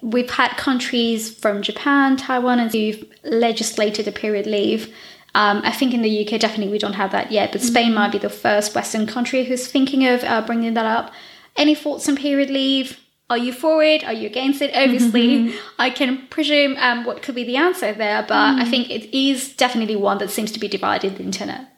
we've 0.03 0.31
had 0.31 0.57
countries 0.57 1.33
from 1.35 1.63
Japan, 1.63 2.17
Taiwan, 2.17 2.59
and 2.59 2.73
who've 2.73 3.05
legislated 3.23 4.09
a 4.09 4.13
period 4.13 4.47
leave. 4.47 4.95
Um, 5.37 5.63
I 5.65 5.73
think 5.73 5.95
in 5.95 6.03
the 6.03 6.25
UK, 6.25 6.41
definitely 6.41 6.71
we 6.71 6.79
don't 6.79 6.93
have 6.93 7.13
that 7.13 7.33
yet, 7.33 7.53
but 7.53 7.61
Spain 7.61 7.95
might 7.95 8.13
be 8.13 8.19
the 8.19 8.31
first 8.31 8.75
Western 8.75 9.07
country 9.07 9.45
who's 9.45 9.67
thinking 9.67 10.07
of 10.07 10.23
uh, 10.23 10.43
bringing 10.43 10.75
that 10.75 10.87
up. 10.87 11.13
Any 11.57 11.75
thoughts 11.75 12.09
on 12.09 12.17
period 12.17 12.51
leave? 12.51 13.01
Are 13.31 13.39
you 13.39 13.53
for 13.53 13.83
it? 13.83 14.05
Are 14.05 14.13
you 14.13 14.27
against 14.27 14.61
it? 14.61 14.71
Obviously, 14.75 15.55
I 15.79 15.91
can 15.91 16.27
presume 16.29 16.77
um, 16.79 17.05
what 17.05 17.23
could 17.23 17.35
be 17.35 17.43
the 17.43 17.57
answer 17.57 17.93
there, 17.93 18.23
but 18.23 18.61
I 18.61 18.65
think 18.65 18.91
it 18.91 19.17
is 19.17 19.57
definitely 19.57 19.97
one 19.97 20.19
that 20.19 20.31
seems 20.31 20.53
to 20.53 20.61
be 20.61 20.69
divided 20.69 21.17
the 21.17 21.25
internet. 21.25 21.74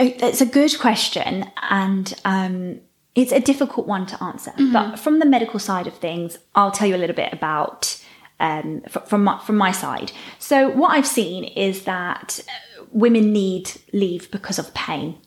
It's 0.00 0.40
a 0.40 0.46
good 0.46 0.78
question, 0.78 1.44
and 1.68 2.14
um, 2.24 2.80
it's 3.14 3.32
a 3.32 3.40
difficult 3.40 3.86
one 3.86 4.06
to 4.06 4.22
answer. 4.24 4.52
But 4.72 4.96
from 4.98 5.18
the 5.18 5.26
medical 5.26 5.60
side 5.60 5.86
of 5.86 5.94
things, 5.94 6.38
I'll 6.54 6.70
tell 6.70 6.88
you 6.88 6.96
a 6.96 7.02
little 7.02 7.16
bit 7.16 7.32
about 7.32 8.02
um, 8.40 8.80
from 9.06 9.24
my, 9.24 9.38
from 9.44 9.56
my 9.56 9.72
side. 9.72 10.12
So 10.38 10.70
what 10.70 10.92
I've 10.92 11.06
seen 11.06 11.44
is 11.44 11.84
that 11.84 12.40
uh, 12.48 12.84
women 12.92 13.30
need 13.32 13.72
leave 13.92 14.30
because 14.30 14.58
of 14.58 14.72
pain, 14.72 15.18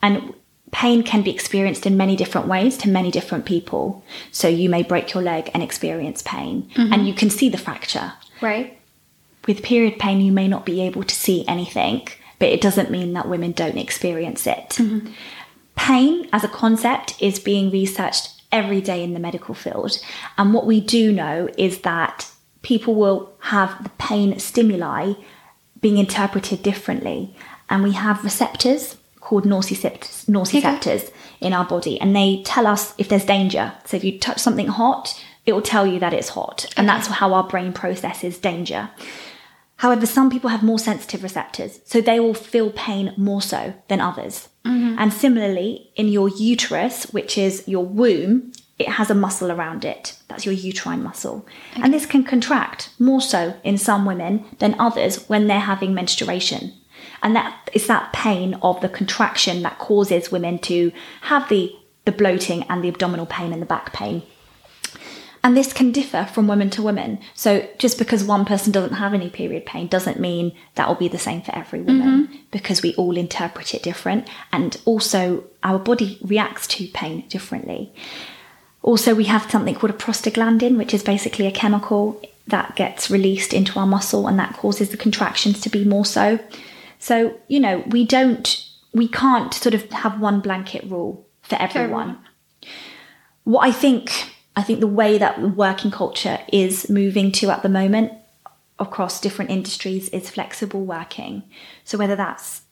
and 0.00 0.32
pain 0.70 1.02
can 1.02 1.22
be 1.22 1.30
experienced 1.30 1.84
in 1.84 1.96
many 1.96 2.16
different 2.16 2.46
ways 2.48 2.78
to 2.78 2.88
many 2.88 3.10
different 3.10 3.44
people. 3.44 4.02
So 4.32 4.48
you 4.48 4.70
may 4.70 4.82
break 4.82 5.12
your 5.12 5.22
leg 5.22 5.50
and 5.52 5.62
experience 5.62 6.22
pain, 6.22 6.70
and 6.76 7.06
you 7.06 7.12
can 7.14 7.28
see 7.28 7.50
the 7.50 7.58
fracture 7.58 8.14
Right? 8.40 8.78
with 9.46 9.62
period 9.62 9.98
pain, 9.98 10.22
you 10.22 10.32
may 10.32 10.48
not 10.48 10.64
be 10.64 10.80
able 10.80 11.04
to 11.04 11.14
see 11.14 11.44
anything, 11.46 12.08
but 12.44 12.52
it 12.52 12.60
doesn't 12.60 12.90
mean 12.90 13.14
that 13.14 13.26
women 13.26 13.52
don't 13.52 13.78
experience 13.78 14.46
it. 14.46 14.68
Mm-hmm. 14.72 15.10
Pain 15.76 16.28
as 16.30 16.44
a 16.44 16.48
concept 16.48 17.14
is 17.18 17.38
being 17.38 17.70
researched 17.70 18.42
every 18.52 18.82
day 18.82 19.02
in 19.02 19.14
the 19.14 19.18
medical 19.18 19.54
field. 19.54 19.98
And 20.36 20.52
what 20.52 20.66
we 20.66 20.78
do 20.82 21.10
know 21.10 21.48
is 21.56 21.78
that 21.78 22.30
people 22.60 22.96
will 22.96 23.32
have 23.38 23.82
the 23.82 23.88
pain 23.96 24.38
stimuli 24.38 25.14
being 25.80 25.96
interpreted 25.96 26.62
differently. 26.62 27.34
And 27.70 27.82
we 27.82 27.92
have 27.92 28.22
receptors 28.22 28.98
called 29.20 29.44
nociceptors, 29.44 30.26
nociceptors 30.26 31.10
in 31.40 31.54
our 31.54 31.64
body, 31.64 31.98
and 31.98 32.14
they 32.14 32.42
tell 32.42 32.66
us 32.66 32.92
if 32.98 33.08
there's 33.08 33.24
danger. 33.24 33.72
So 33.86 33.96
if 33.96 34.04
you 34.04 34.18
touch 34.18 34.38
something 34.38 34.66
hot, 34.66 35.18
it 35.46 35.54
will 35.54 35.62
tell 35.62 35.86
you 35.86 35.98
that 36.00 36.12
it's 36.12 36.28
hot. 36.28 36.66
And 36.76 36.86
that's 36.86 37.06
how 37.06 37.32
our 37.32 37.48
brain 37.48 37.72
processes 37.72 38.36
danger. 38.36 38.90
However, 39.84 40.06
some 40.06 40.30
people 40.30 40.48
have 40.48 40.62
more 40.62 40.78
sensitive 40.78 41.22
receptors, 41.22 41.78
so 41.84 42.00
they 42.00 42.18
will 42.18 42.32
feel 42.32 42.70
pain 42.70 43.12
more 43.18 43.42
so 43.42 43.74
than 43.88 44.00
others. 44.00 44.48
Mm-hmm. 44.64 44.96
And 44.98 45.12
similarly, 45.12 45.90
in 45.94 46.08
your 46.08 46.30
uterus, 46.30 47.04
which 47.12 47.36
is 47.36 47.68
your 47.68 47.84
womb, 47.84 48.52
it 48.78 48.88
has 48.88 49.10
a 49.10 49.14
muscle 49.14 49.52
around 49.52 49.84
it. 49.84 50.18
That's 50.28 50.46
your 50.46 50.54
uterine 50.54 51.02
muscle. 51.02 51.46
And 51.76 51.92
this 51.92 52.06
can 52.06 52.24
contract 52.24 52.88
more 52.98 53.20
so 53.20 53.58
in 53.62 53.76
some 53.76 54.06
women 54.06 54.46
than 54.58 54.74
others 54.78 55.28
when 55.28 55.48
they're 55.48 55.60
having 55.60 55.92
menstruation. 55.92 56.72
And 57.22 57.36
that 57.36 57.68
is 57.74 57.86
that 57.86 58.10
pain 58.14 58.54
of 58.62 58.80
the 58.80 58.88
contraction 58.88 59.60
that 59.64 59.78
causes 59.78 60.32
women 60.32 60.60
to 60.60 60.92
have 61.20 61.50
the, 61.50 61.76
the 62.06 62.12
bloating 62.12 62.62
and 62.70 62.82
the 62.82 62.88
abdominal 62.88 63.26
pain 63.26 63.52
and 63.52 63.60
the 63.60 63.66
back 63.66 63.92
pain. 63.92 64.22
And 65.44 65.54
this 65.54 65.74
can 65.74 65.92
differ 65.92 66.24
from 66.24 66.48
woman 66.48 66.70
to 66.70 66.82
woman. 66.82 67.18
So 67.34 67.68
just 67.76 67.98
because 67.98 68.24
one 68.24 68.46
person 68.46 68.72
doesn't 68.72 68.94
have 68.94 69.12
any 69.12 69.28
period 69.28 69.66
pain 69.66 69.88
doesn't 69.88 70.18
mean 70.18 70.56
that 70.74 70.88
will 70.88 70.94
be 70.94 71.06
the 71.06 71.18
same 71.18 71.42
for 71.42 71.54
every 71.54 71.82
woman 71.82 72.28
mm-hmm. 72.28 72.36
because 72.50 72.82
we 72.82 72.94
all 72.94 73.16
interpret 73.16 73.74
it 73.74 73.82
different. 73.82 74.26
And 74.52 74.80
also 74.86 75.44
our 75.62 75.78
body 75.78 76.18
reacts 76.22 76.66
to 76.68 76.88
pain 76.88 77.28
differently. 77.28 77.92
Also, 78.80 79.14
we 79.14 79.24
have 79.24 79.50
something 79.50 79.74
called 79.74 79.92
a 79.92 79.96
prostaglandin, 79.96 80.78
which 80.78 80.94
is 80.94 81.02
basically 81.02 81.46
a 81.46 81.52
chemical 81.52 82.20
that 82.46 82.74
gets 82.74 83.10
released 83.10 83.52
into 83.52 83.78
our 83.78 83.86
muscle 83.86 84.26
and 84.26 84.38
that 84.38 84.54
causes 84.54 84.88
the 84.90 84.96
contractions 84.96 85.60
to 85.60 85.68
be 85.68 85.84
more 85.84 86.06
so. 86.06 86.38
So, 86.98 87.38
you 87.48 87.60
know, 87.60 87.84
we 87.86 88.06
don't, 88.06 88.66
we 88.94 89.08
can't 89.08 89.52
sort 89.52 89.74
of 89.74 89.90
have 89.90 90.20
one 90.20 90.40
blanket 90.40 90.84
rule 90.84 91.26
for 91.42 91.56
everyone 91.56 92.18
what 93.44 93.66
I 93.68 93.72
think 93.72 94.33
I 94.56 94.62
think 94.62 94.80
the 94.80 94.86
way 94.86 95.18
that 95.18 95.40
working 95.56 95.90
culture 95.90 96.38
is 96.52 96.88
moving 96.88 97.32
to 97.32 97.50
at 97.50 97.62
the 97.62 97.68
moment 97.68 98.12
across 98.78 99.20
different 99.20 99.50
industries 99.50 100.08
is 100.10 100.30
flexible 100.30 100.84
working. 100.84 101.42
So 101.84 101.98
whether 101.98 102.16
that's 102.16 102.62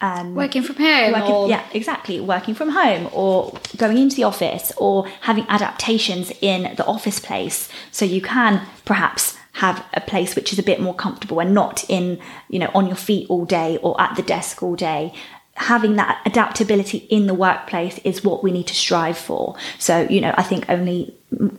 um, 0.00 0.34
Working 0.34 0.62
from 0.62 0.76
home. 0.76 1.12
working, 1.12 1.32
or, 1.32 1.48
yeah, 1.48 1.66
exactly, 1.72 2.20
working 2.20 2.54
from 2.54 2.68
home 2.68 3.08
or 3.12 3.58
going 3.78 3.96
into 3.96 4.14
the 4.14 4.24
office 4.24 4.70
or 4.76 5.08
having 5.22 5.46
adaptations 5.48 6.30
in 6.42 6.74
the 6.76 6.84
office 6.84 7.18
place, 7.18 7.70
so 7.90 8.04
you 8.04 8.20
can 8.20 8.66
perhaps 8.84 9.38
have 9.52 9.82
a 9.94 10.02
place 10.02 10.36
which 10.36 10.52
is 10.52 10.58
a 10.58 10.62
bit 10.62 10.80
more 10.82 10.94
comfortable 10.94 11.40
and 11.40 11.54
not 11.54 11.82
in 11.88 12.20
you 12.50 12.58
know 12.58 12.70
on 12.74 12.86
your 12.86 12.96
feet 12.96 13.26
all 13.30 13.46
day 13.46 13.78
or 13.78 13.98
at 13.98 14.14
the 14.14 14.22
desk 14.22 14.62
all 14.62 14.76
day 14.76 15.14
having 15.56 15.96
that 15.96 16.20
adaptability 16.26 16.98
in 16.98 17.26
the 17.26 17.34
workplace 17.34 17.98
is 18.04 18.22
what 18.22 18.44
we 18.44 18.52
need 18.52 18.66
to 18.66 18.74
strive 18.74 19.16
for. 19.16 19.56
So, 19.78 20.06
you 20.10 20.20
know, 20.20 20.34
I 20.36 20.42
think 20.42 20.66
only 20.68 21.14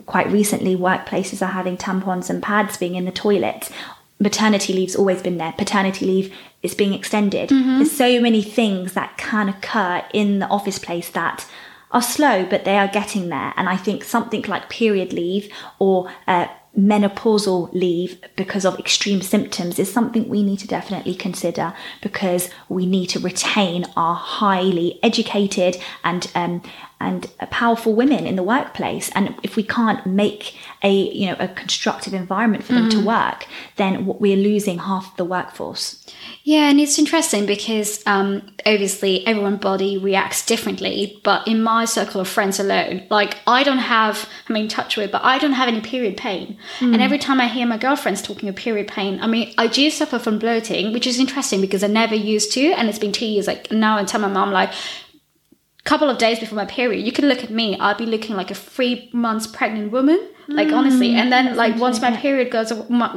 quite 0.06 0.30
recently 0.30 0.76
workplaces 0.76 1.42
are 1.42 1.52
having 1.52 1.76
tampons 1.76 2.30
and 2.30 2.42
pads 2.42 2.76
being 2.76 2.94
in 2.94 3.04
the 3.04 3.12
toilet. 3.12 3.70
Maternity 4.20 4.72
leave's 4.72 4.96
always 4.96 5.22
been 5.22 5.38
there. 5.38 5.52
Paternity 5.56 6.04
leave 6.06 6.34
is 6.62 6.74
being 6.74 6.92
extended. 6.92 7.50
There's 7.78 7.92
so 7.92 8.20
many 8.20 8.42
things 8.42 8.94
that 8.94 9.16
can 9.16 9.48
occur 9.48 10.04
in 10.12 10.40
the 10.40 10.48
office 10.48 10.78
place 10.78 11.08
that 11.10 11.46
are 11.92 12.02
slow, 12.02 12.44
but 12.44 12.64
they 12.64 12.76
are 12.76 12.88
getting 12.88 13.28
there. 13.28 13.54
And 13.56 13.68
I 13.68 13.76
think 13.76 14.04
something 14.04 14.42
like 14.42 14.68
period 14.68 15.12
leave 15.12 15.50
or 15.78 16.10
uh, 16.26 16.48
menopausal 16.78 17.72
leave 17.72 18.20
because 18.36 18.64
of 18.64 18.78
extreme 18.78 19.20
symptoms 19.22 19.78
is 19.78 19.92
something 19.92 20.28
we 20.28 20.42
need 20.42 20.58
to 20.58 20.66
definitely 20.66 21.14
consider 21.14 21.74
because 22.02 22.50
we 22.68 22.86
need 22.86 23.06
to 23.06 23.18
retain 23.18 23.84
our 23.96 24.14
highly 24.14 24.98
educated 25.02 25.76
and 26.04 26.30
um, 26.34 26.62
and 27.00 27.30
powerful 27.50 27.94
women 27.94 28.26
in 28.26 28.36
the 28.36 28.42
workplace 28.42 29.10
and 29.14 29.34
if 29.42 29.56
we 29.56 29.62
can't 29.62 30.04
make 30.06 30.54
a 30.82 30.90
you 30.90 31.26
know 31.26 31.36
a 31.38 31.48
constructive 31.48 32.14
environment 32.14 32.64
for 32.64 32.72
them 32.72 32.88
to 32.90 33.00
work 33.00 33.46
then 33.76 34.06
we're 34.06 34.36
losing 34.36 34.78
half 34.78 35.16
the 35.16 35.24
workforce 35.24 36.04
Yeah, 36.44 36.70
and 36.70 36.80
it's 36.80 36.98
interesting 36.98 37.46
because 37.46 38.02
um, 38.06 38.42
obviously 38.64 39.26
everyone's 39.26 39.60
body 39.60 39.98
reacts 39.98 40.46
differently. 40.46 41.20
But 41.22 41.46
in 41.46 41.62
my 41.62 41.84
circle 41.84 42.20
of 42.20 42.28
friends 42.28 42.58
alone, 42.58 43.06
like 43.10 43.36
I 43.46 43.62
don't 43.62 43.78
have, 43.78 44.28
I 44.48 44.52
mean, 44.52 44.68
touch 44.68 44.96
with 44.96 45.12
but 45.12 45.22
I 45.24 45.38
don't 45.38 45.52
have 45.52 45.68
any 45.68 45.80
period 45.80 46.16
pain. 46.16 46.56
And 46.94 47.02
every 47.02 47.18
time 47.18 47.40
I 47.40 47.48
hear 47.48 47.66
my 47.66 47.78
girlfriends 47.78 48.22
talking 48.22 48.48
of 48.48 48.56
period 48.56 48.88
pain, 48.88 49.20
I 49.20 49.26
mean, 49.26 49.52
I 49.58 49.66
do 49.66 49.90
suffer 49.90 50.18
from 50.18 50.38
bloating, 50.38 50.92
which 50.92 51.06
is 51.06 51.18
interesting 51.18 51.60
because 51.60 51.84
I 51.84 51.88
never 51.88 52.14
used 52.14 52.52
to, 52.52 52.72
and 52.72 52.88
it's 52.88 52.98
been 52.98 53.12
two 53.12 53.26
years. 53.26 53.46
Like 53.46 53.70
now, 53.70 53.96
I 53.98 54.04
tell 54.04 54.20
my 54.20 54.28
mom 54.28 54.50
like. 54.50 54.72
Couple 55.88 56.10
of 56.10 56.18
days 56.18 56.38
before 56.38 56.56
my 56.56 56.66
period, 56.66 57.06
you 57.06 57.12
can 57.12 57.26
look 57.30 57.42
at 57.42 57.48
me. 57.48 57.66
I'll 57.78 57.96
be 57.96 58.04
looking 58.04 58.36
like 58.36 58.50
a 58.50 58.54
three 58.54 59.08
months 59.14 59.46
pregnant 59.46 59.90
woman, 59.90 60.20
like 60.48 60.70
honestly. 60.70 61.14
And 61.14 61.32
then, 61.32 61.56
like 61.56 61.76
once 61.78 61.98
my 62.02 62.14
period 62.14 62.50
goes, 62.50 62.70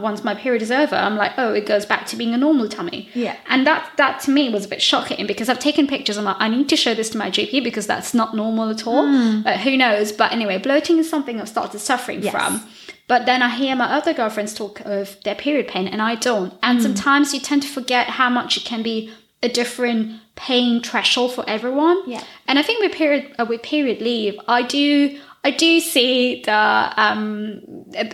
once 0.08 0.24
my 0.24 0.36
period 0.36 0.62
is 0.62 0.72
over, 0.72 0.96
I'm 0.96 1.18
like, 1.18 1.34
oh, 1.38 1.52
it 1.54 1.66
goes 1.66 1.86
back 1.86 2.06
to 2.08 2.16
being 2.16 2.34
a 2.34 2.38
normal 2.38 2.70
tummy. 2.70 3.10
Yeah. 3.14 3.36
And 3.50 3.68
that 3.68 3.92
that 3.98 4.22
to 4.22 4.32
me 4.32 4.44
was 4.50 4.64
a 4.66 4.70
bit 4.70 4.82
shocking 4.82 5.28
because 5.28 5.50
I've 5.50 5.60
taken 5.60 5.86
pictures. 5.86 6.18
I'm 6.18 6.24
like, 6.24 6.38
I 6.40 6.48
need 6.48 6.70
to 6.70 6.78
show 6.78 6.94
this 6.94 7.10
to 7.10 7.18
my 7.18 7.30
GP 7.30 7.62
because 7.62 7.88
that's 7.88 8.14
not 8.14 8.34
normal 8.38 8.70
at 8.70 8.88
all. 8.88 9.06
Uh, 9.06 9.58
who 9.58 9.76
knows? 9.76 10.14
But 10.14 10.32
anyway, 10.32 10.58
bloating 10.58 10.98
is 10.98 11.10
something 11.10 11.42
I've 11.42 11.50
started 11.50 11.80
suffering 11.80 12.24
Yes. 12.24 12.32
from. 12.32 12.64
But 13.10 13.26
then 13.26 13.42
I 13.42 13.50
hear 13.50 13.76
my 13.76 13.92
other 13.92 14.14
girlfriends 14.14 14.54
talk 14.54 14.80
of 14.86 15.22
their 15.26 15.36
period 15.36 15.68
pain, 15.68 15.90
and 15.90 16.02
I 16.02 16.16
don't. 16.16 16.54
And 16.64 16.82
sometimes 16.82 17.34
you 17.34 17.42
tend 17.42 17.64
to 17.64 17.68
forget 17.68 18.08
how 18.12 18.30
much 18.30 18.56
it 18.56 18.64
can 18.64 18.82
be 18.82 19.12
a 19.44 19.50
different 19.50 20.20
pain 20.36 20.82
threshold 20.82 21.34
for 21.34 21.44
everyone. 21.48 22.02
Yeah. 22.10 22.24
And 22.48 22.60
I 22.60 22.62
think 22.64 22.82
with 22.82 22.94
period 22.94 23.34
uh, 23.40 23.46
with 23.48 23.64
period 23.64 24.02
leave, 24.02 24.40
I 24.48 24.62
do 24.64 25.20
I 25.44 25.52
do 25.52 25.80
see 25.80 26.44
the 26.44 26.54
um 26.98 27.62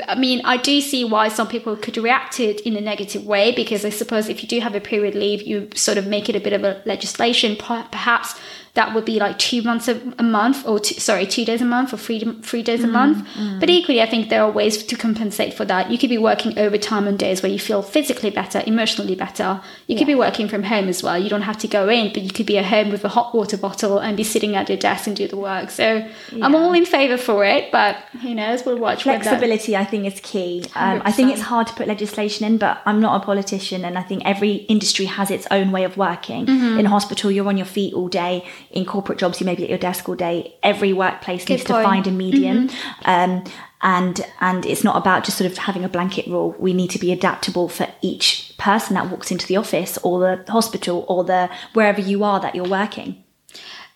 I 0.08 0.16
mean 0.16 0.42
I 0.46 0.58
do 0.58 0.80
see 0.82 1.04
why 1.04 1.28
some 1.28 1.48
people 1.48 1.76
could 1.76 1.98
react 1.98 2.34
to 2.38 2.44
it 2.44 2.62
in 2.62 2.76
a 2.76 2.82
negative 2.82 3.26
way 3.26 3.52
because 3.52 3.84
I 3.84 3.90
suppose 3.90 4.30
if 4.30 4.42
you 4.42 4.48
do 4.48 4.60
have 4.62 4.76
a 4.76 4.80
period 4.80 5.16
leave, 5.16 5.42
you 5.42 5.70
sort 5.76 5.98
of 5.98 6.08
make 6.08 6.30
it 6.30 6.36
a 6.36 6.40
bit 6.40 6.54
of 6.54 6.64
a 6.64 6.82
legislation. 6.86 7.56
Per- 7.58 7.88
Perhaps 7.92 8.40
that 8.78 8.94
would 8.94 9.06
be 9.06 9.20
like 9.20 9.40
two 9.40 9.64
months 9.64 9.88
a, 9.88 10.00
a 10.20 10.24
month, 10.24 10.66
or 10.68 10.80
two, 10.80 11.00
sorry, 11.00 11.26
two 11.26 11.44
days 11.44 11.62
a 11.62 11.66
month, 11.66 11.94
or 11.94 11.98
three 11.98 12.20
three 12.44 12.62
days 12.62 12.84
a 12.84 12.88
month. 12.88 13.28
But 13.60 13.70
equally, 13.70 14.02
I 14.02 14.06
think 14.06 14.30
there 14.30 14.44
are 14.44 14.52
ways 14.52 14.84
to 14.84 14.96
compensate 14.96 15.54
for 15.56 15.66
that. 15.66 15.90
You 15.92 15.98
could 15.98 16.12
be 16.12 16.20
working 16.20 16.58
overtime 16.60 17.08
on 17.08 17.18
days 17.18 17.42
where 17.42 17.52
you 17.52 17.58
feel 17.58 17.82
physically 17.82 18.30
better, 18.30 18.62
emotionally 18.68 19.16
better. 19.16 19.62
You 19.88 19.98
could 19.98 20.08
be 20.08 20.16
working 20.16 20.48
from 20.48 20.64
home 20.64 20.88
as 20.88 21.02
well. 21.02 21.18
You 21.18 21.30
don't 21.30 21.42
have 21.42 21.58
to 21.60 21.68
go 21.68 21.90
in, 21.90 22.14
but 22.14 22.22
you 22.22 22.30
could 22.30 22.46
be 22.46 22.58
at 22.60 22.66
home 22.66 22.92
with 22.92 23.04
a 23.04 23.10
hot 23.10 23.34
water 23.34 23.58
bottle 23.58 23.98
and 23.98 24.16
be 24.16 24.24
sitting 24.24 24.56
at 24.56 24.70
your 24.70 24.78
desk 24.78 25.08
and 25.08 25.16
do 25.16 25.28
the 25.28 25.38
work. 25.38 25.72
So 25.72 26.08
I'm 26.44 26.54
all 26.56 26.74
in 26.74 26.86
favor 26.86 27.18
for 27.18 27.44
it, 27.44 27.72
but 27.72 27.96
who 28.22 28.36
knows? 28.36 28.64
We'll 28.64 28.78
watch 28.78 29.04
Flexibility, 29.04 29.76
I 29.76 29.86
think, 29.86 30.06
is 30.06 30.20
key. 30.22 30.64
Um, 30.76 31.02
I 31.04 31.12
think 31.12 31.32
it's 31.32 31.42
hard 31.42 31.66
to 31.68 31.74
put 31.74 31.88
legislation 31.88 32.46
in, 32.46 32.58
but 32.58 32.82
I'm 32.86 33.00
not 33.00 33.22
a 33.22 33.26
politician, 33.26 33.84
and 33.84 33.98
I 33.98 34.04
think 34.04 34.22
every 34.26 34.54
industry 34.76 35.06
has 35.06 35.32
its 35.32 35.48
own 35.50 35.72
way 35.72 35.84
of 35.84 35.98
working. 35.98 36.46
Mm-hmm. 36.46 36.80
In 36.80 36.86
hospital, 36.86 37.32
you're 37.32 37.48
on 37.48 37.58
your 37.58 37.66
feet 37.66 37.94
all 37.94 38.08
day. 38.08 38.46
In 38.72 38.86
corporate 38.86 39.20
jobs, 39.20 39.40
you 39.40 39.46
may 39.46 39.56
be 39.56 39.64
at 39.64 39.70
your 39.70 39.78
desk 39.78 40.08
all 40.08 40.16
day. 40.16 40.56
Every 40.64 40.94
workplace 40.94 41.48
needs 41.48 41.64
to 41.64 41.74
point. 41.74 41.86
Mm-hmm. 41.86 41.94
find 41.94 42.08
a 42.08 42.12
median. 42.12 42.70
Um, 43.06 43.44
and 43.82 44.26
and 44.40 44.66
it's 44.66 44.84
not 44.84 44.98
about 44.98 45.24
just 45.24 45.38
sort 45.38 45.50
of 45.52 45.58
having 45.58 45.84
a 45.84 45.90
blanket 45.90 46.28
rule. 46.28 46.56
We 46.60 46.74
need 46.74 46.90
to 46.92 47.00
be 47.00 47.12
adaptable 47.12 47.70
for 47.70 47.88
each 48.02 48.56
person 48.58 48.96
that 48.96 49.10
walks 49.10 49.32
into 49.32 49.46
the 49.46 49.58
office 49.58 49.98
or 50.00 50.20
the 50.20 50.52
hospital 50.52 51.06
or 51.08 51.24
the 51.24 51.50
wherever 51.74 52.02
you 52.02 52.24
are 52.24 52.40
that 52.40 52.56
you're 52.56 52.68
working. 52.68 53.24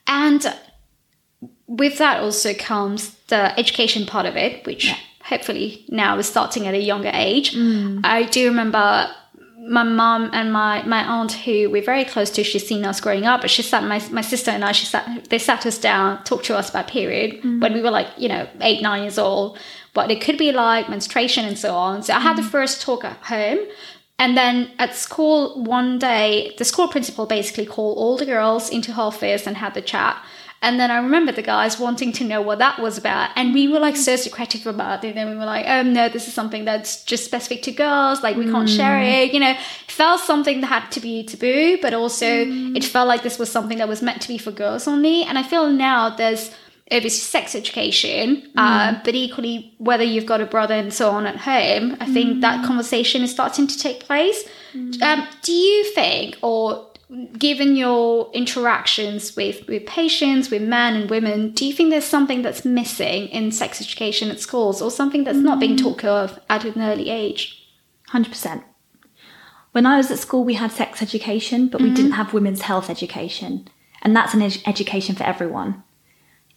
And 0.08 0.54
with 1.68 1.98
that 1.98 2.22
also 2.22 2.54
comes 2.54 3.16
the 3.28 3.58
education 3.60 4.06
part 4.06 4.26
of 4.26 4.36
it, 4.36 4.66
which 4.66 4.94
hopefully 5.24 5.86
now 5.90 6.18
is 6.18 6.28
starting 6.28 6.68
at 6.68 6.74
a 6.74 6.82
younger 6.82 7.12
age. 7.14 7.56
I 8.04 8.24
do 8.24 8.50
remember 8.50 9.10
my 9.68 9.84
mom 9.84 10.32
and 10.34 10.52
my, 10.52 10.82
my 10.84 11.06
aunt 11.06 11.34
who 11.34 11.70
we're 11.70 11.84
very 11.84 12.04
close 12.04 12.32
to, 12.32 12.44
she's 12.44 12.68
seen 12.68 12.84
us 12.84 13.00
growing 13.00 13.26
up, 13.26 13.42
but 13.42 13.50
she 13.52 13.62
sat 13.62 13.84
my, 13.84 14.02
my 14.10 14.22
sister 14.22 14.50
and 14.50 14.66
I, 14.66 14.72
she 14.72 14.88
sat 14.88 15.30
they 15.30 15.38
sat 15.38 15.66
us 15.66 15.78
down, 15.78 16.24
talked 16.24 16.46
to 16.46 16.58
us 16.58 16.70
about 16.70 16.88
period 16.88 17.42
mm. 17.44 17.62
when 17.62 17.74
we 17.74 17.82
were 17.82 17.92
like, 17.92 18.08
you 18.18 18.28
know, 18.28 18.48
eight, 18.62 18.82
nine 18.82 19.04
years 19.04 19.20
old, 19.20 19.60
what 19.94 20.10
it 20.10 20.20
could 20.20 20.38
be 20.38 20.52
like, 20.52 20.90
menstruation 20.90 21.46
and 21.46 21.60
so 21.60 21.76
on. 21.76 22.02
So 22.02 22.14
I 22.14 22.20
had 22.20 22.38
the 22.38 22.42
mm. 22.42 22.50
first 22.50 22.82
talk 22.82 23.06
at 23.06 23.18
home. 23.18 23.60
And 24.18 24.38
then 24.38 24.72
at 24.80 24.96
school 24.96 25.64
one 25.64 26.00
day, 26.00 26.54
the 26.58 26.66
school 26.66 26.88
principal 26.88 27.26
basically 27.26 27.66
called 27.66 27.98
all 27.98 28.18
the 28.18 28.26
girls 28.26 28.70
into 28.70 28.94
her 28.94 29.02
office 29.02 29.46
and 29.46 29.58
had 29.58 29.74
the 29.74 29.82
chat. 29.82 30.24
And 30.64 30.80
then 30.80 30.92
I 30.92 30.98
remember 30.98 31.32
the 31.32 31.42
guys 31.42 31.80
wanting 31.80 32.12
to 32.14 32.24
know 32.24 32.42
what 32.42 32.60
that 32.60 32.80
was 32.80 32.98
about. 32.98 33.32
And 33.36 33.54
we 33.54 33.68
were 33.68 33.80
like 33.80 33.96
so 33.96 34.16
secretive 34.16 34.68
about 34.68 35.04
it. 35.04 35.10
And 35.10 35.18
then 35.18 35.30
we 35.30 35.36
were 35.36 35.46
like, 35.46 35.66
oh 35.68 35.82
no, 35.82 36.08
this 36.08 36.28
is 36.28 36.36
something 36.36 36.66
that's 36.66 37.04
just 37.04 37.26
specific 37.26 37.64
to 37.64 37.72
girls. 37.72 38.22
Like 38.22 38.38
we 38.38 38.46
can't 38.46 38.70
share 38.70 39.00
mm. 39.00 39.24
it. 39.24 39.34
You 39.34 39.40
know, 39.40 39.52
it 39.52 39.92
felt 39.92 40.22
something 40.22 40.62
that 40.62 40.68
had 40.68 40.92
to 40.92 41.00
be 41.00 41.24
taboo, 41.24 41.80
but 41.82 41.96
also 41.96 42.26
mm. 42.26 42.78
it 42.78 42.84
felt 42.84 43.08
like 43.08 43.24
this 43.24 43.40
was 43.40 43.52
something 43.52 43.80
that 43.80 43.88
was 43.88 44.04
meant 44.04 44.22
to 44.22 44.28
be 44.28 44.38
for 44.38 44.52
girls 44.52 44.88
only. 44.88 45.24
And 45.24 45.40
I 45.40 45.44
feel 45.44 45.68
now 45.70 46.16
there's 46.16 46.52
obviously 46.92 47.22
sex 47.22 47.56
education, 47.56 48.44
mm. 48.44 48.52
uh, 48.58 49.00
but 49.04 49.16
equally 49.16 49.74
whether 49.80 50.04
you've 50.04 50.28
got 50.28 50.42
a 50.42 50.46
brother 50.46 50.76
and 50.76 50.94
so 50.94 51.10
on 51.10 51.26
at 51.26 51.38
home, 51.38 51.98
I 52.00 52.06
think 52.06 52.42
that 52.42 52.66
conversation 52.66 53.24
is 53.24 53.32
starting 53.32 53.66
to 53.66 53.80
take 53.80 54.02
place. 54.02 54.44
Um, 55.02 55.28
do 55.42 55.54
you 55.54 55.86
think, 55.96 56.38
or 56.42 56.91
given 57.38 57.76
your 57.76 58.32
interactions 58.34 59.36
with, 59.36 59.68
with 59.68 59.86
patients, 59.86 60.50
with 60.50 60.62
men 60.62 60.96
and 60.96 61.10
women, 61.10 61.52
do 61.52 61.66
you 61.66 61.74
think 61.74 61.90
there's 61.90 62.06
something 62.06 62.42
that's 62.42 62.64
missing 62.64 63.28
in 63.28 63.52
sex 63.52 63.82
education 63.82 64.32
at 64.32 64.40
schools 64.40 64.82
or 64.82 64.90
something 64.90 65.26
that's 65.26 65.38
not 65.38 65.60
being 65.60 65.76
mm. 65.76 65.82
talked 65.82 66.06
of 66.06 66.40
at 66.50 66.64
an 66.64 66.82
early 66.82 67.10
age? 67.10 67.68
100%. 68.12 68.64
When 69.74 69.86
I 69.86 69.98
was 69.98 70.10
at 70.12 70.20
school, 70.20 70.44
we 70.44 70.54
had 70.54 70.72
sex 70.72 71.02
education, 71.02 71.68
but 71.68 71.82
we 71.82 71.90
mm. 71.90 71.96
didn't 71.96 72.12
have 72.14 72.34
women's 72.34 72.62
health 72.62 72.90
education. 72.90 73.68
And 74.02 74.16
that's 74.16 74.34
an 74.34 74.42
ed- 74.42 74.62
education 74.66 75.16
for 75.16 75.24
everyone. 75.24 75.84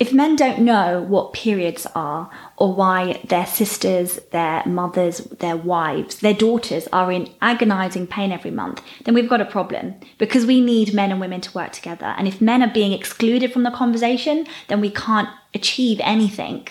If 0.00 0.12
men 0.12 0.34
don't 0.34 0.60
know 0.60 1.02
what 1.02 1.32
periods 1.32 1.86
are 1.94 2.28
or 2.56 2.74
why 2.74 3.20
their 3.28 3.46
sisters, 3.46 4.18
their 4.32 4.64
mothers, 4.66 5.18
their 5.18 5.56
wives, 5.56 6.16
their 6.16 6.34
daughters 6.34 6.88
are 6.92 7.12
in 7.12 7.32
agonizing 7.40 8.08
pain 8.08 8.32
every 8.32 8.50
month, 8.50 8.82
then 9.04 9.14
we've 9.14 9.28
got 9.28 9.40
a 9.40 9.44
problem 9.44 9.94
because 10.18 10.46
we 10.46 10.60
need 10.60 10.94
men 10.94 11.12
and 11.12 11.20
women 11.20 11.40
to 11.42 11.54
work 11.54 11.72
together. 11.72 12.14
And 12.18 12.26
if 12.26 12.40
men 12.40 12.62
are 12.62 12.72
being 12.72 12.92
excluded 12.92 13.52
from 13.52 13.62
the 13.62 13.70
conversation, 13.70 14.46
then 14.66 14.80
we 14.80 14.90
can't 14.90 15.28
achieve 15.54 16.00
anything. 16.02 16.66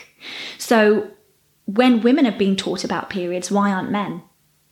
So 0.58 1.10
when 1.66 2.02
women 2.02 2.28
are 2.28 2.38
being 2.38 2.58
taught 2.58 2.84
about 2.84 3.10
periods, 3.10 3.50
why 3.50 3.72
aren't 3.72 3.90
men? 3.90 4.22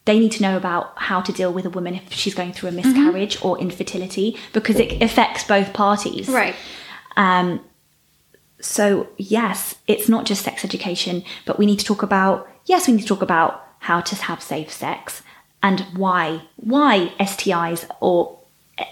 They 0.06 0.20
need 0.20 0.32
to 0.34 0.42
know 0.42 0.58
about 0.58 0.94
how 0.98 1.22
to 1.22 1.32
deal 1.32 1.54
with 1.54 1.66
a 1.66 1.70
woman 1.70 1.96
if 1.96 2.12
she's 2.12 2.34
going 2.34 2.54
through 2.54 2.70
a 2.70 2.72
miscarriage 2.74 3.42
or 3.44 3.58
infertility 3.60 4.38
because 4.52 4.78
it 4.78 5.02
affects 5.02 5.44
both 5.44 5.74
parties. 5.74 6.28
Right. 6.28 6.56
Um, 7.16 7.62
so 8.62 9.08
yes, 9.18 9.76
it's 9.88 10.10
not 10.10 10.26
just 10.26 10.44
sex 10.44 10.64
education, 10.64 11.24
but 11.46 11.60
we 11.60 11.66
need 11.66 11.80
to 11.80 11.86
talk 11.86 12.04
about 12.04 12.48
yes, 12.66 12.88
we 12.88 12.94
need 12.94 13.02
to 13.02 13.08
talk 13.08 13.22
about 13.22 13.68
how 13.80 14.00
to 14.02 14.16
have 14.16 14.42
safe 14.42 14.72
sex 14.72 15.24
and 15.64 15.82
why 15.96 16.44
why 16.58 17.14
STIs 17.20 17.90
or 18.00 18.38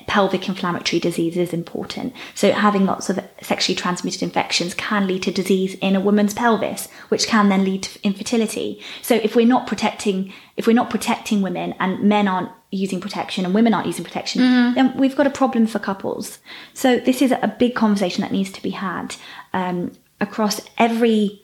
pelvic 0.08 0.48
inflammatory 0.48 1.00
disease 1.00 1.38
is 1.38 1.54
important. 1.54 2.14
So 2.36 2.52
having 2.52 2.86
lots 2.86 3.10
of 3.10 3.20
sexually 3.42 3.76
transmitted 3.76 4.22
infections 4.22 4.74
can 4.74 5.08
lead 5.08 5.24
to 5.24 5.32
disease 5.32 5.76
in 5.76 5.96
a 5.96 6.00
woman's 6.00 6.34
pelvis, 6.34 6.88
which 7.10 7.28
can 7.28 7.50
then 7.50 7.64
lead 7.64 7.84
to 7.84 8.04
infertility. 8.04 8.82
So 9.02 9.16
if 9.16 9.36
we're 9.36 9.48
not 9.48 9.68
protecting 9.68 10.34
if 10.58 10.68
we're 10.68 10.74
not 10.74 10.90
protecting 10.90 11.42
women 11.42 11.74
and 11.80 12.02
men 12.02 12.28
aren't 12.28 12.50
using 12.72 13.00
protection 13.00 13.46
and 13.46 13.54
women 13.54 13.74
aren't 13.74 13.88
using 13.88 14.04
protection, 14.04 14.42
mm-hmm. 14.42 14.76
then 14.76 14.98
we've 14.98 15.16
got 15.16 15.26
a 15.26 15.32
problem 15.32 15.66
for 15.66 15.80
couples. 15.80 16.40
So 16.74 17.00
this 17.00 17.22
is 17.22 17.32
a 17.32 17.56
big 17.58 17.76
conversation 17.76 18.22
that 18.22 18.32
needs 18.32 18.52
to 18.52 18.62
be 18.62 18.72
had 18.72 19.16
um, 19.54 19.92
across 20.22 20.62
every 20.78 21.44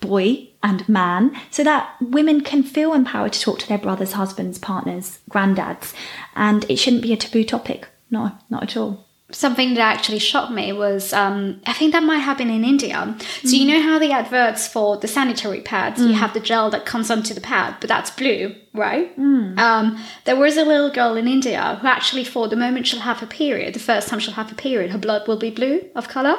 boy 0.00 0.48
and 0.62 0.88
man 0.88 1.34
so 1.50 1.64
that 1.64 1.96
women 2.00 2.40
can 2.42 2.62
feel 2.62 2.92
empowered 2.92 3.32
to 3.32 3.40
talk 3.40 3.58
to 3.60 3.68
their 3.68 3.78
brothers, 3.78 4.12
husbands, 4.12 4.58
partners, 4.58 5.20
granddads. 5.30 5.94
And 6.34 6.68
it 6.68 6.76
shouldn't 6.76 7.02
be 7.02 7.12
a 7.12 7.16
taboo 7.16 7.44
topic. 7.44 7.88
No, 8.10 8.32
not 8.50 8.62
at 8.62 8.76
all. 8.76 9.05
Something 9.32 9.74
that 9.74 9.80
actually 9.96 10.20
shocked 10.20 10.52
me 10.52 10.72
was 10.72 11.12
um, 11.12 11.60
I 11.66 11.72
think 11.72 11.92
that 11.92 12.04
might 12.04 12.18
happen 12.18 12.48
in 12.48 12.64
India. 12.64 13.16
So 13.42 13.56
you 13.56 13.66
know 13.66 13.82
how 13.82 13.98
the 13.98 14.12
adverts 14.12 14.68
for 14.68 14.96
the 14.98 15.08
sanitary 15.08 15.60
pads, 15.60 16.00
you 16.00 16.14
have 16.14 16.32
the 16.32 16.40
gel 16.40 16.70
that 16.70 16.86
comes 16.86 17.10
onto 17.10 17.34
the 17.34 17.40
pad, 17.40 17.76
but 17.80 17.88
that's 17.88 18.10
blue, 18.10 18.54
right? 18.72 19.12
Um, 19.58 19.98
there 20.24 20.36
was 20.36 20.56
a 20.56 20.64
little 20.64 20.90
girl 20.90 21.16
in 21.16 21.26
India 21.26 21.78
who 21.80 21.88
actually 21.88 22.22
thought 22.24 22.50
the 22.50 22.56
moment 22.56 22.86
she'll 22.86 23.00
have 23.00 23.20
a 23.22 23.26
period, 23.26 23.74
the 23.74 23.80
first 23.80 24.08
time 24.08 24.20
she'll 24.20 24.34
have 24.34 24.52
a 24.52 24.54
period, 24.54 24.92
her 24.92 24.98
blood 24.98 25.26
will 25.26 25.38
be 25.38 25.50
blue 25.50 25.82
of 25.96 26.08
color, 26.08 26.36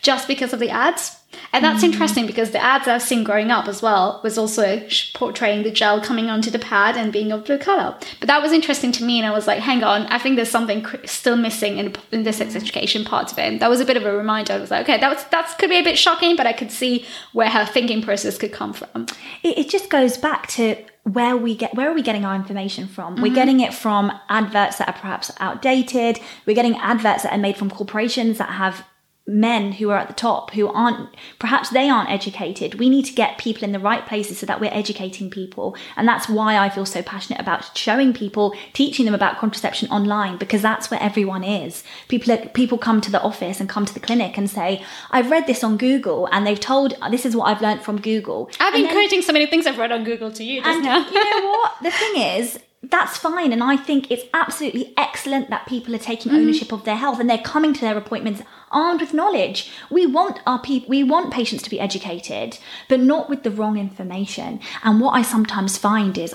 just 0.00 0.26
because 0.26 0.54
of 0.54 0.60
the 0.60 0.70
ads. 0.70 1.19
And 1.52 1.64
that's 1.64 1.82
interesting 1.82 2.26
because 2.26 2.50
the 2.50 2.62
ads 2.62 2.88
I've 2.88 3.02
seen 3.02 3.24
growing 3.24 3.50
up 3.50 3.66
as 3.68 3.82
well 3.82 4.20
was 4.22 4.38
also 4.38 4.82
portraying 5.14 5.62
the 5.62 5.70
gel 5.70 6.00
coming 6.00 6.28
onto 6.28 6.50
the 6.50 6.58
pad 6.58 6.96
and 6.96 7.12
being 7.12 7.32
of 7.32 7.44
blue 7.44 7.58
color. 7.58 7.96
But 8.18 8.26
that 8.26 8.42
was 8.42 8.52
interesting 8.52 8.92
to 8.92 9.04
me, 9.04 9.18
and 9.18 9.26
I 9.26 9.30
was 9.30 9.46
like, 9.46 9.60
hang 9.60 9.82
on, 9.82 10.06
I 10.06 10.18
think 10.18 10.36
there's 10.36 10.50
something 10.50 10.82
cr- 10.82 11.04
still 11.06 11.36
missing 11.36 11.78
in, 11.78 11.94
in 12.12 12.22
the 12.22 12.32
sex 12.32 12.54
education 12.54 13.04
part 13.04 13.32
of 13.32 13.38
it. 13.38 13.60
That 13.60 13.70
was 13.70 13.80
a 13.80 13.84
bit 13.84 13.96
of 13.96 14.04
a 14.04 14.16
reminder. 14.16 14.52
I 14.52 14.58
was 14.58 14.70
like, 14.70 14.82
okay, 14.82 14.98
that 14.98 15.10
was 15.10 15.24
that 15.24 15.56
could 15.58 15.70
be 15.70 15.78
a 15.78 15.84
bit 15.84 15.98
shocking, 15.98 16.36
but 16.36 16.46
I 16.46 16.52
could 16.52 16.70
see 16.70 17.04
where 17.32 17.50
her 17.50 17.64
thinking 17.64 18.02
process 18.02 18.38
could 18.38 18.52
come 18.52 18.72
from. 18.72 19.06
It, 19.42 19.58
it 19.58 19.68
just 19.68 19.90
goes 19.90 20.18
back 20.18 20.46
to 20.48 20.76
where 21.04 21.36
we 21.36 21.56
get 21.56 21.74
where 21.74 21.90
are 21.90 21.94
we 21.94 22.02
getting 22.02 22.26
our 22.26 22.34
information 22.34 22.86
from 22.86 23.14
we're 23.16 23.28
mm-hmm. 23.28 23.34
getting 23.34 23.60
it 23.60 23.72
from 23.72 24.12
adverts 24.28 24.76
that 24.76 24.86
are 24.86 24.92
perhaps 24.92 25.32
outdated 25.40 26.20
we're 26.44 26.54
getting 26.54 26.76
adverts 26.76 27.22
that 27.22 27.32
are 27.32 27.38
made 27.38 27.56
from 27.56 27.70
corporations 27.70 28.36
that 28.36 28.50
have 28.50 28.84
men 29.30 29.72
who 29.72 29.90
are 29.90 29.98
at 29.98 30.08
the 30.08 30.14
top 30.14 30.50
who 30.52 30.68
aren't 30.68 31.08
perhaps 31.38 31.70
they 31.70 31.88
aren't 31.88 32.10
educated 32.10 32.74
we 32.74 32.88
need 32.88 33.04
to 33.04 33.12
get 33.12 33.38
people 33.38 33.64
in 33.64 33.72
the 33.72 33.78
right 33.78 34.06
places 34.06 34.38
so 34.38 34.46
that 34.46 34.60
we're 34.60 34.72
educating 34.72 35.30
people 35.30 35.76
and 35.96 36.06
that's 36.06 36.28
why 36.28 36.56
i 36.58 36.68
feel 36.68 36.84
so 36.86 37.02
passionate 37.02 37.40
about 37.40 37.76
showing 37.76 38.12
people 38.12 38.54
teaching 38.72 39.04
them 39.04 39.14
about 39.14 39.38
contraception 39.38 39.88
online 39.90 40.36
because 40.36 40.62
that's 40.62 40.90
where 40.90 41.02
everyone 41.02 41.44
is 41.44 41.84
people 42.08 42.36
people 42.54 42.76
come 42.78 43.00
to 43.00 43.10
the 43.10 43.22
office 43.22 43.60
and 43.60 43.68
come 43.68 43.86
to 43.86 43.94
the 43.94 44.00
clinic 44.00 44.36
and 44.36 44.50
say 44.50 44.84
i've 45.10 45.30
read 45.30 45.46
this 45.46 45.62
on 45.62 45.76
google 45.76 46.28
and 46.32 46.46
they've 46.46 46.60
told 46.60 46.94
this 47.10 47.24
is 47.24 47.36
what 47.36 47.44
i've 47.44 47.62
learned 47.62 47.80
from 47.80 48.00
google 48.00 48.50
I've 48.58 48.74
been 48.74 48.88
quoting 48.88 49.22
so 49.22 49.32
many 49.32 49.46
things 49.46 49.66
I've 49.66 49.78
read 49.78 49.92
on 49.92 50.04
Google 50.04 50.30
to 50.32 50.44
you 50.44 50.60
just 50.62 50.68
and 50.68 50.84
now. 50.84 50.98
you 51.08 51.40
know 51.40 51.48
what? 51.50 51.72
The 51.82 51.90
thing 51.90 52.22
is, 52.22 52.58
that's 52.82 53.18
fine. 53.18 53.52
And 53.52 53.62
I 53.62 53.76
think 53.76 54.10
it's 54.10 54.24
absolutely 54.32 54.94
excellent 54.96 55.50
that 55.50 55.66
people 55.66 55.94
are 55.94 55.98
taking 55.98 56.32
mm. 56.32 56.36
ownership 56.36 56.72
of 56.72 56.84
their 56.84 56.96
health 56.96 57.20
and 57.20 57.28
they're 57.28 57.38
coming 57.38 57.74
to 57.74 57.80
their 57.80 57.98
appointments 57.98 58.42
armed 58.70 59.00
with 59.00 59.12
knowledge. 59.12 59.70
We 59.90 60.06
want 60.06 60.40
our 60.46 60.60
people, 60.60 60.88
we 60.88 61.02
want 61.02 61.32
patients 61.32 61.62
to 61.64 61.70
be 61.70 61.80
educated, 61.80 62.58
but 62.88 63.00
not 63.00 63.28
with 63.28 63.42
the 63.42 63.50
wrong 63.50 63.76
information. 63.76 64.60
And 64.82 65.00
what 65.00 65.12
I 65.12 65.22
sometimes 65.22 65.76
find 65.76 66.16
is, 66.16 66.34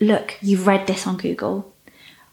look, 0.00 0.38
you've 0.40 0.66
read 0.66 0.86
this 0.86 1.06
on 1.06 1.16
Google. 1.16 1.74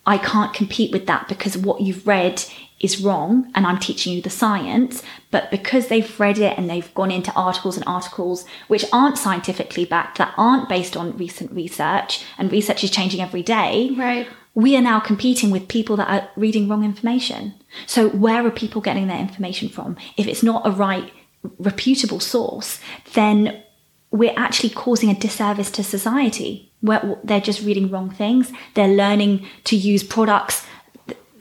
I 0.05 0.17
can't 0.17 0.53
compete 0.53 0.91
with 0.91 1.07
that 1.07 1.27
because 1.27 1.57
what 1.57 1.81
you've 1.81 2.07
read 2.07 2.43
is 2.79 3.01
wrong 3.01 3.51
and 3.55 3.65
I'm 3.65 3.79
teaching 3.79 4.13
you 4.13 4.21
the 4.21 4.29
science. 4.29 5.01
But 5.31 5.49
because 5.49 5.87
they've 5.87 6.19
read 6.19 6.37
it 6.37 6.57
and 6.57 6.69
they've 6.69 6.93
gone 6.93 7.11
into 7.11 7.31
articles 7.33 7.75
and 7.75 7.85
articles 7.87 8.45
which 8.67 8.85
aren't 8.93 9.17
scientifically 9.17 9.85
backed, 9.85 10.17
that 10.19 10.33
aren't 10.37 10.69
based 10.69 10.95
on 10.95 11.17
recent 11.17 11.51
research, 11.51 12.23
and 12.37 12.51
research 12.51 12.83
is 12.83 12.91
changing 12.91 13.21
every 13.21 13.41
day, 13.43 13.91
Right. 13.97 14.27
we 14.53 14.75
are 14.77 14.81
now 14.81 14.99
competing 14.99 15.49
with 15.49 15.67
people 15.67 15.95
that 15.97 16.09
are 16.09 16.29
reading 16.35 16.67
wrong 16.67 16.83
information. 16.83 17.53
So, 17.85 18.09
where 18.09 18.45
are 18.45 18.51
people 18.51 18.81
getting 18.81 19.07
their 19.07 19.19
information 19.19 19.69
from? 19.69 19.97
If 20.15 20.27
it's 20.27 20.43
not 20.43 20.65
a 20.67 20.71
right, 20.71 21.11
reputable 21.59 22.19
source, 22.19 22.79
then 23.13 23.63
we're 24.11 24.33
actually 24.37 24.69
causing 24.69 25.09
a 25.09 25.15
disservice 25.15 25.71
to 25.71 25.83
society. 25.83 26.71
Where 26.81 27.17
they're 27.23 27.41
just 27.41 27.63
reading 27.63 27.89
wrong 27.89 28.11
things. 28.11 28.51
They're 28.75 28.87
learning 28.87 29.47
to 29.63 29.75
use 29.75 30.03
products, 30.03 30.63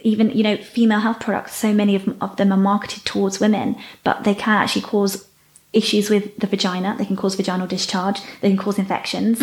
even 0.07 0.31
you 0.31 0.43
know, 0.45 0.57
female 0.57 1.01
health 1.01 1.19
products. 1.19 1.57
So 1.57 1.75
many 1.75 1.97
of, 1.97 2.23
of 2.23 2.37
them 2.37 2.53
are 2.53 2.57
marketed 2.57 3.05
towards 3.05 3.41
women, 3.41 3.77
but 4.05 4.23
they 4.23 4.35
can 4.35 4.63
actually 4.63 4.83
cause 4.83 5.29
issues 5.73 6.09
with 6.09 6.39
the 6.39 6.47
vagina. 6.47 6.95
They 6.97 7.05
can 7.05 7.17
cause 7.17 7.35
vaginal 7.35 7.67
discharge. 7.67 8.21
They 8.41 8.49
can 8.49 8.57
cause 8.57 8.79
infections. 8.79 9.41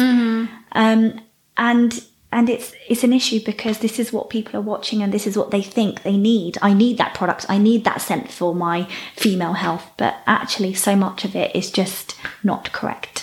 Um, 0.72 1.22
and 1.58 2.04
and 2.32 2.50
it's 2.50 2.74
it's 2.88 3.04
an 3.04 3.12
issue 3.12 3.42
because 3.46 3.80
this 3.80 4.00
is 4.00 4.14
what 4.14 4.30
people 4.30 4.58
are 4.58 4.62
watching 4.62 5.04
and 5.04 5.14
this 5.14 5.28
is 5.28 5.38
what 5.38 5.52
they 5.52 5.62
think 5.62 6.04
they 6.04 6.16
need. 6.16 6.58
I 6.62 6.74
need 6.74 6.98
that 6.98 7.14
product. 7.14 7.46
I 7.50 7.58
need 7.58 7.84
that 7.84 8.02
scent 8.02 8.32
for 8.32 8.56
my 8.56 8.88
female 9.16 9.54
health. 9.54 9.86
But 9.98 10.16
actually, 10.26 10.74
so 10.76 10.96
much 10.96 11.26
of 11.26 11.36
it 11.36 11.54
is 11.54 11.70
just 11.72 12.16
not 12.42 12.72
correct. 12.72 13.23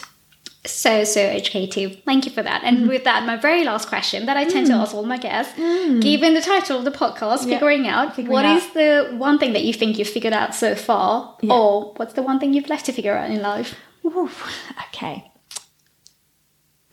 So, 0.67 1.05
so 1.05 1.23
educative. 1.23 2.03
Thank 2.05 2.27
you 2.27 2.33
for 2.33 2.43
that. 2.43 2.63
And 2.65 2.79
mm-hmm. 2.79 2.89
with 2.89 3.05
that, 3.05 3.25
my 3.25 3.37
very 3.37 3.65
last 3.65 3.89
question 3.89 4.27
that 4.27 4.37
I 4.37 4.45
tend 4.45 4.67
to 4.67 4.75
mm. 4.75 4.81
ask 4.81 4.95
all 4.95 5.07
my 5.07 5.17
guests, 5.17 5.59
mm. 5.59 6.03
given 6.03 6.35
the 6.35 6.43
title 6.43 6.77
of 6.77 6.85
the 6.85 6.91
podcast, 6.91 7.45
Figuring 7.45 7.89
Out, 7.89 8.15
Figuring 8.15 8.33
what 8.33 8.45
Out. 8.45 8.59
is 8.59 8.71
the 8.75 9.15
one 9.17 9.39
thing 9.39 9.55
that 9.55 9.65
you 9.65 9.73
think 9.73 9.99
you've 9.99 10.09
figured 10.09 10.35
out 10.35 10.55
so 10.55 10.75
far? 10.75 11.39
Or 11.49 11.95
what's 11.97 12.13
the 12.13 12.23
one 12.23 12.39
thing 12.39 12.53
you've 12.53 12.69
left 12.69 12.85
to 12.87 12.93
figure 12.93 13.17
out 13.17 13.31
in 13.31 13.41
life? 13.41 13.75
Oof, 14.05 14.53
okay. 14.89 15.33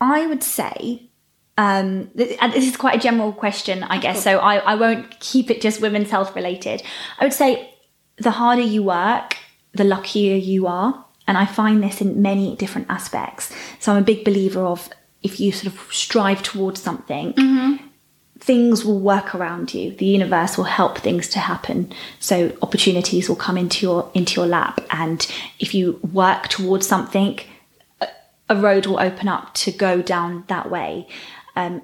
I 0.00 0.26
would 0.26 0.42
say, 0.42 1.10
um, 1.58 2.10
and 2.40 2.52
this 2.54 2.66
is 2.66 2.76
quite 2.76 2.96
a 2.96 3.00
general 3.00 3.32
question, 3.32 3.82
I 3.82 3.98
guess, 3.98 4.22
so 4.22 4.38
I, 4.38 4.56
I 4.56 4.76
won't 4.76 5.20
keep 5.20 5.50
it 5.50 5.60
just 5.60 5.82
women's 5.82 6.10
health 6.10 6.34
related. 6.34 6.82
I 7.18 7.24
would 7.24 7.34
say 7.34 7.74
the 8.16 8.30
harder 8.30 8.62
you 8.62 8.82
work, 8.82 9.36
the 9.72 9.84
luckier 9.84 10.36
you 10.36 10.66
are. 10.66 11.04
And 11.28 11.38
I 11.38 11.46
find 11.46 11.82
this 11.82 12.00
in 12.00 12.20
many 12.20 12.56
different 12.56 12.88
aspects. 12.90 13.52
So 13.78 13.92
I'm 13.92 13.98
a 14.02 14.04
big 14.12 14.24
believer 14.24 14.62
of 14.64 14.88
if 15.22 15.38
you 15.38 15.52
sort 15.52 15.72
of 15.72 15.78
strive 15.92 16.42
towards 16.42 16.82
something, 16.82 17.34
things 18.40 18.84
will 18.84 18.98
work 19.00 19.34
around 19.34 19.74
you. 19.74 19.92
The 19.92 20.06
universe 20.06 20.56
will 20.56 20.64
help 20.64 20.98
things 20.98 21.28
to 21.30 21.38
happen. 21.38 21.92
So 22.20 22.56
opportunities 22.62 23.28
will 23.28 23.36
come 23.36 23.58
into 23.58 23.84
your 23.86 24.10
into 24.14 24.40
your 24.40 24.46
lap. 24.48 24.80
And 24.90 25.26
if 25.58 25.74
you 25.74 26.00
work 26.12 26.48
towards 26.48 26.86
something, 26.86 27.38
a- 28.48 28.56
road 28.56 28.86
will 28.86 29.00
open 29.00 29.28
up 29.28 29.54
to 29.54 29.70
go 29.70 30.00
down 30.00 30.44
that 30.48 30.70
way. 30.70 31.06
Um, 31.56 31.82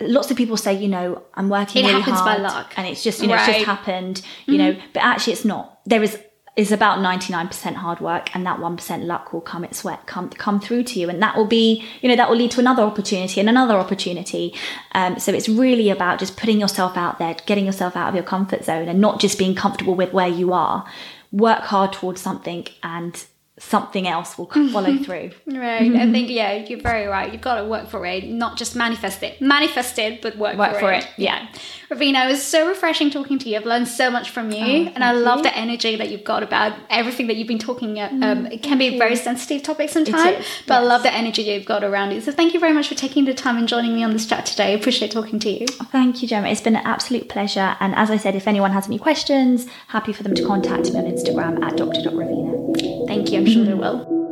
lots 0.00 0.30
of 0.30 0.36
people 0.36 0.56
say, 0.58 0.74
you 0.76 0.88
know, 0.88 1.22
I'm 1.34 1.48
working 1.48 1.84
It 1.84 1.88
really 1.88 2.00
happens 2.02 2.20
by 2.20 2.36
luck. 2.36 2.74
and 2.76 2.86
it's 2.86 3.02
just 3.02 3.22
you 3.22 3.28
know 3.28 3.36
it's 3.36 3.46
just 3.46 3.64
happened, 3.64 4.20
you 4.46 4.58
know. 4.58 4.76
But 4.92 5.02
actually, 5.02 5.32
it's 5.34 5.44
not. 5.44 5.78
There 5.86 6.02
is 6.02 6.18
is 6.56 6.72
about 6.72 6.98
99% 6.98 7.74
hard 7.74 8.00
work 8.00 8.34
and 8.34 8.46
that 8.46 8.58
1% 8.58 9.04
luck 9.04 9.32
will 9.32 9.42
come 9.42 9.62
its 9.62 9.84
way 9.84 9.98
come 10.06 10.30
come 10.30 10.58
through 10.58 10.82
to 10.84 10.98
you. 10.98 11.10
And 11.10 11.22
that 11.22 11.36
will 11.36 11.46
be 11.46 11.84
you 12.00 12.08
know 12.08 12.16
that 12.16 12.30
will 12.30 12.36
lead 12.36 12.50
to 12.52 12.60
another 12.60 12.82
opportunity 12.82 13.38
and 13.40 13.48
another 13.48 13.74
opportunity. 13.74 14.54
Um, 14.92 15.18
so 15.18 15.32
it's 15.32 15.48
really 15.48 15.90
about 15.90 16.18
just 16.18 16.36
putting 16.36 16.58
yourself 16.58 16.96
out 16.96 17.18
there 17.18 17.36
getting 17.46 17.66
yourself 17.66 17.94
out 17.94 18.08
of 18.08 18.14
your 18.14 18.24
comfort 18.24 18.64
zone 18.64 18.88
and 18.88 19.00
not 19.00 19.20
just 19.20 19.38
being 19.38 19.54
comfortable 19.54 19.94
with 19.94 20.12
where 20.12 20.28
you 20.28 20.52
are. 20.52 20.86
Work 21.30 21.64
hard 21.64 21.92
towards 21.92 22.20
something 22.22 22.66
and 22.82 23.26
something 23.58 24.06
else 24.06 24.36
will 24.36 24.46
follow 24.46 24.96
through 25.04 25.30
Right. 25.46 25.94
I 25.94 26.10
think, 26.12 26.28
yeah, 26.28 26.52
you're 26.54 26.80
very 26.80 27.06
right. 27.06 27.32
You've 27.32 27.40
got 27.42 27.60
to 27.60 27.64
work 27.64 27.88
for 27.88 28.04
it, 28.04 28.28
not 28.28 28.56
just 28.58 28.76
manifest 28.76 29.22
it. 29.22 29.40
Manifest 29.40 29.98
it, 29.98 30.20
but 30.20 30.36
work, 30.36 30.56
Work 30.58 30.74
for, 30.74 30.80
for 30.80 30.92
it. 30.92 31.04
it, 31.04 31.10
Yeah. 31.16 31.48
Ravina, 31.90 32.26
it 32.26 32.28
was 32.28 32.42
so 32.42 32.68
refreshing 32.68 33.10
talking 33.10 33.38
to 33.38 33.48
you. 33.48 33.56
I've 33.56 33.64
learned 33.64 33.86
so 33.86 34.10
much 34.10 34.30
from 34.30 34.50
you. 34.50 34.88
Oh, 34.88 34.92
and 34.94 35.04
I 35.04 35.12
thank 35.12 35.24
love 35.24 35.42
the 35.44 35.56
energy 35.56 35.94
that 35.96 36.10
you've 36.10 36.24
got 36.24 36.42
about 36.42 36.76
everything 36.90 37.28
that 37.28 37.36
you've 37.36 37.46
been 37.46 37.60
talking 37.60 37.92
about. 37.98 38.12
Um, 38.12 38.46
it 38.46 38.60
can 38.62 38.76
be 38.76 38.88
a 38.96 38.98
very 38.98 39.14
sensitive 39.14 39.62
topic 39.62 39.88
sometimes, 39.90 40.44
but 40.66 40.74
I 40.74 40.80
love 40.80 41.04
the 41.04 41.14
energy 41.14 41.42
you've 41.42 41.64
got 41.64 41.84
around 41.84 42.10
it. 42.10 42.24
So 42.24 42.32
thank 42.32 42.54
you 42.54 42.60
very 42.60 42.72
much 42.72 42.88
for 42.88 42.96
taking 42.96 43.24
the 43.24 43.34
time 43.34 43.56
and 43.56 43.68
joining 43.68 43.94
me 43.94 44.02
on 44.02 44.12
this 44.12 44.26
chat 44.26 44.44
today. 44.46 44.66
I 44.66 44.70
appreciate 44.70 45.12
talking 45.12 45.38
to 45.38 45.48
you. 45.50 45.66
Thank 45.68 46.22
you, 46.22 46.28
Jemma. 46.28 46.50
It's 46.50 46.60
been 46.60 46.74
an 46.76 46.84
absolute 46.84 47.28
pleasure. 47.28 47.76
And 47.78 47.94
as 47.94 48.10
I 48.10 48.16
said, 48.16 48.34
if 48.34 48.48
anyone 48.48 48.72
has 48.72 48.86
any 48.88 48.98
questions, 48.98 49.66
happy 49.88 50.12
for 50.12 50.24
them 50.24 50.34
to 50.34 50.44
contact 50.44 50.92
me 50.92 50.98
on 50.98 51.04
Instagram 51.04 51.62
at 51.62 51.76
dr.ravina. 51.76 53.06
Thank 53.06 53.30
you. 53.30 53.45
I'm 53.46 53.52
sure 53.52 53.64
they 53.64 53.74
will. 53.74 54.25